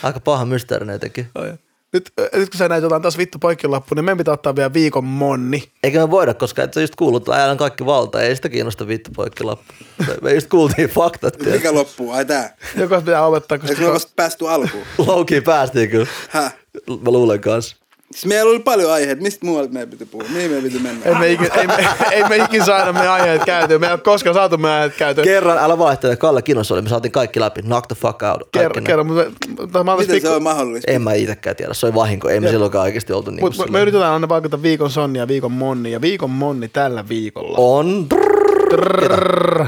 [0.04, 1.28] Aika paha mysteerinen jotenkin.
[1.36, 1.54] Oi.
[1.94, 5.04] Nyt, nyt kun sä näet jotain taas vittu poikkilappu, niin meidän pitää ottaa vielä viikon
[5.04, 5.72] monni.
[5.84, 8.88] Eikä me voida, koska et sä just kuullut, että ajan kaikki valta, ei sitä kiinnosta
[8.88, 9.74] vittu poikkilappu.
[10.08, 11.54] Me- Me just kuultiin faktat, tiedät.
[11.54, 12.12] Mikä loppuu?
[12.12, 12.56] Ai tää.
[12.76, 14.84] Joka pitää opettaa, koska Eikö me vasta päästy alkuun?
[14.98, 16.08] Loukiin päästiin kyllä.
[16.30, 16.56] Häh?
[16.88, 17.76] Mä luulen kanssa.
[18.12, 19.22] Siis meillä oli paljon aiheita.
[19.22, 20.28] Mistä muualle meidän piti puhua?
[20.30, 21.06] Mihin meidän piti mennä?
[21.06, 23.80] ei me, ikin, ei, me, ei me ikin saada meidän aiheet käytyä.
[23.80, 25.24] Me ei ole koskaan saatu meidän aiheet käytyä.
[25.24, 27.62] Kerran, älä valehtele, Kalle Kinos oli, me saatiin kaikki läpi.
[27.62, 28.76] Knock the fuck out.
[28.76, 28.82] Ne.
[28.82, 30.92] kerro, mutta, mutta mä Miten pikku, se on mahdollista?
[30.92, 32.30] En mä itekään tiedä, se oli vahinko.
[32.30, 35.28] Ei me silloinkaan oikeasti oltu niin mut, kuin me yritetään aina vaikuttaa viikon sonni ja
[35.28, 35.92] viikon monni.
[35.92, 37.58] Ja viikon monni tällä viikolla.
[37.58, 38.08] On.
[38.10, 39.66] Trrrr.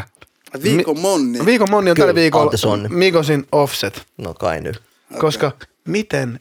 [0.63, 1.45] Viikon monni.
[1.45, 2.89] Viikon monni on Kyllä, tällä viikolla Antti Sonni.
[2.89, 4.05] Mikosin offset.
[4.17, 4.81] No kai nyt.
[5.19, 5.51] Koska
[5.87, 6.39] miten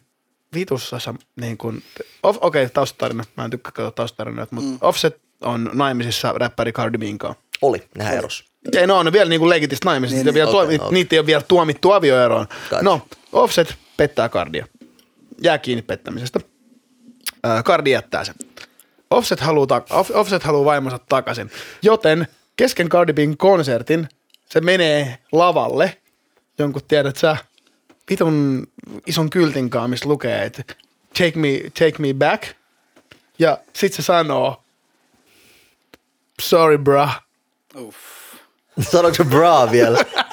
[0.55, 1.83] vitussa sä niin kun,
[2.23, 4.79] off, okei, okay, taustatarina, mä en tykkää katsoa taustatarinoita, mutta mm.
[4.81, 7.43] Offset on naimisissa räppäri Cardi Bin kanssa.
[7.63, 8.45] Oli, nehän eros.
[8.77, 10.91] Ei, no on ne vielä niin legitistä naimisissa, Niin, niin, vielä tuomi, okei.
[10.93, 12.47] niitä ei ole vielä tuomittu avioeroon.
[12.71, 12.83] Gotcha.
[12.83, 13.03] No,
[13.33, 14.67] Offset pettää Cardia.
[15.43, 16.41] Jää kiinni pettämisestä.
[17.47, 18.35] Äh, Cardi jättää sen.
[19.11, 21.51] Offset haluaa, ta- Off- Offset haluaa vaimonsa takaisin.
[21.83, 24.09] Joten kesken Cardi Bin konsertin
[24.51, 25.97] se menee lavalle,
[26.59, 27.37] jonkun tiedät sä,
[28.11, 28.67] vitun
[29.07, 30.63] ison kyltinkaan, missä lukee, että
[31.19, 32.45] take me, take me back.
[33.39, 34.63] Ja sit se sanoo,
[36.41, 37.11] sorry bra.
[37.77, 37.99] Uff.
[38.81, 39.99] Sanoiko se bra vielä?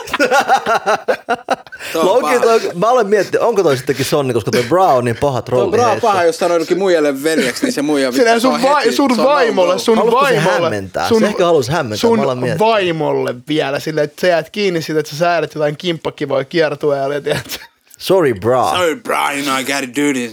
[1.93, 2.39] Toi on Louki, paha.
[2.39, 5.61] toi, mä olen miettinyt, onko toi sittenkin sonni, koska toi bra on niin paha Tuo
[5.63, 5.71] on trolli.
[5.91, 8.83] bra paha, jos sanoo jollekin muijalle veljeksi, niin se muija Sinä se sun, on vai,
[8.85, 10.51] heti- sun on vaimolle, sun Haluatko se vaimolle.
[10.61, 11.09] hämmentää?
[11.09, 12.59] Se ehkä halusi hämmentää, Sun mä miettiä.
[12.67, 17.21] vaimolle vielä, silleen, että sä jäät kiinni siitä, että sä säädät jotain kimppakivoja kiertueella ja
[17.21, 17.59] tiedät,
[17.97, 18.69] Sorry bra.
[18.71, 20.31] Sorry bro, you know I gotta do this.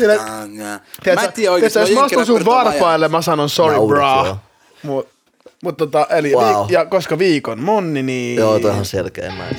[0.00, 0.80] Sillä- nah, nah.
[1.02, 4.36] tiedät, Mä en tiedä oikeesti, jos mä astun sun on varpaille, mä sanon sorry bra.
[4.82, 5.08] Mut,
[5.62, 6.68] mut tota, eli Wow.
[6.68, 8.36] vi- ja koska viikon monni, niin...
[8.36, 9.32] Joo, toi on selkeä.
[9.36, 9.56] Mä en...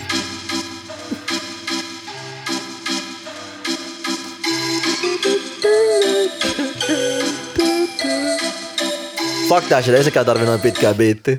[9.50, 11.38] Fuck that shit, ei sekään tarvi noin pitkää biittiä.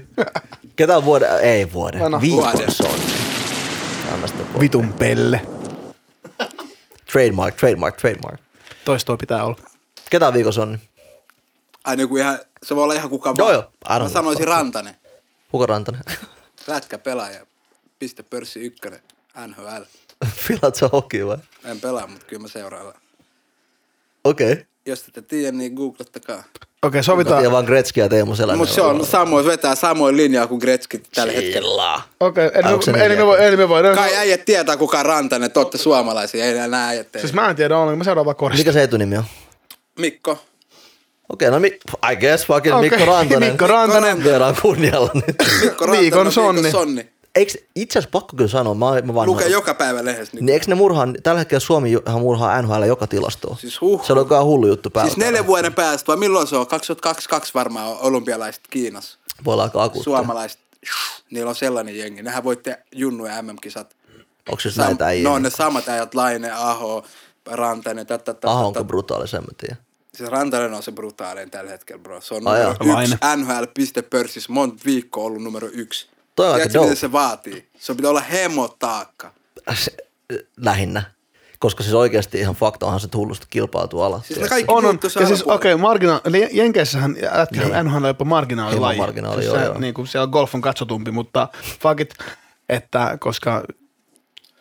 [0.76, 1.28] Ketä on vuoden?
[1.40, 2.00] Ei vuoden.
[2.00, 3.04] Vanha Viikon sonni.
[4.12, 4.42] Anna sitä.
[4.60, 5.40] Vitun pelle.
[7.12, 8.40] Trademark, trademark, trademark.
[8.84, 9.56] Toistoa pitää olla.
[10.10, 10.78] Ketä on viikon sonni?
[11.84, 13.54] Ai joku ihan, se voi olla ihan kuka Joo, vaan.
[13.54, 14.48] joo, I don't Mä sanoisin.
[14.48, 14.94] Rantanen.
[15.52, 16.02] Hugo Rantanen.
[16.66, 17.46] Lätkä pelaaja.
[17.98, 19.00] Piste pörssi ykkönen.
[19.46, 19.82] NHL.
[20.26, 21.38] Filat sä hoki vai?
[21.64, 23.00] En pelaa, mutta kyllä mä seuraillaan.
[24.24, 24.52] Okei.
[24.52, 24.64] Okay.
[24.86, 26.44] Jos ette tiedä, niin googlettakaa.
[26.82, 27.38] Okei, sovitaan.
[27.38, 28.56] tiedän vaan Gretzky ja Teemu Selänne.
[28.58, 32.00] Mutta se on samoin, vetää samoin linjaa kuin Gretzky tällä hetkellä.
[32.20, 33.94] Okei, okay, se eli, me, eli, me voi, eli me voidaan...
[33.94, 37.56] Kai äijät tietää, kuka Rantanen, te ootte suomalaisia, ei enää äijät Siis siis mä en
[37.56, 38.60] tiedä ollenkaan, mä seuraan vaan korista.
[38.60, 39.24] Mikä se etunimi on?
[39.98, 40.38] Mikko.
[41.28, 41.78] Okei, no mi-
[42.12, 43.48] I guess fucking Okei, Mikko Rantanen.
[43.48, 44.24] Mikko Rantanen.
[44.24, 45.24] Vieraan kunnialla nyt.
[45.62, 46.70] Mikko Rantanen Viikon on sonni.
[46.70, 47.08] sonni.
[47.34, 50.36] Eikö itse asiassa pakko kyllä sanoa, mä, mä vaan Lukee joka päivä lehdessä.
[50.36, 53.56] Niin eikö ne murhaa, tällä hetkellä Suomi ihan murhaa NHL joka tilastoa.
[53.60, 54.04] Siis huh.
[54.06, 55.08] Se on oikein hullu juttu päällä.
[55.10, 56.66] Siis neljän vuoden päästä, vai milloin se on?
[56.66, 59.18] 2022 varmaan olympialaiset Kiinassa.
[59.44, 60.04] Voi olla aika akuuttia.
[60.04, 60.58] Suomalaiset,
[61.30, 62.22] niillä on sellainen jengi.
[62.22, 63.96] Nehän voitti Junnu ja MM-kisat.
[64.48, 65.28] Onko se Sam- näitä äijä?
[65.28, 67.04] no on ne samat äijät, Laine, Aho,
[67.46, 68.50] Rantanen, tätä, tätä.
[68.50, 69.78] Aho onko brutaali, sen mä tiedän.
[70.18, 72.20] Siis Rantanen on se brutaalin tällä hetkellä, bro.
[72.20, 72.72] Se on numero jaa.
[72.72, 73.16] yksi Laine.
[73.36, 76.08] NHL-pistepörssissä monta viikkoa ollut numero yksi.
[76.36, 77.68] Toi on Tiedätkö, miten se vaatii?
[77.78, 79.32] Se pitää olla hemotaakka.
[79.74, 79.96] Se-
[80.56, 81.02] Lähinnä.
[81.58, 84.20] Koska siis oikeasti ihan fakta onhan se hullusti kilpautuu ala.
[84.24, 84.98] Siis ne kaikki On, on.
[85.20, 87.84] Ja siis okei, okay, margina- eli Jenkeissähän jätkähän niin.
[87.84, 88.98] NHL on jopa marginaalilaji.
[88.98, 89.78] Marginaali, siis joo, se, joo.
[89.78, 91.48] Niin kuin siellä golf on katsotumpi, mutta
[91.80, 92.14] fuck it,
[92.68, 93.64] että koska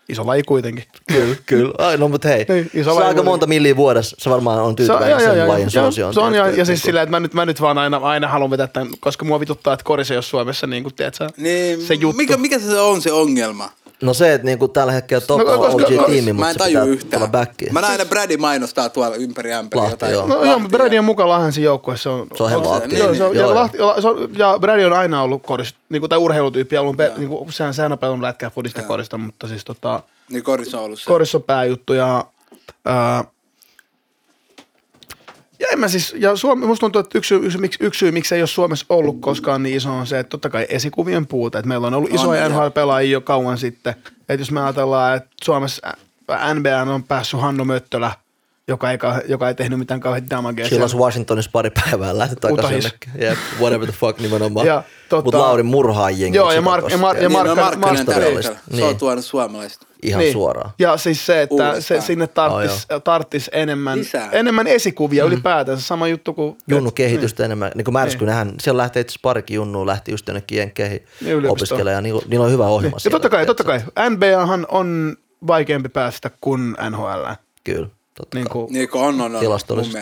[0.10, 0.84] iso laji kuitenkin.
[1.08, 1.74] Kyllä, kyllä.
[1.78, 3.26] Ai, no mutta hei, Niin, se on aika kuitenkin.
[3.26, 4.16] monta milliä vuodessa.
[4.20, 6.14] Se varmaan on Se, on- tyytyväinen sen joo, lajin joo, suosioon.
[6.14, 8.50] se on ja, ja siis sillä, että mä nyt, mä nyt vaan aina, aina haluan
[8.52, 12.18] vetää tämän, koska mua vituttaa, että korise jos Suomessa, niin kuin, tiedätkö, Niin, se juttu.
[12.18, 13.70] Mikä, mikä se on se ongelma?
[14.02, 17.32] No se, että niinku tällä hetkellä top No, koska- OG-tiimi, Mä mutta se pitää yhtään.
[17.32, 17.74] backiin.
[17.74, 20.14] Mä näen aina Brady mainostaa tuolla ympäri ämpäri Lahti, jotain.
[20.14, 20.28] joo.
[20.28, 22.04] No joo, mutta Brady on mukaan Lahden joukkueessa.
[22.04, 23.06] Se on, Se on helppo se, aktiivinen.
[23.06, 23.56] Joo, se on, Joo, ja, joo.
[23.56, 27.12] Lahti, se on, ja Brady on aina ollut koris, niin kuin, tai urheilutyyppi, ollut, pe,
[27.18, 30.82] niin kuin, sehän, sehän on pelannut lätkää fudista korista, mutta siis tota, Niin Koris on
[30.84, 31.06] ollut se.
[31.08, 32.26] koris on pääjuttu ja,
[32.86, 33.24] ää,
[35.60, 38.36] ja en mä siis, ja Suomi, musta tuntuu, että yksi, yksi, yksi, yksi syy, miksi
[38.36, 41.68] ei ole Suomessa ollut koskaan niin iso on se, että totta kai esikuvien puute, että
[41.68, 42.50] meillä on ollut isoja.
[42.50, 45.94] NHL-pelaajia jo kauan sitten, että jos me ajatellaan, että Suomessa
[46.54, 48.12] NBA on päässyt Hanno Möttölä
[48.68, 50.66] joka ei, joka ei tehnyt mitään kauhean damagea.
[50.68, 50.98] Chillas.
[50.98, 52.92] Washingtonissa pari päivää ja lähti takaisin.
[53.22, 54.68] Yep, whatever the fuck nimenomaan.
[54.68, 56.38] Ja, tota- Mutta Lauri murhaa jengi.
[56.38, 58.54] Joo, ja Mark- ja Mark- ja Niin, Markka- no Markkanen Markka- tällä todellista.
[58.54, 58.78] hetkellä.
[58.78, 58.98] Se on Niin.
[58.98, 59.88] tuonut suomalaista.
[60.04, 60.34] Ihan Niin.
[60.34, 60.72] suoraan.
[60.80, 64.30] Ja siis se, että se, sinne tarttis, Oh, tarttis enemmän, Lisää.
[64.32, 65.32] enemmän esikuvia mm.
[65.32, 65.84] ylipäätänsä.
[65.88, 66.58] Sama juttu kuin...
[66.68, 67.72] Junnu kehitystä enemmän.
[67.76, 71.50] Niin kuin märsky, nehän, siellä lähtee itse asiassa parikin junnua, lähti just jonnekin jenkkeihin Niin,
[71.50, 71.94] opiskelemaan.
[71.96, 73.82] Ja niillä, niillä on hyvä ohjelma Ja siellä, totta kai, totta kai.
[74.10, 75.18] NBAhan on
[75.48, 77.32] vaikeampi päästä kuin NHL.
[77.64, 77.88] Kyllä,
[78.18, 79.40] totta Niin kuin, Niin kuin on, on, on.
[79.40, 79.98] Tilastollisesti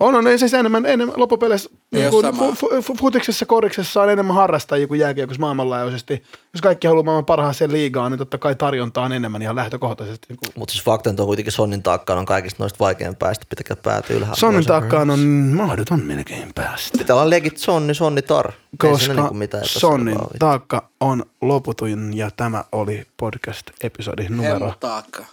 [0.00, 4.10] on, on, ei siis enemmän, enemmän loppupeleissä Ei niin kuin, fu, fu, futiksessa, koriksessa on
[4.10, 6.22] enemmän harrastajia kuin jääkiekossa maailmanlaajuisesti.
[6.54, 10.26] Jos kaikki haluaa maailman parhaaseen liigaan, niin totta kai tarjontaa on enemmän ihan lähtökohtaisesti.
[10.28, 10.38] Niin.
[10.56, 14.36] Mutta siis fakta on kuitenkin Sonnin taakkaan on kaikista noista vaikein päästä, pitäkää pääty ylhäällä.
[14.36, 15.20] Sonnin takkaan on
[15.54, 16.98] mahdoton melkein päästä.
[16.98, 18.52] Pitää olla legit Sonni, Sonni Tar.
[18.78, 24.52] Koska niinku mitään Sonnin taakka on loputuin ja tämä oli podcast-episodi numero.
[24.52, 25.24] Hemmo taakka.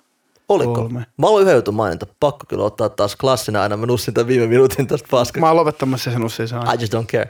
[0.50, 0.74] Oliko?
[0.74, 1.06] kolme.
[1.18, 2.06] Mä aloin yhden jutun mainita.
[2.20, 3.78] Pakko kyllä ottaa taas klassina aina.
[3.78, 5.40] Mä nussin tämän viime minuutin tästä paskasta.
[5.40, 6.74] Mä oon lopettamassa sen usein saa.
[6.74, 7.30] I just don't care.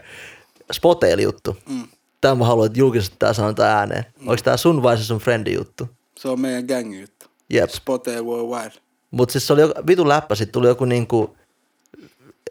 [0.71, 1.57] Spoteil juttu.
[1.69, 1.87] Mm.
[2.21, 4.05] Tämä mä haluan, että julkisesti tää sanotaan ääneen.
[4.19, 4.27] Mm.
[4.27, 5.89] Onko tää sun vai se sun friendi juttu?
[6.19, 7.25] Se on meidän gangi juttu.
[7.49, 7.69] Jep.
[7.69, 8.75] Spote worldwide.
[9.11, 11.37] Mut siis se oli joku, vitun läppä, sit tuli joku niinku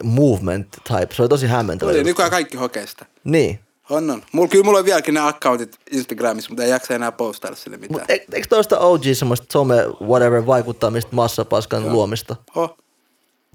[0.03, 1.15] movement type.
[1.15, 1.93] Se oli tosi hämmentävä.
[1.93, 3.07] Tuli, nykyään kaikki hokee sitä.
[3.25, 3.61] Niin.
[3.91, 4.23] On, on.
[4.33, 8.01] Mulla, kyllä mulla on vieläkin ne accountit Instagramissa, mutta ei jaksa enää postailla sille mitään.
[8.01, 12.37] Mut e- eikö toista OG semmoista some whatever vaikuttamista massapaskan luomista?
[12.57, 12.77] Oh.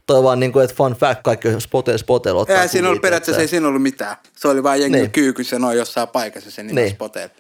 [0.06, 3.08] Toi vaan niinku, että fun fact, kaikki on spoteil spoteil ottaa Ei siinä ollut kuvia,
[3.08, 4.16] periaatteessa ei siinä ollut mitään.
[4.36, 5.12] Se oli vaan jengi Niin.
[5.12, 6.76] kyykyssä noin jossain paikassa sen Niin.
[6.76, 6.92] niin.
[6.92, 7.34] spoteilla.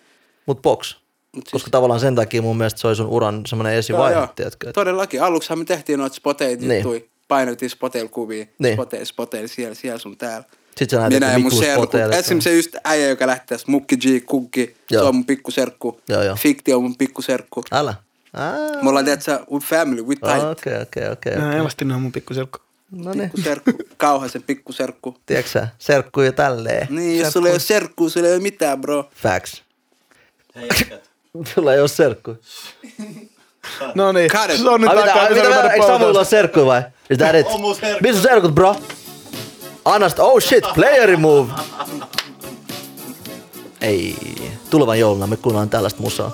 [0.46, 0.96] Mut box.
[1.36, 4.70] Mut siis- Koska tavallaan sen takia mun mielestä se oli sun uran semmoinen esivaihe, tiedätkö?
[4.70, 5.24] että- Todellakin.
[5.24, 6.70] Aluksihan me tehtiin noita spoteita Niin.
[6.70, 6.84] niin.
[6.84, 7.10] juttui.
[7.28, 8.44] Painotettiin spoteil-kuvia.
[8.44, 8.50] Niin.
[8.60, 8.74] Niin.
[8.76, 10.44] Spoteil, spoteil, siellä, siellä sun täällä.
[10.80, 11.84] Sit sä näet, Minä ja mun Miku serkku.
[11.84, 12.20] spoteilee.
[12.20, 14.76] Esimerkiksi se just äijä, joka lähti tässä, Mukki G, Kukki.
[14.92, 15.04] Joo.
[15.04, 16.02] Se on mun pikkuserkku.
[16.10, 16.36] Joo, joo.
[16.36, 17.64] Fikti on mun pikkuserkku.
[17.72, 17.94] Älä.
[18.34, 20.44] Ah, Me ollaan, tiedätkö, we family, we tight.
[20.52, 21.36] Okei, okei, okei.
[21.36, 22.60] Nää Elastinen on mun pikkuselkko.
[22.92, 23.30] No niin.
[23.30, 25.18] Pikkuserkku, kauhaisen pikkuserkku.
[25.26, 26.88] Tiedätkö sä, serkku ja tälleen.
[26.90, 29.10] Niin, jos sulla ei ole serkkuu, sulla ei ole mitään, bro.
[29.16, 29.64] Facts.
[30.56, 30.70] Hei.
[31.56, 32.38] Sulla ei oo serkku.
[33.96, 34.58] No niin, Cut it.
[34.62, 36.82] Sonnin Ai mitä, taakka ai mitä, episodi eikö Samuilla ole serkku vai?
[37.10, 37.48] Is that it?
[37.48, 38.00] On mun serkku.
[38.02, 38.76] Missä on serkut, bro?
[39.86, 41.54] Anna sitä, oh shit, playeri move.
[43.82, 44.16] Ei,
[44.70, 46.32] tulevan jouluna me kuunnellaan tällaista musaa.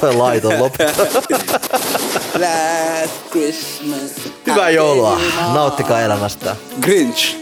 [0.00, 0.82] Toi laiton loppu.
[2.38, 4.10] Last Christmas.
[4.46, 5.20] Hyvää joulua.
[5.52, 6.56] Nauttikaa elämästä.
[6.80, 7.36] Grinch.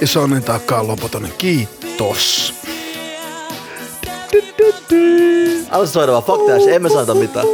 [0.00, 1.28] Ja Sonnin taakka on loputon.
[1.38, 2.54] Kiitos.
[4.32, 5.43] Aloita
[5.86, 7.46] soida vaan, fuck that shit, emme saata mitään.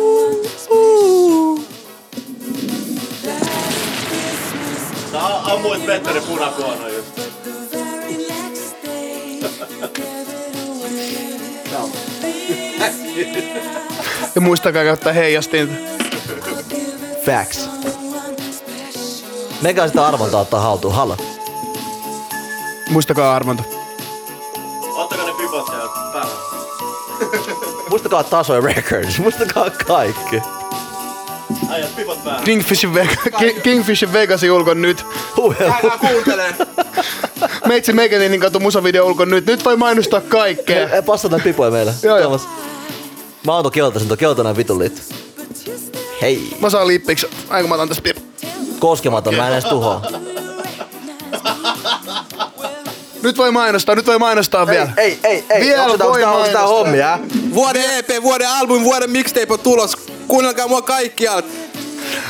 [5.12, 5.20] Sä
[5.52, 7.20] ammuit Petteri punakuono just.
[14.34, 15.74] Ja muistakaa käyttää heijastinta.
[17.26, 17.68] Facts.
[19.60, 21.16] Mekä sitä arvontaa ottaa haltuun, halla.
[22.90, 23.79] Muistakaa arvonta.
[27.90, 30.42] Muistakaa tasoja records, muistakaa kaikki.
[31.70, 32.42] Äijät pipot päällä.
[32.44, 35.04] Kingfishin, Vega, Ki- Kingfishin Vegasin ulkon nyt.
[35.36, 36.54] Huh, Älä kuuntele.
[37.68, 39.46] Meitsi Megadinin katu musavideo ulkon nyt.
[39.46, 40.88] Nyt voi mainostaa kaikkea.
[40.88, 41.94] Ei passata pipoja meille.
[42.02, 42.40] Joo, joo.
[43.46, 45.00] Mä oon tuon keltaisen, tuon keltainen vitun liitty.
[46.22, 47.26] Hei, Mä saan lippiksi.
[47.48, 48.16] Aika mä otan tästä pip.
[48.78, 50.02] koskematon, mä en edes tuhoa.
[53.22, 54.90] Nyt voi mainostaa, nyt voi mainostaa Ei, vielä.
[54.96, 55.60] ei, ei, ei.
[55.60, 56.66] Vielä tää- voi tää- onko tää mainostaa.
[56.66, 57.18] hommia?
[57.54, 59.96] Vuoden EP, vuoden albumi, vuoden mixtape on tulos.
[60.28, 61.48] Kuunnelkaa mua kaikkialta.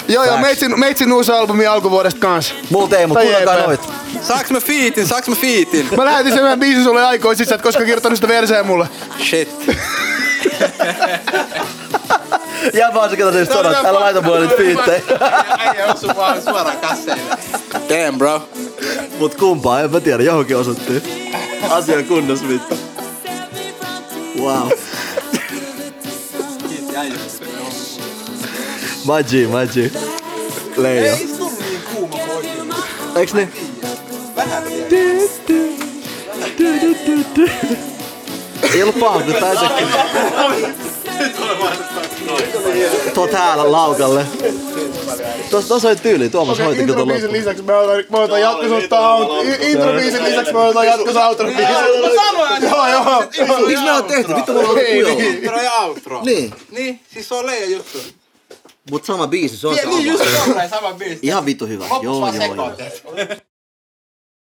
[0.08, 2.54] Joo, joo, meitsin, meitsin uusi albumi alkuvuodesta kanssa.
[2.70, 3.66] Multa ei, mut Tai kuunnelkaa EP.
[3.66, 3.80] noit.
[4.22, 5.88] Saaks mä fiitin, saaks mä fiitin?
[5.96, 8.88] Mä lähetin sen yhden biisin sulle aikoin sit, sä et koskaan kirjoittanut sitä verseä mulle.
[9.28, 9.48] Shit.
[12.74, 15.02] Jää vaan se keltaisen sanat, älä laita mulle niitä fiittejä.
[15.58, 17.22] Äijä osu vaan suoraan kasseille.
[17.88, 18.48] Damn, bro.
[19.18, 21.02] Mut kumpaa, en mä tiedä, johonkin osuttiin.
[21.70, 22.78] Asia kunnossa vittu.
[24.40, 24.68] Wow.
[26.92, 27.68] Ya yo, però.
[29.04, 29.90] Maggi, Maggi.
[30.76, 31.06] Lei.
[31.06, 33.22] Ehi, stormi il cumo poi.
[33.22, 33.48] Ex ne.
[38.72, 40.89] Ele, Pablo, tá aqui.
[43.30, 44.26] Täällä laukalle.
[45.50, 47.32] Tuossa tos oli tyyli, Tuomas okay, hoiti kato loppuun.
[47.32, 49.40] lisäksi mä otan, mä otan jatkossa outro.
[49.60, 51.46] Introbiisin lisäksi mä otan jatkossa outro.
[51.46, 51.52] Mä
[52.24, 53.20] sanoin, Joo, joo.
[53.66, 54.34] Miksi me on tehty?
[54.34, 55.20] Vittu mulla on ollut.
[55.20, 56.22] Intro ja outro.
[56.24, 57.98] Niin, Niin, siis se on leija juttu.
[58.90, 60.24] mut sama biisi, se on se Niin, just
[60.70, 61.18] sama biisi.
[61.22, 61.84] Ihan vittu hyvä.
[62.02, 63.36] Joo, joo, joo.